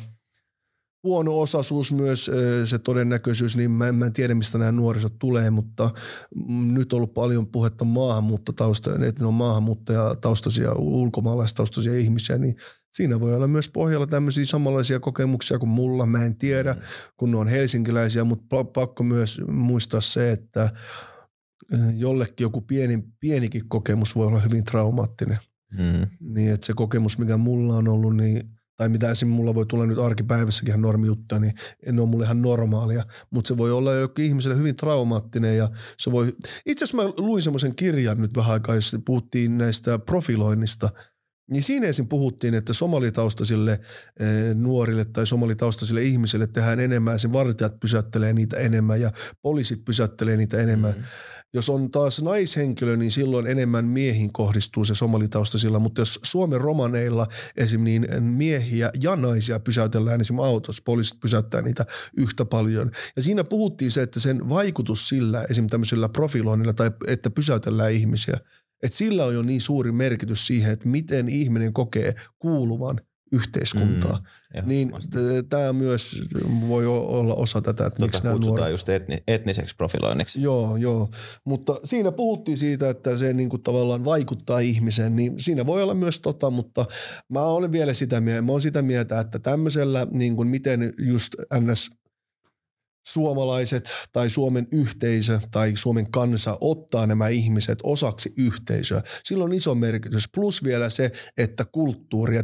[1.07, 2.31] huono osaisuus myös
[2.65, 5.91] se todennäköisyys, niin mä en, mä en tiedä mistä nämä nuorisot tulee, mutta
[6.49, 12.57] mm, nyt on ollut paljon puhetta maahanmuuttotausta, että ne on maahanmuuttajataustaisia, ulkomaalaistaustaisia ihmisiä, niin
[12.95, 16.81] siinä voi olla myös pohjalla tämmöisiä samanlaisia kokemuksia kuin mulla, mä en tiedä, mm.
[17.17, 20.71] kun ne on helsinkiläisiä, mutta pakko myös muistaa se, että
[21.97, 25.39] jollekin joku pieni, pienikin kokemus voi olla hyvin traumaattinen.
[25.73, 26.07] Mm.
[26.21, 29.29] Niin että se kokemus, mikä mulla on ollut, niin tai mitä esim.
[29.29, 31.55] mulla voi tulla nyt arkipäivässäkin ihan normijuttuja, niin
[31.87, 33.05] en ole mulle ihan normaalia.
[33.31, 36.37] Mutta se voi olla jokin ihmiselle hyvin traumaattinen ja se voi...
[36.67, 40.91] Itse asiassa mä luin semmoisen kirjan nyt vähän aikaa, jossa puhuttiin näistä profiloinnista–
[41.51, 43.73] niin siinä ensin puhuttiin, että somalitaustaisille
[44.21, 50.37] eh, nuorille tai somalitaustaisille ihmisille tehdään enemmän, sen vartijat pysäyttelee niitä enemmän ja poliisit pysäyttelee
[50.37, 50.91] niitä enemmän.
[50.91, 51.07] Mm-hmm.
[51.55, 57.27] Jos on taas naishenkilö, niin silloin enemmän miehiin kohdistuu se somalitaustaisilla, mutta jos Suomen romaneilla
[57.57, 57.85] esim.
[57.85, 60.39] niin miehiä ja naisia pysäytellään esim.
[60.39, 61.87] autossa, poliisit pysäyttää niitä
[62.17, 62.91] yhtä paljon.
[63.17, 65.67] Ja siinä puhuttiin se, että sen vaikutus sillä esim.
[65.67, 68.37] tämmöisellä profiloinnilla tai että pysäytellään ihmisiä–
[68.83, 73.01] et sillä on jo niin suuri merkitys siihen, että miten ihminen kokee kuuluvan
[73.33, 74.19] yhteiskuntaa.
[74.55, 74.91] Mm, niin
[75.49, 76.17] tämä myös
[76.69, 78.71] voi olla osa tätä, että miksi nämä nuoret...
[78.71, 80.43] just etni, etniseksi profiloinniksi.
[80.43, 81.11] Joo, joo.
[81.45, 85.95] Mutta siinä puhuttiin siitä, että se niin kuin tavallaan vaikuttaa ihmiseen, niin siinä voi olla
[85.95, 86.85] myös tota, mutta
[87.29, 91.35] mä olen vielä sitä mieltä, mä olen sitä mieltä, että tämmöisellä, niin kuin miten just
[91.61, 91.91] NS
[93.07, 99.03] suomalaiset tai Suomen yhteisö tai Suomen kansa ottaa nämä ihmiset osaksi yhteisöä.
[99.25, 100.29] Sillä on iso merkitys.
[100.35, 102.37] Plus vielä se, että kulttuuri,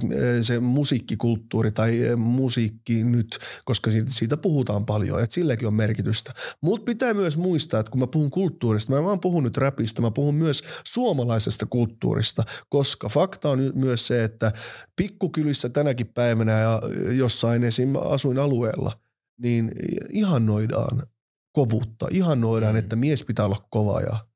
[0.42, 6.34] se musiikkikulttuuri tai musiikki nyt, koska siitä, siitä puhutaan paljon, että silläkin on merkitystä.
[6.60, 10.02] Mutta pitää myös muistaa, että kun mä puhun kulttuurista, mä en vaan puhun nyt räpistä,
[10.02, 14.52] mä puhun myös suomalaisesta kulttuurista, koska fakta on myös se, että
[14.96, 16.80] pikkukylissä tänäkin päivänä ja
[17.16, 17.96] jossain esim.
[17.96, 18.92] asuinalueella–
[19.42, 19.70] niin
[20.12, 21.06] ihannoidaan
[21.52, 22.78] kovuutta, ihannoidaan, mm.
[22.78, 24.26] että mies pitää olla kova ja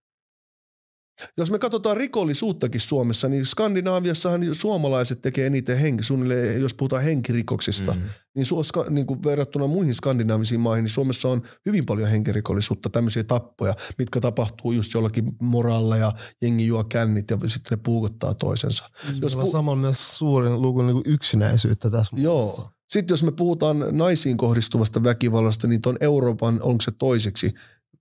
[1.37, 7.95] jos me katsotaan rikollisuuttakin Suomessa, niin Skandinaaviassahan suomalaiset tekee eniten henki, suunnilleen, jos puhutaan henkirikoksista,
[7.95, 8.03] mm.
[8.35, 13.25] niin, su- niin kuin verrattuna muihin skandinaavisiin maihin, niin Suomessa on hyvin paljon henkirikollisuutta, tämmöisiä
[13.25, 16.13] tappoja, mitkä tapahtuu just jollakin moralla ja
[16.43, 18.91] jengi juo kännit ja sitten ne puukottaa toisensa.
[19.09, 19.15] Mm.
[19.23, 22.71] Jos pu- samalla myös suurin luku niin yksinäisyyttä tässä Joo.
[22.89, 27.55] Sitten jos me puhutaan naisiin kohdistuvasta väkivallasta, niin tuon Euroopan, onko se toiseksi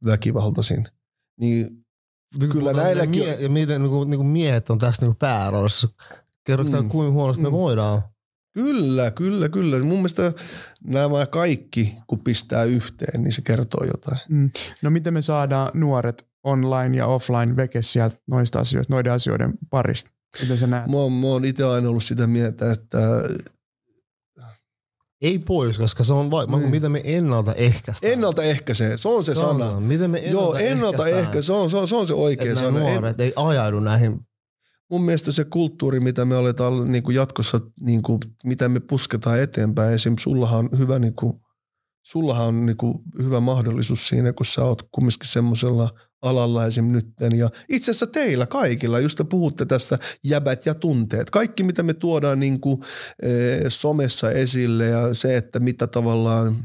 [0.05, 0.88] väkivaltaisin,
[1.39, 1.85] niin
[2.52, 3.24] kyllä näilläkin...
[3.24, 5.88] Mie- ja miten niin kuin, niin kuin miehet on tässä niin pääroolissa.
[6.44, 6.90] Kerrotaan, mm.
[6.90, 7.48] kuinka huonosti mm.
[7.48, 8.02] me voidaan.
[8.54, 9.80] Kyllä, kyllä, kyllä.
[9.80, 10.34] Mun mielestä
[10.88, 14.20] nämä kaikki, kun pistää yhteen, niin se kertoo jotain.
[14.30, 14.52] Mm.
[14.82, 20.12] No miten me saadaan nuoret online ja offline veke sieltä noista asioista, noiden asioiden parista?
[20.42, 20.88] Miten sä näet?
[20.88, 23.00] Mä oon, mä oon itse aina ollut sitä mieltä, että
[25.22, 26.70] ei pois, koska se on va- niin.
[26.70, 28.13] miten me ennaltaehkäistään.
[28.13, 29.66] Ennaltaehkäisee, se on se sana.
[29.66, 29.80] sana.
[29.80, 32.80] Miten me Joo, ennaltaehkäisee, se on, se on, se on se oikea että sana.
[32.80, 34.20] nuoret ei ajaudu näihin
[34.91, 39.39] mun mielestä se kulttuuri, mitä me aletaan niin kuin jatkossa, niin kuin, mitä me pusketaan
[39.39, 40.16] eteenpäin, esim.
[40.20, 41.34] sullahan on hyvä, niin kuin,
[42.05, 45.89] sullahan on niin kuin, hyvä mahdollisuus siinä, kun sä oot kumminkin semmoisella
[46.26, 46.86] alalla esim.
[46.86, 47.38] nytten.
[47.38, 51.30] Ja itse asiassa teillä kaikilla, just te puhutte tästä jäbät ja tunteet.
[51.30, 52.82] Kaikki, mitä me tuodaan niin kuin,
[53.22, 53.30] e,
[53.68, 56.56] somessa esille ja se, että mitä tavallaan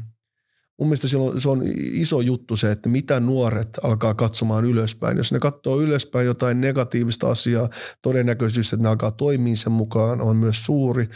[0.81, 5.17] mun mielestä silloin, se on iso juttu se, että mitä nuoret alkaa katsomaan ylöspäin.
[5.17, 7.69] Jos ne katsoo ylöspäin jotain negatiivista asiaa,
[8.01, 11.07] todennäköisyys, että ne alkaa toimia sen mukaan, on myös suuri.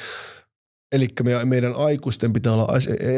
[0.92, 2.68] Eli me, meidän aikuisten pitää olla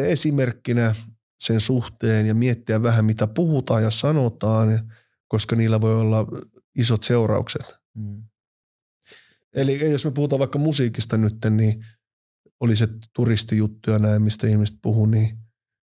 [0.08, 0.96] esimerkkinä
[1.40, 4.80] sen suhteen ja miettiä vähän, mitä puhutaan ja sanotaan,
[5.28, 6.28] koska niillä voi olla
[6.76, 7.76] isot seuraukset.
[7.94, 8.24] Mm.
[9.56, 11.86] Eli jos me puhutaan vaikka musiikista nyt, niin
[12.60, 15.38] oli se turistijuttu ja näin, mistä ihmiset puhuu, niin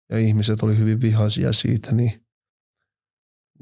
[0.10, 2.23] ja ihmiset oli hyvin vihaisia siitä, niin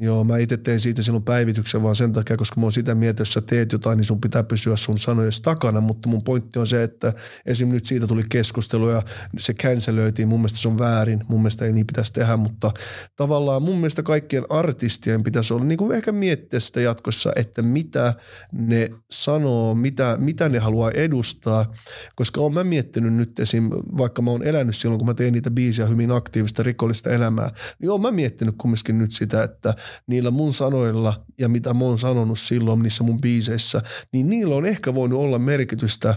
[0.04, 3.22] Joo, mä itse tein siitä silloin päivityksen vaan sen takia, koska mä oon sitä mieltä,
[3.22, 6.68] jos sä teet jotain, niin sun pitää pysyä sun sanojen takana, mutta mun pointti on
[6.68, 7.14] se, että
[7.46, 7.70] esim.
[7.70, 9.02] nyt siitä tuli keskustelu ja
[9.40, 12.72] se cancelöitiin, mun mielestä se on väärin, mun mielestä ei niin pitäisi tehdä, mutta
[13.16, 18.14] tavallaan mun mielestä kaikkien artistien pitäisi olla niin kuin ehkä miettiä sitä jatkossa, että mitä
[18.52, 21.74] ne sanoo, mitä, mitä ne haluaa edustaa,
[22.16, 23.70] koska oon mä miettinyt nyt esim.
[23.98, 27.90] vaikka mä oon elänyt silloin, kun mä tein niitä biisiä hyvin aktiivista rikollista elämää, niin
[27.90, 29.74] oon mä miettinyt kumminkin nyt sitä, että
[30.08, 33.82] niillä mun sanoilla ja mitä mä oon sanonut silloin niissä mun biiseissä,
[34.14, 36.16] niin niillä on ehkä voinut olla merkitystä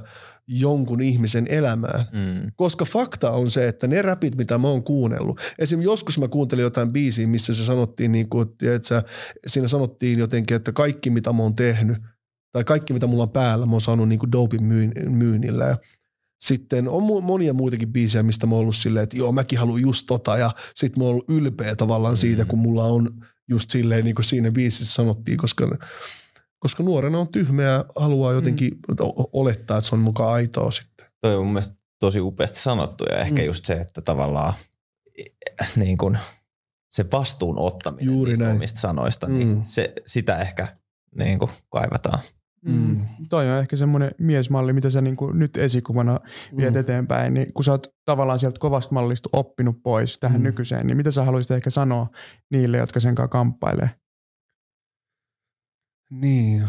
[0.49, 2.01] jonkun ihmisen elämään.
[2.01, 2.53] Mm.
[2.57, 5.83] Koska fakta on se, että ne räpit, mitä mä oon kuunnellut, esim.
[5.83, 9.03] joskus mä kuuntelin jotain biisiä, missä se sanottiin, niin kuin, että
[9.47, 11.99] siinä sanottiin jotenkin, että kaikki mitä mä oon tehnyt,
[12.53, 14.65] tai kaikki mitä mulla on päällä, mä oon saanut niin kuin dopin
[15.09, 15.65] myynnillä.
[15.65, 15.77] Ja
[16.41, 20.05] sitten on monia muitakin biisejä, mistä mä oon ollut silleen, että joo, mäkin haluan just
[20.07, 22.49] tota, ja sit mä oon ollut ylpeä tavallaan siitä, mm.
[22.49, 25.77] kun mulla on just silleen niin kuin siinä biisissä sanottiin, koska,
[26.59, 28.97] koska nuorena on tyhmä ja haluaa jotenkin mm.
[29.33, 31.07] olettaa, että se on mukaan aitoa sitten.
[31.21, 33.47] Toi on mun mielestä tosi upeasti sanottu ja ehkä mm.
[33.47, 34.55] just se, että tavallaan
[35.77, 36.19] niin kuin
[36.91, 38.57] se vastuun ottaminen Juuri niistä näin.
[38.57, 39.63] omista sanoista, niin mm.
[39.65, 40.77] se, sitä ehkä
[41.19, 42.19] niin kuin kaivataan.
[42.65, 42.73] Mm.
[42.73, 43.07] mm.
[43.29, 46.21] Toi on ehkä semmoinen miesmalli, mitä sä niin nyt esikuvana
[46.57, 46.81] viet mm.
[46.81, 50.45] eteenpäin, niin kun sä oot tavallaan sieltä kovasta mallista oppinut pois tähän mm.
[50.45, 52.09] nykyiseen, niin mitä sä haluaisit ehkä sanoa
[52.51, 53.91] niille, jotka sen kanssa kamppailee?
[56.11, 56.69] Niin.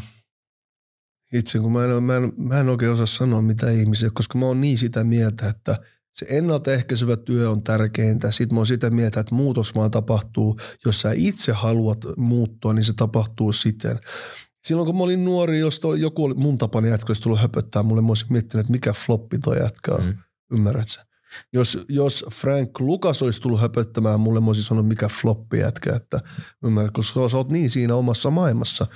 [1.33, 4.45] Itse kun mä en, mä, en, mä en oikein osaa sanoa mitä ihmisiä, koska mä
[4.45, 5.79] oon niin sitä mieltä, että
[6.13, 8.31] se ennaltaehkäisevä työ on tärkeintä.
[8.31, 10.59] Sitten mä oon sitä mieltä, että muutos vaan tapahtuu.
[10.85, 13.99] Jos sä itse haluat muuttua, niin se tapahtuu siten.
[14.65, 18.01] Silloin kun mä olin nuori, jos joku oli mun tapani jätkä, olisi tullut höpöttää mulle,
[18.01, 20.05] mä olisin miettinyt, että mikä floppi toi jätkä on.
[20.05, 20.17] Mm.
[20.51, 21.05] Ymmärrät sä?
[21.53, 26.19] Jos, jos Frank Lukas olisi tullut höpöttämään mulle, mä olisin sanonut, mikä floppi jätkä, että
[26.63, 28.87] ymmärrät, koska sä oot niin siinä omassa maailmassa.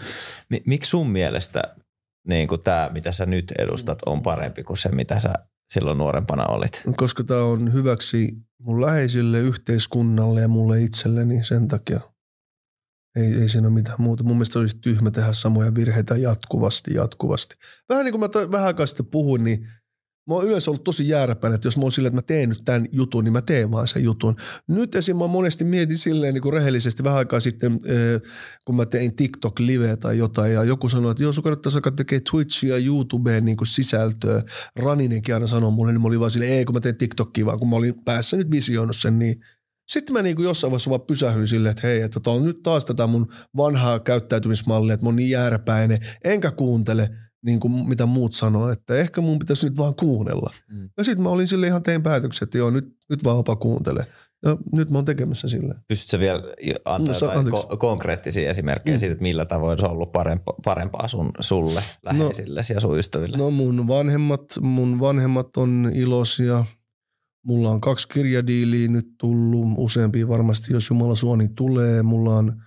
[0.66, 1.62] Miksi sun mielestä
[2.28, 5.34] niin tämä, mitä sä nyt edustat, on parempi kuin se, mitä sä
[5.74, 6.84] silloin nuorempana olit?
[6.98, 8.30] Koska tämä on hyväksi
[8.62, 12.02] mun läheisille, yhteiskunnalle ja mulle itselleni sen takia.
[13.16, 14.24] Ei, ei siinä ole mitään muuta.
[14.24, 17.56] Mun mielestä olisi tyhmä tehdä samoja virheitä jatkuvasti, jatkuvasti.
[17.90, 19.68] Vähän niin kuin mä t- vähän aikaa sitten puhuin, niin
[20.30, 22.62] mä oon yleensä ollut tosi jääräpäin, että jos mä oon silleen, että mä teen nyt
[22.66, 24.36] tämän jutun, niin mä teen vaan sen jutun.
[24.68, 25.18] Nyt esim.
[25.18, 27.80] mä monesti mietin silleen niin kuin rehellisesti vähän aikaa sitten,
[28.66, 32.24] kun mä tein TikTok-liveä tai jotain, ja joku sanoi, että joo, sun kannattaisi alkaa tekemään
[32.32, 34.44] Twitchia YouTubeen niin kuin sisältöä.
[34.76, 37.60] Raninenkin aina sanoi mulle, niin mä olin vaan silleen, ei kun mä teen TikTokia, vaan
[37.60, 39.36] kun mä olin päässä nyt visioinut sen, niin–
[39.90, 43.08] sitten mä niinku jossain vaiheessa vaan pysähyin silleen, että hei, että on nyt taas tätä
[43.08, 47.10] mun vanhaa käyttäytymismallia, että mä oon niin jääräpäinen, enkä kuuntele
[47.46, 50.54] niin kuin mitä muut sanoo, että ehkä mun pitäisi nyt vaan kuunnella.
[50.68, 50.90] Mm.
[50.98, 54.06] Ja sitten mä olin sille ihan tein päätöksen, että joo, nyt, nyt vaan opa kuuntele.
[54.46, 55.76] Ja nyt mä oon tekemässä sille.
[55.88, 56.44] Pystytkö vielä
[56.86, 59.00] antaa no, jotain ko- konkreettisia esimerkkejä mm.
[59.00, 63.00] siitä, että millä tavoin se on ollut parempaa, parempaa sun, sulle, läheisille no, ja sun
[63.00, 63.38] ystäville?
[63.38, 66.66] No mun vanhemmat, mun vanhemmat on iloisia–
[67.46, 72.04] Mulla on kaksi kirjadiiliä nyt tullut, useampia varmasti, jos Jumala suoni tulee.
[72.04, 72.64] Mulla on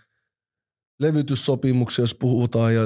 [1.01, 2.81] levytyssopimuksia, jos puhutaan, ja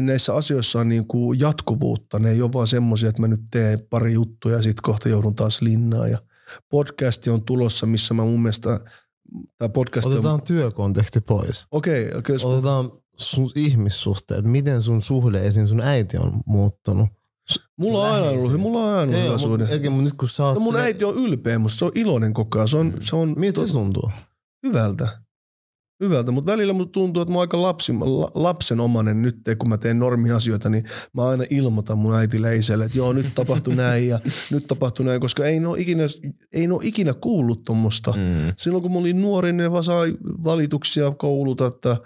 [0.00, 2.18] näissä asioissa on niin kuin jatkuvuutta.
[2.18, 5.34] Ne ei ole vaan semmoisia, että mä nyt teen pari juttuja ja sitten kohta joudun
[5.34, 6.10] taas linnaan.
[6.10, 6.18] Ja
[6.68, 8.80] podcasti on tulossa, missä mä mun mielestä
[9.58, 10.42] tämä podcast Otetaan on...
[10.42, 11.66] työkonteksti pois.
[11.70, 12.08] Okei.
[12.08, 14.44] Okay, okay, Otetaan sun ihmissuhteet.
[14.44, 15.66] Miten sun suhde esim.
[15.66, 17.08] sun äiti on muuttunut
[17.80, 19.66] Mulla on aina ollut, mulla on aina ollut hyvä suhde.
[19.70, 22.34] Eikä mun nyt kun sä oot no mun äiti on ylpeä musta, se on iloinen
[22.34, 22.68] koko ajan.
[22.68, 24.10] Se on, se on, Miltä se tuntuu?
[24.66, 25.24] Hyvältä.
[26.00, 27.92] Hyvältä, mutta välillä musta tuntuu, että mä oon aika lapsi,
[28.34, 33.12] lapsenomainen nyt, kun mä teen normiasioita, niin mä aina ilmoitan mun äitille isälle, että joo,
[33.12, 36.02] nyt tapahtui näin ja nyt tapahtui näin, koska ei ne ole ikinä,
[36.52, 38.12] ei ne ole ikinä kuullut tuommoista.
[38.12, 38.52] Mm.
[38.58, 40.14] Silloin kun mä olin nuori, ne vaan sai
[40.44, 41.96] valituksia koululta, että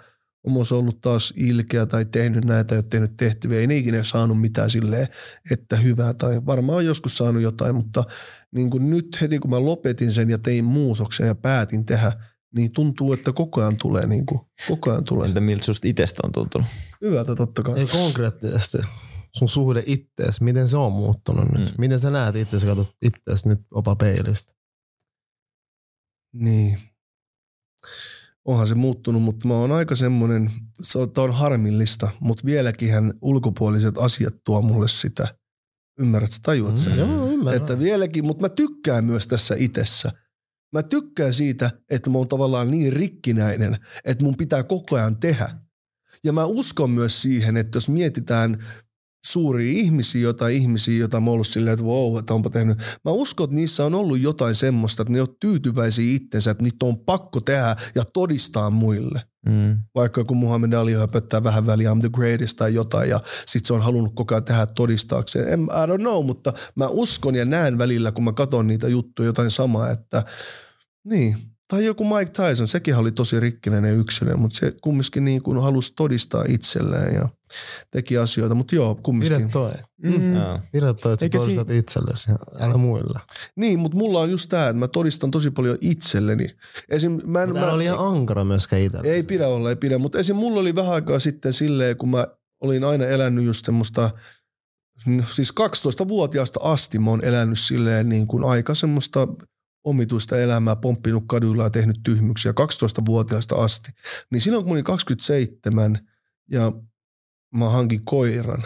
[0.43, 4.03] on myös ollut taas ilkeä tai tehnyt näitä, ei ole tehnyt tehtäviä, ei ne ikinä
[4.03, 5.07] saanut mitään silleen,
[5.51, 8.03] että hyvää tai varmaan on joskus saanut jotain, mutta
[8.55, 12.11] niin kuin nyt heti kun mä lopetin sen ja tein muutoksen ja päätin tehdä,
[12.55, 15.27] niin tuntuu, että koko ajan tulee, niin kuin, koko ajan tulee.
[15.27, 16.67] Entä miltä susta itestä on tuntunut?
[17.01, 17.79] Hyvältä totta kai.
[17.79, 18.77] Ei konkreettisesti.
[19.35, 21.69] Sun suhde ittees, miten se on muuttunut nyt?
[21.69, 21.75] Mm.
[21.77, 24.53] Miten sä näet itseäsi, katsot itseäsi nyt opa peilistä?
[26.33, 26.79] Niin.
[28.49, 30.51] Onhan se muuttunut, mutta mä oon aika semmoinen,
[30.81, 35.35] se on, on harmillista, mutta vieläkin hän ulkopuoliset asiat tuo mulle sitä.
[35.99, 36.91] Ymmärrät, sä tajuat sen?
[36.91, 37.61] Mm, joo, ymmärrän.
[37.61, 40.11] Että vieläkin, mutta mä tykkään myös tässä itessä.
[40.73, 45.49] Mä tykkään siitä, että mä oon tavallaan niin rikkinäinen, että mun pitää koko ajan tehdä.
[46.23, 48.65] Ja mä uskon myös siihen, että jos mietitään
[49.25, 52.77] suuria ihmisiä, jotain ihmisiä, joita mä ollut silleen, että wow, että onpa tehnyt.
[52.77, 56.85] Mä uskon, että niissä on ollut jotain semmoista, että ne on tyytyväisiä itsensä, että niitä
[56.85, 59.21] on pakko tehdä ja todistaa muille.
[59.45, 59.79] Mm.
[59.95, 63.73] Vaikka kun Muhammed Ali höpöttää vähän väliä I'm the greatest tai jotain ja sit se
[63.73, 65.53] on halunnut koko ajan tehdä todistaakseen.
[65.53, 69.27] En, I don't know, mutta mä uskon ja näen välillä, kun mä katson niitä juttuja
[69.27, 70.23] jotain samaa, että
[71.03, 71.37] niin.
[71.67, 75.93] Tai joku Mike Tyson, sekin oli tosi rikkinäinen yksilö, mutta se kumminkin niin kuin halusi
[75.95, 77.29] todistaa itselleen ja
[77.91, 78.55] teki asioita.
[78.55, 79.37] Mutta joo, kumminkin.
[79.37, 79.71] Pidä toi.
[80.03, 80.35] Mm.
[80.35, 80.59] Joo.
[80.71, 83.19] Pidä toi, että sä Eikä si- todistat itsellesi, älä muille.
[83.55, 86.55] Niin, mutta mulla on just tää, että mä todistan tosi paljon itselleni.
[86.89, 89.07] Esim, mä en, mä, oli ihan ankara myöskään itselle.
[89.07, 89.97] Ei pidä olla, ei pidä.
[89.97, 90.35] Mutta esim.
[90.35, 92.27] mulla oli vähän aikaa sitten silleen, kun mä
[92.61, 94.11] olin aina elänyt just semmoista,
[95.05, 99.27] no siis 12-vuotiaasta asti mä oon elänyt silleen niin kuin aika semmoista
[99.83, 103.91] omituista elämää, pomppinut kaduilla ja tehnyt tyhmyksiä 12-vuotiaasta asti.
[104.31, 105.99] Niin silloin kun mä olin 27
[106.51, 106.71] ja
[107.55, 108.63] mä hankin koiran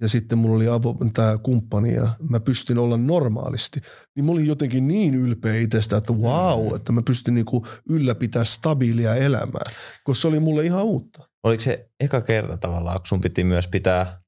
[0.00, 3.80] ja sitten mulla oli avo, tämä kumppani ja mä pystyn olla normaalisti,
[4.16, 9.14] niin mä olin jotenkin niin ylpeä itsestä, että wow, että mä pystyn niinku ylläpitää stabiilia
[9.14, 9.70] elämää,
[10.04, 11.28] koska se oli mulle ihan uutta.
[11.44, 14.22] Oliko se eka kerta tavallaan, kun sun piti myös pitää,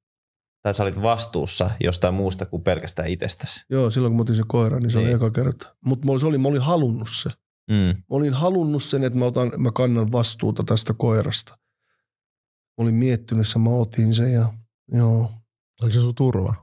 [0.62, 3.64] tai sä olit vastuussa jostain muusta kuin pelkästään itsestäsi?
[3.70, 5.08] Joo, silloin kun mä otin sen koiran, niin se niin.
[5.08, 5.76] oli eka kerta.
[5.86, 7.30] Mutta se oli, mä olin halunnut se.
[7.70, 7.76] Mm.
[7.76, 11.58] Mä olin halunnut sen, että mä, otan, mä kannan vastuuta tästä koirasta.
[12.78, 14.52] Mä olin miettinyt sen, mä otin sen ja
[14.92, 15.30] joo.
[15.82, 16.54] Oliko se sun turva?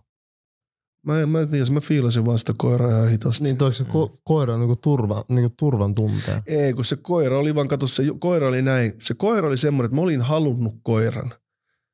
[1.06, 3.44] Mä, en- mä en tiedä, mä fiilasin vaan sitä koiraa ihan hitosti.
[3.44, 6.42] Niin toiko se ko- koira niinku turva, niinku turvan tunteen?
[6.46, 8.94] Ei, kun se koira oli vaan, kato, se koira oli näin.
[9.02, 11.34] Se koira oli semmoinen, että mä olin halunnut koiran.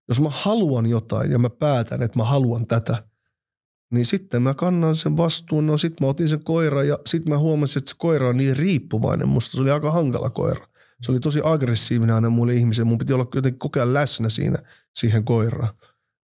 [0.09, 3.03] Jos mä haluan jotain ja mä päätän, että mä haluan tätä,
[3.91, 5.67] niin sitten mä kannan sen vastuun.
[5.67, 8.57] No sit mä otin sen koiran ja sit mä huomasin, että se koira on niin
[8.57, 9.27] riippuvainen.
[9.27, 10.67] Musta se oli aika hankala koira.
[11.01, 12.87] Se oli tosi aggressiivinen aina mulle ihmisen.
[12.87, 14.57] Mun piti olla jotenkin koko ajan läsnä siinä,
[14.95, 15.73] siihen koiraan.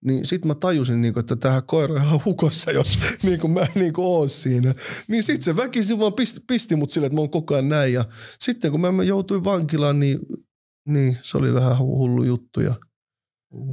[0.06, 3.72] Niin sit mä tajusin, niinku, että tähän koira on ihan hukossa, jos niinku mä en
[3.76, 4.76] niinku oo siinä.
[5.08, 7.94] Niin sit se väkisin vaan pisti, pisti mut sille, että mä oon koko ajan näin.
[7.94, 8.06] Ja
[8.40, 10.20] sitten kun mä mä joutuin vankilaan, niin,
[10.88, 12.62] niin se oli vähän hu- hullu juttu.
[12.62, 12.76] Ja,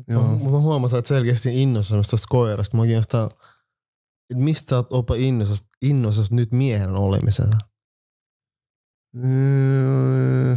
[0.08, 0.22] Joo.
[0.22, 2.76] Mutta mä huomasin, että selkeästi innossa tuosta koirasta.
[2.76, 3.24] Mä kiinnostaa,
[4.30, 7.56] että mistä sä oot opa innossa, innossa nyt miehen olemisesta?
[9.24, 10.56] Öö,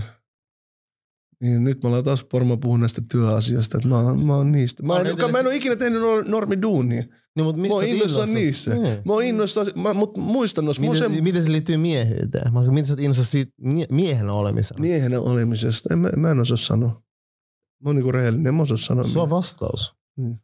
[1.41, 4.83] niin, nyt mä ollaan taas varmaan puhun näistä työasioista, että mä, oon- mä oon niistä.
[4.83, 7.03] Mä en, Okei, mä en ole ikinä tehnyt nor- normiduunia.
[7.35, 8.73] Niin, mutta mistä Mä oon innoissaan niissä.
[8.73, 8.97] Niin.
[9.05, 12.53] Mä oon innoissaan, mä, mut muistan noissa, on Miten, se miten se liittyy miehyyteen?
[12.53, 14.81] Mä oon, miten sä oot innossa siitä mie- miehen olemisesta?
[14.81, 15.93] miehenä olemisesta.
[15.93, 16.89] En, mä, mä en osaa sanoa.
[17.83, 19.07] Mä oon niinku rehellinen, en mä osaa sanoa.
[19.07, 19.93] Se on vastaus.
[20.17, 20.37] Mm.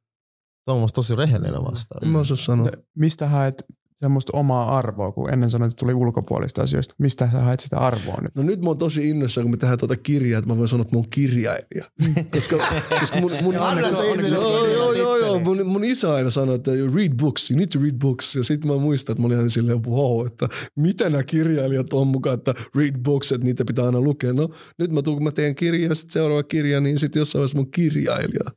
[0.66, 2.04] Se on musta tosi rehellinen vastaus.
[2.04, 2.70] En mä osaa sanoa.
[2.96, 3.64] Mistä haet
[4.02, 6.96] semmoista omaa arvoa, kun ennen sanoit, että tuli ulkopuolista asioista.
[6.98, 8.36] Mistä sä haet sitä arvoa nyt?
[8.36, 10.82] No nyt mä oon tosi innossa, kun me tehdään tuota kirjaa, että mä voin sanoa,
[10.82, 11.92] että mä oon kirjailija.
[12.34, 12.58] koska,
[13.00, 15.44] koska mun, mun, joo, joo, joo, joo, titteli.
[15.44, 18.36] mun, mun isä aina sanoi, että you read books, you need to read books.
[18.36, 22.08] Ja sitten mä muistan, että mä olin aina silleen, wow, että mitä nämä kirjailijat on
[22.08, 24.34] mukaan, että read books, että niitä pitää aina lukea.
[24.34, 27.58] No nyt mä tuun, kun mä teen kirjaa, sitten seuraava kirja, niin sitten jossain vaiheessa
[27.58, 28.52] mun kirjailija.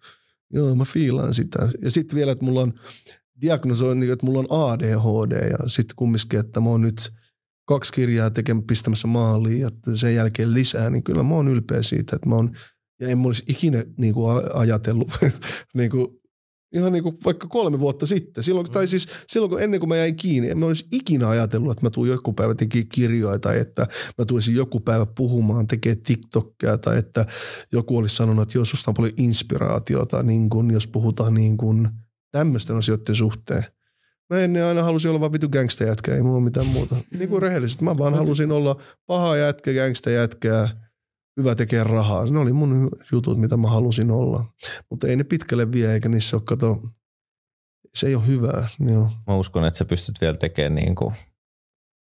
[0.53, 1.69] Joo, mä fiilaan sitä.
[1.83, 2.73] Ja sitten vielä, että mulla on
[3.41, 7.11] diagnosointi, että mulla on ADHD ja sitten kumminkin, että mä oon nyt
[7.65, 12.17] kaksi kirjaa tekemään pistämässä maaliin ja sen jälkeen lisää, niin kyllä mä oon ylpeä siitä,
[12.17, 12.51] että mä oon,
[13.01, 15.09] ja en mä olisi ikinä niin kuin ajatellut,
[15.75, 16.07] niin kuin,
[16.75, 19.97] ihan niin kuin vaikka kolme vuotta sitten, silloin, tai siis silloin kun ennen kuin mä
[19.97, 23.59] jäin kiinni, en mä olisi ikinä ajatellut, että mä tuun joku päivä tekemään kirjoja tai
[23.59, 23.87] että
[24.19, 27.27] mä tulisin joku päivä puhumaan, tekee TikTokia tai että
[27.73, 31.89] joku olisi sanonut, että jos susta on paljon inspiraatiota, niin kuin, jos puhutaan niin kuin
[32.33, 33.65] tämmöisten asioiden suhteen.
[34.31, 36.97] Mä ennen aina halusin olla vaan vitu gangsta jätkä, ei mulla mitään muuta.
[37.19, 40.69] Niin kuin rehellisesti, mä vaan halusin olla paha jätkä, gangsta jätkää,
[41.41, 42.27] hyvä tekee rahaa.
[42.27, 44.45] Ne oli mun jutut, mitä mä halusin olla.
[44.91, 46.83] Mutta ei ne pitkälle vie, eikä niissä ole, kato,
[47.95, 48.69] se ei ole hyvää.
[48.93, 49.11] Joo.
[49.27, 51.15] Mä uskon, että sä pystyt vielä tekemään niin kuin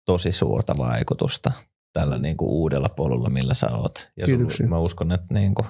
[0.06, 1.52] tosi suurta vaikutusta
[1.94, 4.10] tällä niin kuin uudella polulla, millä sä oot.
[4.18, 4.58] Ja Kiitoksia.
[4.58, 5.68] Sulla, mä uskon, että niin kuin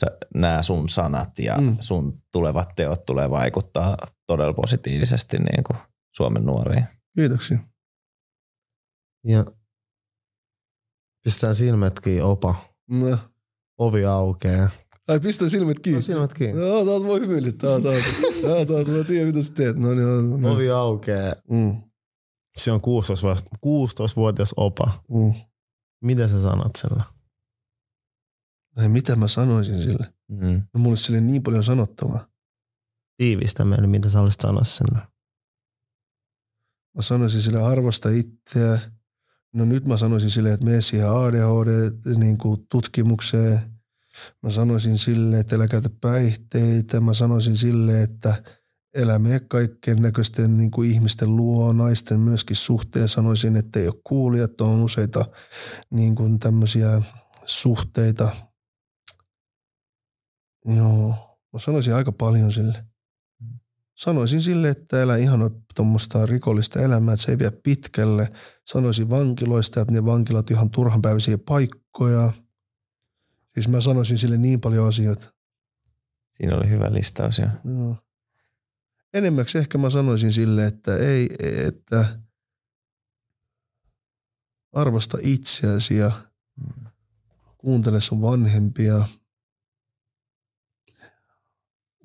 [0.00, 1.76] sä, nämä sun sanat ja Mm.
[1.80, 3.96] sun tulevat teot tulee vaikuttaa
[4.26, 5.76] todella positiivisesti niin kuin
[6.16, 6.84] Suomen nuoriin.
[7.16, 7.58] Kiitoksia.
[9.24, 9.44] Ja
[11.24, 12.54] pistää silmät kiinni opa.
[12.90, 13.18] No.
[13.78, 14.68] Ovi aukeaa.
[15.08, 15.98] Ai pistä silmät kiinni.
[15.98, 16.60] No, silmät kiinni.
[16.66, 17.70] Joo, taat voi hymyilyttää.
[17.70, 17.82] Taat,
[18.42, 19.76] taat, taat, mä tiedän mitä sä teet.
[19.78, 20.52] No niin, no, no.
[20.52, 21.34] Ovi aukeaa.
[21.50, 21.82] Mm,
[22.56, 25.04] Se on 16 vasta- 16-vuotias opa.
[25.10, 25.34] mm.
[26.04, 27.02] Mitä sä sanot sillä?
[28.76, 30.14] Ai, mitä mä sanoisin sille?
[30.28, 30.62] Mm.
[30.74, 32.28] No, mulla olisi sille niin paljon sanottavaa.
[33.16, 35.00] Tiivistä meille, mitä sä olisit sanoa sinne.
[36.94, 38.78] Mä sanoisin sille arvosta itseä.
[39.54, 43.58] No nyt mä sanoisin sille, että mene siihen ADHD-tutkimukseen.
[43.58, 43.70] niin
[44.42, 47.00] Mä sanoisin sille, että älä käytä päihteitä.
[47.00, 48.42] Mä sanoisin sille, että
[48.94, 53.08] elä mene kaikkien näköisten niin kuin ihmisten luo, naisten myöskin suhteen.
[53.08, 55.24] Sanoisin, että ei ole kuulijat, on useita
[55.90, 57.02] niin kuin tämmöisiä
[57.46, 58.45] suhteita.
[60.66, 62.84] Joo, mä sanoisin aika paljon sille.
[63.94, 68.32] Sanoisin sille, että älä ihan tuommoista rikollista elämää, että se ei vie pitkälle.
[68.64, 72.32] Sanoisin vankiloista, että ne vankilat ihan turhanpäiväisiä paikkoja.
[73.54, 75.32] Siis mä sanoisin sille niin paljon asioita.
[76.36, 77.46] Siinä oli hyvä listaus jo.
[77.64, 77.96] Joo.
[79.14, 81.28] Enemmäksi ehkä mä sanoisin sille, että ei,
[81.66, 82.20] että
[84.72, 86.12] arvosta itseäsi ja
[87.58, 89.08] kuuntele sun vanhempia.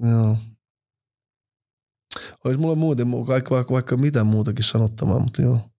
[0.09, 0.37] Joo.
[2.45, 5.69] Olisi mulla muuten mu- vaikka, vaikka, vaikka mitä muutakin sanottavaa, mutta joo.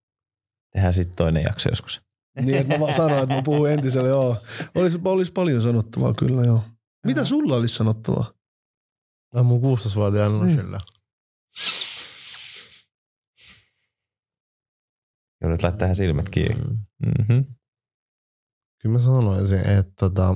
[0.73, 2.03] Tehdään sitten toinen jakso joskus.
[2.41, 4.37] Niin, että mä vaan sanoin, että mä puhun entiselle, joo.
[4.75, 6.65] Olisi, olisi paljon sanottavaa kyllä, joo.
[7.07, 8.33] Mitä sulla olisi sanottavaa?
[9.35, 10.57] Ai mun 16-vuotiaana Niin.
[10.57, 10.81] kyllä.
[15.43, 16.65] Joudut laittaa silmät kiinni.
[16.65, 16.79] Mm.
[17.07, 17.45] Mm-hmm.
[18.83, 20.35] Kyllä mä sanoisin, että tota,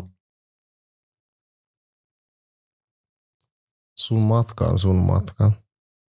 [3.98, 5.52] sun matka on sun matka.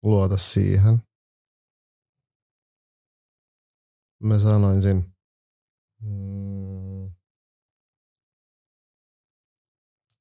[0.03, 1.03] Luota siihen.
[4.23, 5.17] Mä sanoisin,
[6.01, 7.15] mm,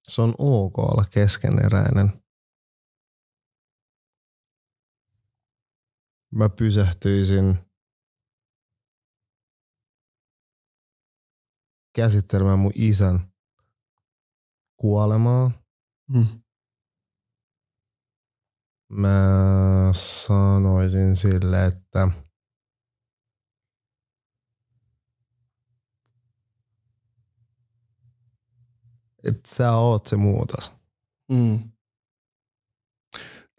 [0.08, 2.24] se on ok olla keskeneräinen.
[6.36, 7.58] Mä pysähtyisin
[11.96, 13.34] käsittelemään mun isän
[14.78, 15.52] kuolemaa.
[16.14, 16.47] Hmm.
[18.90, 22.10] Mä sanoisin sille, että
[29.24, 30.72] että sä oot se muutos.
[31.32, 31.60] Mm.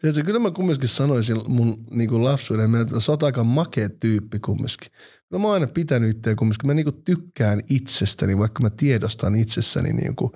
[0.01, 4.91] Tiedätkö, kyllä mä kumminkin sanoisin mun niin lapsuuden, että sä oot aika makea tyyppi kumminkin.
[5.31, 6.67] No mä oon aina pitänyt itseä kumminkin.
[6.67, 10.13] Mä niin tykkään itsestäni, vaikka mä tiedostan itsessäni.
[10.15, 10.31] Kuin,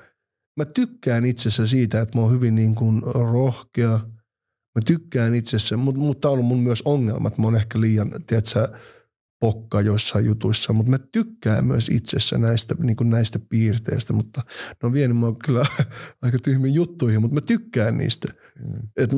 [0.58, 4.00] mä tykkään itsessä siitä, että mä oon hyvin kuin rohkea.
[4.76, 8.12] Mä tykkään itsessä, mutta, mutta on ollut mun myös ongelma, että mä oon ehkä liian,
[8.28, 8.68] tiedätkö,
[9.40, 14.88] pokka joissain jutuissa, mutta mä tykkään myös itsessä näistä, niin kuin näistä piirteistä, mutta ne
[14.88, 15.66] on vienyt mua kyllä
[16.24, 18.28] aika tyhmiin juttuihin, mutta mä tykkään niistä.
[18.60, 18.88] Mm.
[18.98, 19.12] Et,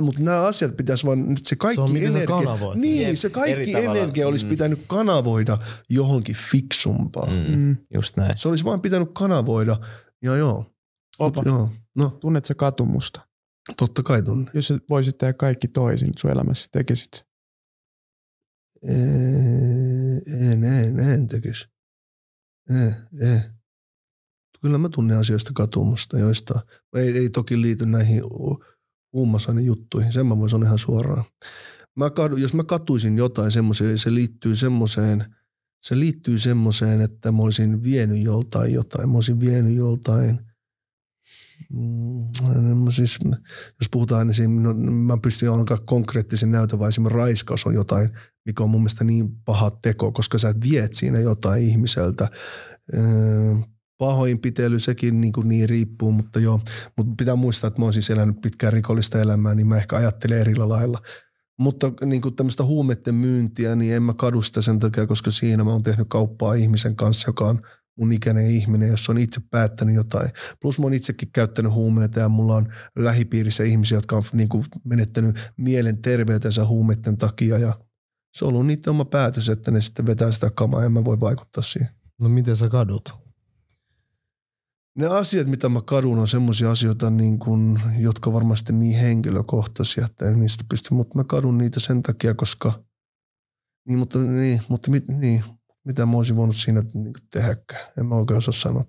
[0.00, 2.38] mutta nämä asiat pitäisi vaan, nyt se kaikki Se energia,
[2.74, 3.96] niin, Jep, se eri kaikki tavalla.
[3.98, 4.48] energia olisi Mm.
[4.48, 5.58] pitänyt kanavoida
[5.90, 7.32] johonkin fiksumpaan.
[7.48, 7.56] Mm.
[7.56, 7.76] Mm.
[7.94, 8.38] Just näin.
[8.38, 9.76] Se olisi vaan pitänyt kanavoida,
[10.22, 10.56] ja joo.
[11.20, 11.70] Mut Opa, joo.
[11.96, 13.27] No, tunnet sä katumusta?
[13.76, 14.50] Totta kai tunne.
[14.54, 17.24] Jos sä voisit tehdä kaikki toisin sun elämässä, tekisit.
[18.82, 21.68] En, en, en tekisi.
[22.70, 22.92] Ei,
[23.30, 23.40] ei.
[24.62, 26.60] Kyllä mä tunnen asioista katumusta, joista
[26.96, 28.22] ei, ei toki liity näihin
[29.12, 30.12] huumausaineiden juttuihin.
[30.12, 31.24] Sen mä voin sanoa ihan suoraan.
[31.96, 35.34] Mä kadu, jos mä katuisin jotain semmoiseen, se liittyy semmoiseen,
[35.82, 39.08] se liittyy semmoiseen, että mä olisin vienyt joltain jotain.
[39.08, 40.47] Mä olisin vienyt joltain,
[41.72, 43.18] Mm, mä siis,
[43.80, 48.10] jos puhutaan, niin siinä, no, mä pystyn alkaa konkreettisen näytön, vaan esimerkiksi raiskaus on jotain,
[48.46, 52.28] mikä on mun mielestä niin paha teko, koska sä viet siinä jotain ihmiseltä.
[52.94, 53.54] Öö,
[53.98, 56.60] pahoinpitely, sekin niin, kuin niin riippuu, mutta joo,
[56.96, 60.40] mutta pitää muistaa, että mä oon siis elänyt pitkään rikollista elämää, niin mä ehkä ajattelen
[60.40, 61.02] eri lailla.
[61.58, 65.64] Mutta niin kuin tämmöistä huumeiden myyntiä, niin en mä kadu sitä sen takia, koska siinä
[65.64, 67.60] mä oon tehnyt kauppaa ihmisen kanssa, joka on
[67.98, 70.30] mun ikäinen ihminen, jos on itse päättänyt jotain.
[70.62, 74.64] Plus mä oon itsekin käyttänyt huumeita ja mulla on lähipiirissä ihmisiä, jotka on niin kuin
[74.84, 77.78] menettänyt mielenterveytensä huumeiden takia ja
[78.34, 81.20] se on ollut niiden oma päätös, että ne sitten vetää sitä kamaa ja mä voin
[81.20, 81.88] vaikuttaa siihen.
[82.20, 83.14] No miten sä kadut?
[84.98, 90.28] Ne asiat, mitä mä kadun, on semmoisia asioita, niin kuin, jotka varmasti niin henkilökohtaisia, että
[90.28, 92.84] en niistä pysty, mutta mä kadun niitä sen takia, koska
[93.88, 95.44] niin, mutta, niin, mutta niin,
[95.88, 97.92] mitä mä olisin voinut siinä niin tehdäkään.
[97.98, 98.84] En mä oikein osaa sanoa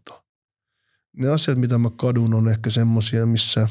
[1.18, 3.68] ne asiat, mitä mä kadun, on ehkä semmosia, missä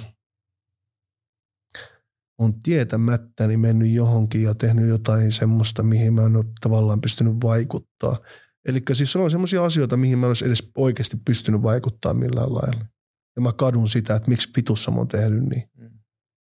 [2.39, 8.19] on tietämättäni mennyt johonkin ja tehnyt jotain semmoista, mihin mä en ole tavallaan pystynyt vaikuttaa.
[8.69, 12.87] Eli siis on semmoisia asioita, mihin mä en olisi edes oikeasti pystynyt vaikuttaa millään lailla.
[13.37, 15.71] Ja mä kadun sitä, että miksi vitussa mä oon tehnyt niin.
[15.77, 15.85] Mm.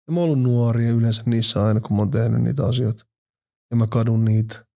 [0.07, 3.05] Ja mä oon ollut nuori ja yleensä niissä aina, kun mä oon tehnyt niitä asioita.
[3.71, 4.66] Ja mä kadun niitä.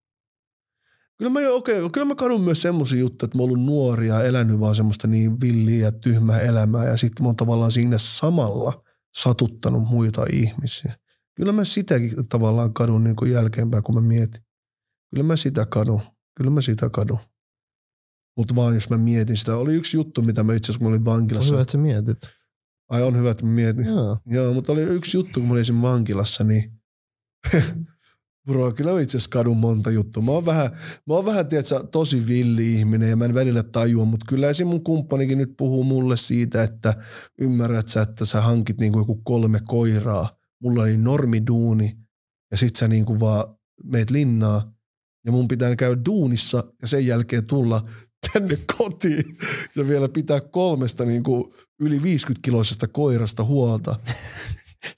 [1.22, 4.24] Kyllä mä, okei, kyllä mä kadun myös semmoisia juttuja, että mä oon ollut nuori ja
[4.24, 6.86] elänyt vaan semmoista niin villiä ja tyhmää elämää.
[6.86, 8.84] Ja sitten mä oon tavallaan siinä samalla
[9.18, 10.96] satuttanut muita ihmisiä.
[11.36, 14.44] Kyllä mä sitäkin tavallaan kadun niin kuin jälkeenpäin, kun mä mietin.
[15.10, 16.02] Kyllä mä sitä kadun.
[16.38, 17.20] Kyllä mä sitä kadun.
[18.38, 19.56] Mutta vaan jos mä mietin sitä.
[19.56, 21.54] Oli yksi juttu, mitä mä itse asiassa, kun mä olin Se on vankilassa.
[21.54, 22.20] hyvä, että sä mietit.
[22.90, 23.86] Ai on hyvä, että mä mietin.
[23.86, 24.18] Joo.
[24.26, 26.74] Joo, mutta oli yksi juttu, kun mä olin siinä vankilassa, niin
[28.52, 30.24] Bro, kyllä itse asiassa kadun monta juttua.
[30.24, 30.72] Mä oon vähän,
[31.08, 34.68] mä oon vähän tiedätkö, tosi villi ihminen ja mä en välillä tajua, mutta kyllä esim.
[34.68, 36.94] mun kumppanikin nyt puhuu mulle siitä, että
[37.40, 40.38] ymmärrät sä, että sä hankit niinku joku kolme koiraa.
[40.62, 41.98] Mulla oli normiduuni
[42.52, 44.74] ja sit sä niinku vaan meet linnaa
[45.26, 47.82] ja mun pitää käydä duunissa ja sen jälkeen tulla
[48.34, 49.38] tänne kotiin
[49.76, 53.96] ja vielä pitää kolmesta niinku yli 50 kiloisesta koirasta huolta.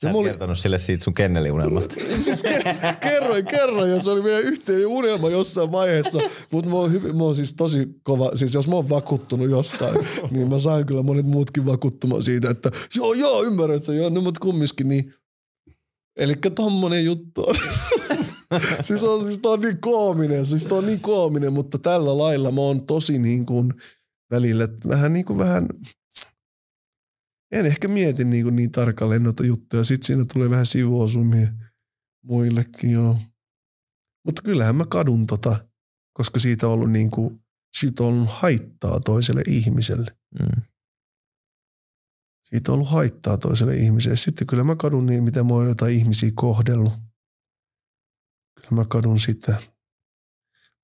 [0.02, 1.96] Sä et oli- kertonut sille siitä sun kenneliunelmasta.
[2.24, 6.20] siis ke- kerroin, kerroin, ja se oli meidän yhteinen unelma jossain vaiheessa.
[6.52, 10.08] Mutta mä, oon hyvin- mä oon siis tosi kova, siis jos mä oon vakuuttunut jostain,
[10.32, 14.22] niin mä saan kyllä monet muutkin vakuuttumaan siitä, että joo, joo, ymmärrät sä, joo, no
[14.22, 15.14] mut kumminkin niin.
[16.18, 17.56] Eli tommonen juttu on.
[18.82, 22.86] siis on, siis on niin koominen, siis on niin koominen, mutta tällä lailla mä oon
[22.86, 23.74] tosi niin kuin
[24.32, 25.68] välillä, vähän niin kuin vähän,
[27.54, 29.84] en ehkä mieti niin, kuin niin tarkalleen noita juttuja.
[29.84, 31.48] Sitten siinä tulee vähän sivuosumia
[32.24, 33.20] muillekin, joo.
[34.26, 35.68] Mutta kyllähän mä kadun tota,
[36.14, 37.44] koska siitä on ollut niin kuin,
[37.80, 40.18] siitä on ollut haittaa toiselle ihmiselle.
[40.40, 40.62] Mm.
[42.44, 44.18] Siitä on ollut haittaa toiselle ihmiselle.
[44.18, 46.94] Sitten kyllä mä kadun niin, miten mä oon jotain ihmisiä kohdellut.
[48.56, 49.73] Kyllä mä kadun sitä.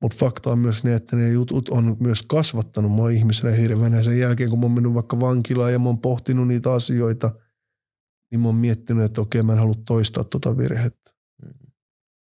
[0.02, 4.04] Mutta fakta on myös ne, että ne jutut on myös kasvattanut mua ihmisenä hirveänä.
[4.04, 7.32] Sen jälkeen, kun mä oon mennyt vaikka vankilaan ja mä oon pohtinut niitä asioita,
[8.32, 11.12] niin mä oon miettinyt, että okei, mä en halua toistaa tota virhettä.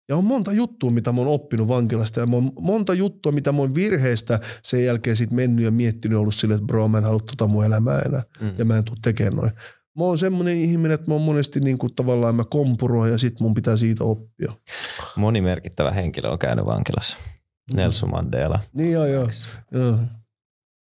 [0.08, 3.52] Ja on monta juttua, mitä mä oon oppinut vankilasta ja mä oon monta juttua, mitä
[3.52, 7.04] mä oon virheistä sen jälkeen sit mennyt ja miettinyt ollut silleen, että bro, mä en
[7.04, 8.54] halua tota mun elämää enää Mm.
[8.58, 9.50] ja mä en tuu tekemään noin.
[9.98, 13.40] Mä oon semmonen ihminen, että mä oon monesti niin kuin tavallaan mä kompuroin ja sit
[13.40, 14.52] mun pitää siitä oppia.
[15.16, 17.16] Moni merkittävä henkilö on käynyt vankilassa.
[17.72, 18.60] Nelson Mandela.
[18.72, 19.28] Niin joo, joo.
[19.72, 19.98] joo.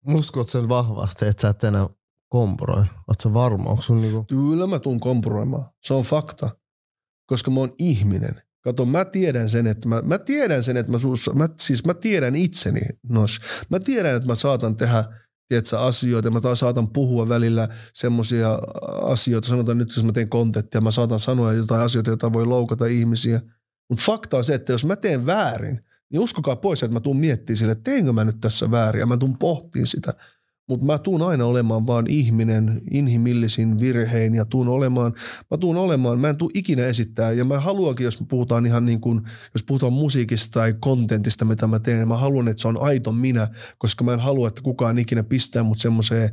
[0.08, 1.86] Uskot sen vahvasti, että sä et enää
[2.28, 2.84] komporoi.
[3.08, 3.70] Oot sä varma?
[3.70, 4.24] Onko sun niinku...
[4.24, 5.70] Kyllä mä tuun kompuroimaan.
[5.82, 6.50] Se on fakta.
[7.26, 8.42] Koska mä oon ihminen.
[8.64, 11.94] Kato, mä tiedän sen, että mä, mä tiedän sen, että mä, suussa, mä, siis mä
[11.94, 13.40] tiedän itseni, nos.
[13.70, 15.04] Mä tiedän, että mä saatan tehdä
[15.48, 18.58] tiedätkö, asioita, mä taas saatan puhua välillä semmoisia
[19.02, 22.86] asioita, sanotaan nyt, jos mä teen kontenttia, mä saatan sanoa jotain asioita, joita voi loukata
[22.86, 23.40] ihmisiä.
[23.88, 25.80] Mutta fakta on se, että jos mä teen väärin,
[26.12, 29.16] niin uskokaa pois, että mä tuun miettimään sille, että teenkö mä nyt tässä väärin, mä
[29.16, 30.14] tuun pohtiin sitä.
[30.68, 35.12] Mutta mä tuun aina olemaan vaan ihminen inhimillisin virhein ja tuun olemaan,
[35.50, 39.00] mä tuun olemaan, mä en tuu ikinä esittää ja mä haluankin, jos puhutaan ihan niin
[39.00, 39.20] kuin,
[39.54, 43.48] jos puhutaan musiikista tai kontentista, mitä mä teen, mä haluan, että se on aito minä,
[43.78, 46.30] koska mä en halua, että kukaan ikinä pistää mut semmoiseen,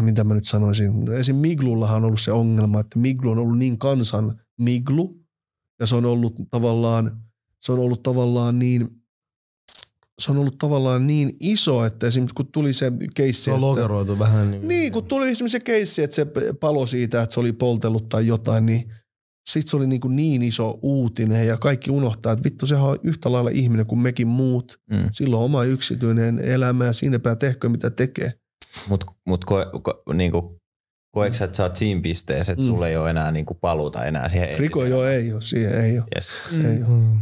[0.00, 1.36] mitä mä nyt sanoisin, esim.
[1.36, 5.20] Miglullahan on ollut se ongelma, että Miglu on ollut niin kansan Miglu
[5.80, 7.22] ja se on ollut tavallaan,
[7.60, 8.88] se on ollut tavallaan niin,
[10.20, 13.66] se on ollut tavallaan niin iso, että esimerkiksi kun tuli se keissi, Se on että-
[13.66, 16.26] lokeroitu vähän niin niin, kun tuli esimerkiksi se keissi, että se
[16.60, 18.92] palo siitä, että se oli poltellut tai jotain, niin
[19.50, 22.98] sit se oli niin, kuin niin iso uutinen ja kaikki unohtaa, että vittu sehän on
[23.02, 24.80] yhtä lailla ihminen kuin mekin muut.
[24.90, 25.08] Mm.
[25.12, 28.32] Sillä on oma yksityinen elämä ja siinäpä tehkö mitä tekee.
[28.88, 30.56] Mutta mut koe, ko, niinku,
[31.14, 32.66] koetko sä, että sä oot siinä pisteessä, että Mm.
[32.68, 36.06] sulla ei ole enää niinku paluuta enää siihen Riko jo ei ole, siihen ei ole.
[36.16, 36.38] Yes.
[36.70, 37.16] Ei ole.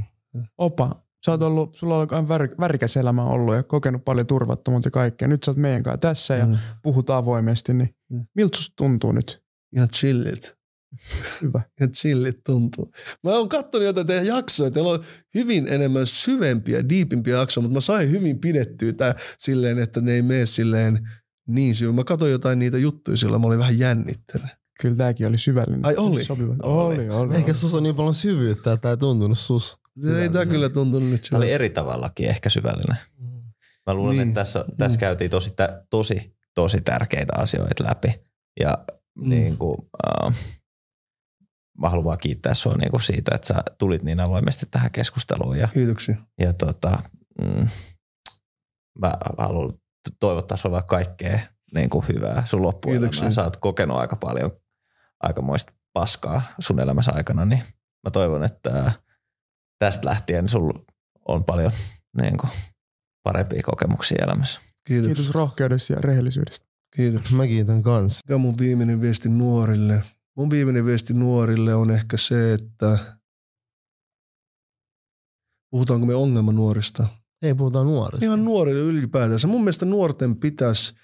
[0.58, 4.90] Opa, sä oot ollut, sulla on vär, värikäs elämä ollut ja kokenut paljon turvattomuutta ja
[4.90, 5.28] kaikkea.
[5.28, 6.56] Nyt sä oot meidän kanssa tässä ja Mm.
[6.82, 8.26] puhutaan avoimesti, niin Mm.
[8.34, 9.42] miltä susta tuntuu nyt?
[9.76, 10.54] Ihan chillit.
[11.42, 11.60] Hyvä.
[11.80, 12.92] Ihan chillit tuntuu.
[13.24, 14.70] Mä oon katsonut jotain teidän jaksoja.
[14.70, 15.04] Teillä on
[15.34, 20.22] hyvin enemmän syvempiä, diipimpiä jaksoja, mutta mä sain hyvin pidettyä tää silleen, että ne ei
[20.22, 21.08] mene silleen
[21.48, 21.92] niin syvä.
[21.92, 24.50] Mä katsoin jotain niitä juttuja silloin, mä olin vähän jännittänyt.
[24.80, 25.86] Kyllä tääkin oli syvällinen.
[25.86, 26.24] Ai oli?
[26.24, 26.54] Sopiva.
[26.62, 26.94] Oli.
[26.98, 27.34] Oli, oli.
[27.36, 29.78] Ehkä sus on niin paljon syvyyttä, että tää ei tuntunut sus.
[29.96, 32.96] Se ei tää kyllä tuntunut nyt Tämä oli eri tavallakin ehkä syvällinen.
[33.86, 34.28] Mä luulen, Niin.
[34.28, 35.00] että tässä, tässä Mm.
[35.00, 35.54] käytiin tosi,
[35.90, 38.20] tosi, tosi tärkeitä asioita läpi.
[38.60, 38.78] Ja
[39.18, 39.28] Mm.
[39.28, 39.76] niin kuin,
[40.28, 40.34] äh,
[41.78, 45.58] mä haluan vaan kiittää sua niin kuin siitä, että sä tulit niin avoimesti tähän keskusteluun.
[45.58, 46.16] Ja, Kiitoksia.
[46.40, 46.98] ja tota,
[47.42, 47.68] mm,
[48.98, 49.74] mä haluan
[50.20, 51.38] toivottaa sulle kaikkea
[51.74, 52.72] niin kuin hyvää sun.
[52.84, 53.30] Kiitoksia.
[53.30, 54.50] Sä oot kokenut aika paljon
[55.20, 57.62] aikamoista paskaa sun elämässä aikana, niin
[58.04, 58.92] mä toivon, että
[59.78, 60.84] tästä lähtien sulla
[61.28, 61.72] on paljon
[62.20, 62.50] niin kuin,
[63.22, 64.60] parempia kokemuksia elämässä.
[64.86, 65.06] Kiitos.
[65.06, 66.66] Kiitos rohkeudesta ja rehellisyydestä.
[66.96, 67.32] Kiitos.
[67.32, 68.20] Mä kiitän kans.
[68.28, 70.02] Mikä mun viimeinen viesti nuorille?
[70.36, 72.98] Mun viimeinen viesti nuorille on ehkä se, että
[75.70, 77.06] puhutaanko me ongelmanuorista?
[77.42, 78.24] Ei puhuta nuorista.
[78.26, 79.46] Ihan nuorille ylipäätänsä.
[79.46, 80.94] Mun mielestä nuorten pitäisi,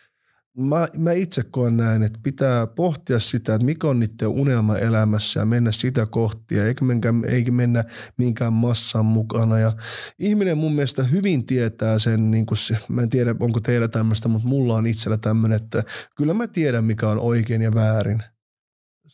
[0.61, 5.41] mä, mä itse koen näin, että pitää pohtia sitä, että mikä on niiden unelma elämässä
[5.41, 7.85] ja mennä sitä kohti ja eikä, mennä, eikä mennä
[8.17, 9.59] minkään massan mukana.
[9.59, 9.73] Ja
[10.19, 14.29] ihminen mun mielestä hyvin tietää sen, niin kuin se, mä en tiedä onko teillä tämmöistä,
[14.29, 15.83] mutta mulla on itsellä tämmöinen, että
[16.17, 18.23] kyllä mä tiedän mikä on oikein ja väärin.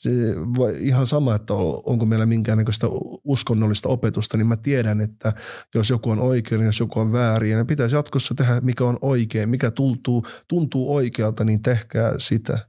[0.00, 0.10] Se,
[0.58, 2.86] vai ihan sama, että on- onko meillä minkäännäköistä
[3.24, 5.32] uskonnollista opetusta, niin mä tiedän, että
[5.74, 7.50] jos joku on oikein, jos joku on väärin.
[7.50, 12.68] Ja pitäisi jatkossa tehdä, mikä on oikein, mikä tuntuu, tuntuu oikealta, niin tehkää sitä.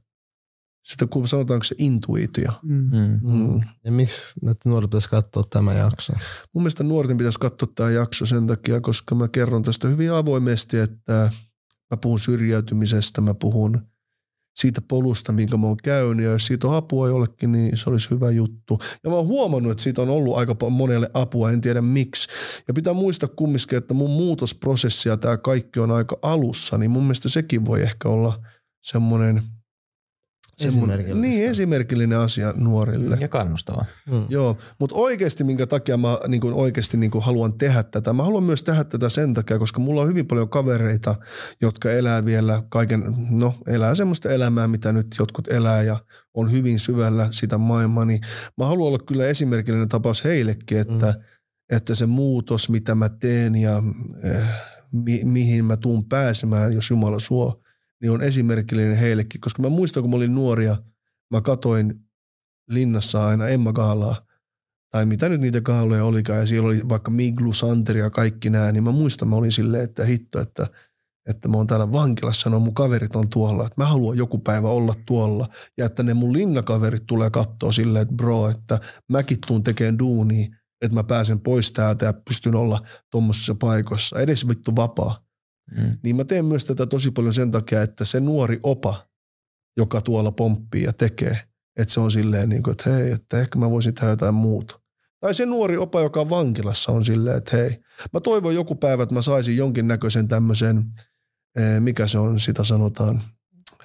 [0.84, 2.52] Sitä kun sanotaanko se intuitio.
[2.62, 2.90] Mm.
[2.92, 3.20] Mm.
[3.22, 3.60] Mm.
[3.84, 6.12] Ja miksi näitä nuoret pitäisi katsoa tämä jakso?
[6.54, 10.78] Mun mielestä nuorten pitäisi katsoa tämä jakso sen takia, koska mä kerron tästä hyvin avoimesti,
[10.78, 11.30] että
[11.90, 13.91] mä puhun syrjäytymisestä, mä puhun
[14.56, 18.10] siitä polusta, minkä mä oon käynyt, ja jos siitä on apua jollekin, niin se olisi
[18.10, 18.78] hyvä juttu.
[19.04, 22.28] Ja mä oon huomannut, että siitä on ollut aika monelle apua, en tiedä miksi.
[22.68, 27.02] Ja pitää muistaa kumminkin, että mun muutosprosessi ja tämä kaikki on aika alussa, niin mun
[27.02, 28.38] mielestä sekin voi ehkä olla
[28.82, 29.42] semmoinen
[30.68, 31.20] Esimerkillistä.
[31.20, 33.18] Niin, esimerkillinen asia nuorille.
[33.20, 33.84] Ja kannustava.
[34.10, 34.26] Mm.
[34.28, 38.12] Joo, mutta oikeasti minkä takia mä niin kuin oikeasti niin kuin haluan tehdä tätä.
[38.12, 41.14] Mä haluan myös tehdä tätä sen takia, koska mulla on hyvin paljon kavereita,
[41.62, 45.98] jotka elää vielä kaiken, no elää semmoista elämää, mitä nyt jotkut elää ja
[46.34, 48.04] on hyvin syvällä sitä maailmaa.
[48.04, 48.20] Niin
[48.58, 51.22] mä haluan olla kyllä esimerkillinen tapaus heillekin, että, mm.
[51.76, 53.82] että se muutos, mitä mä teen ja
[54.24, 54.42] eh,
[54.92, 57.61] mi, mihin mä tuun pääsemään, jos Jumala suo,
[58.02, 59.40] niin on esimerkillinen heillekin.
[59.40, 60.76] Koska mä muistan, kun mä olin nuoria,
[61.30, 61.94] mä katoin
[62.70, 64.26] linnassa aina Emma Gaalaa,
[64.90, 68.72] tai mitä nyt niitä gaaloja olikaan, ja siellä oli vaikka Miglu, Santeri ja kaikki nämä,
[68.72, 70.66] niin mä muistan, mä olin silleen, että hitto, että,
[71.28, 74.68] että mä oon täällä vankilassa, no mun kaverit on tuolla, että mä haluan joku päivä
[74.68, 75.48] olla tuolla,
[75.78, 80.56] ja että ne mun linnakaverit tulee katsoa silleen, että bro, että mäkin tuun tekemään duunia,
[80.82, 85.21] että mä pääsen pois täältä ja pystyn olla tuommoisessa paikoissa, edes vittu vapaa.
[85.70, 85.98] Mm.
[86.02, 89.06] Niin mä teen myös tätä tosi paljon sen takia, että se nuori opa,
[89.76, 91.38] joka tuolla pomppii ja tekee,
[91.76, 94.82] että se on silleen niin kuin, että hei, että ehkä mä voisin tehdä jotain muuta.
[95.20, 97.80] Tai se nuori opa, joka on vankilassa on silleen, että hei,
[98.12, 100.84] mä toivon joku päivä, että mä saisin jonkinnäköisen tämmöisen,
[101.58, 103.22] eh, mikä se on, sitä sanotaan,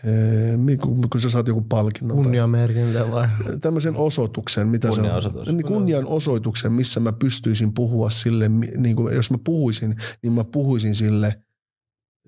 [0.04, 0.78] eh,
[1.12, 2.18] kun sä saat joku palkinnon.
[2.18, 3.28] Kunniamerkintä vai?
[3.62, 5.08] tämmöisen osoituksen, mitä se on.
[5.46, 10.44] Niin kunnian osoituksen, missä mä pystyisin puhua sille, niin kuin, jos mä puhuisin, niin mä
[10.44, 11.42] puhuisin sille,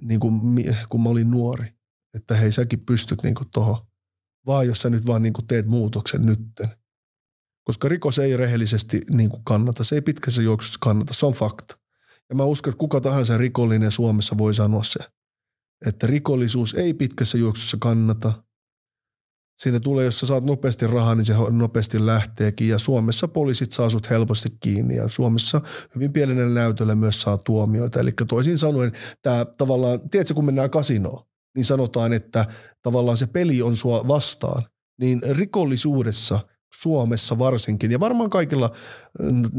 [0.01, 0.41] niin kuin,
[0.89, 1.73] kun mä olin nuori.
[2.13, 3.87] Että hei, säkin pystyt niin kuin tohon.
[4.45, 6.67] Vaan jos sä nyt vaan niin kuin teet muutoksen nytten.
[7.63, 9.83] Koska rikos ei rehellisesti niin kuin kannata.
[9.83, 11.13] Se ei pitkässä juoksussa kannata.
[11.13, 11.77] Se on fakta.
[12.29, 14.99] Ja mä uskon, että kuka tahansa rikollinen Suomessa voi sanoa se.
[15.85, 18.43] Että rikollisuus ei pitkässä juoksussa kannata.
[19.59, 22.69] Siinä tulee, jos sä saat nopeasti rahaa, niin se nopeasti lähteekin.
[22.69, 24.95] Ja Suomessa poliisit saa sut helposti kiinni.
[24.95, 25.61] Ja Suomessa
[25.95, 27.99] hyvin pienellä näytöllä myös saa tuomioita.
[27.99, 28.91] Eli toisin sanoen,
[29.21, 31.25] tämä tavallaan, tiedätkö kun mennään kasinoon,
[31.55, 32.45] niin sanotaan, että
[32.81, 34.63] tavallaan se peli on sua vastaan.
[34.99, 36.39] Niin rikollisuudessa
[36.81, 38.75] Suomessa varsinkin, ja varmaan kaikilla,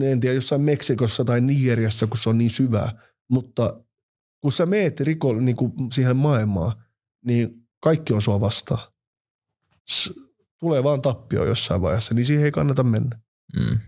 [0.02, 2.92] en tiedä, jossain Meksikossa tai Nigeriassa, kun se on niin syvää,
[3.30, 3.84] mutta
[4.42, 6.72] kun sä meet riko, niin kuin siihen maailmaan,
[7.24, 7.50] niin
[7.82, 8.89] kaikki on sua vastaan.
[10.60, 13.18] Tulee vaan tappio jossain vaiheessa, niin siihen ei kannata mennä.
[13.56, 13.78] Mm.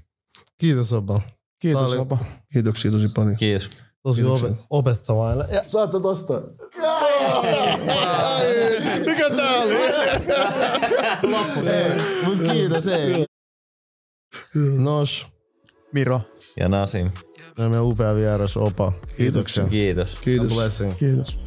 [0.58, 1.20] Kiitos Opa.
[1.58, 2.18] Kiitos oli- Opa.
[2.52, 3.36] Kiitoksia tosi paljon.
[3.36, 3.70] Kiitos.
[4.02, 5.46] Tosi opet- opettavainen.
[5.50, 6.42] Ja Saat sä tosta?
[9.06, 9.74] mikä tää oli?
[11.70, 11.90] Ei,
[12.24, 13.24] mut kiitos, ei.
[14.78, 15.26] Nos,
[15.92, 16.20] Miro.
[16.60, 17.10] Ja Nasim.
[17.58, 18.92] meidän upea vieras Opa.
[19.16, 19.64] Kiitoksia.
[19.64, 20.18] Kiitos.
[20.20, 20.82] Kiitos.
[20.98, 21.38] Kiitos.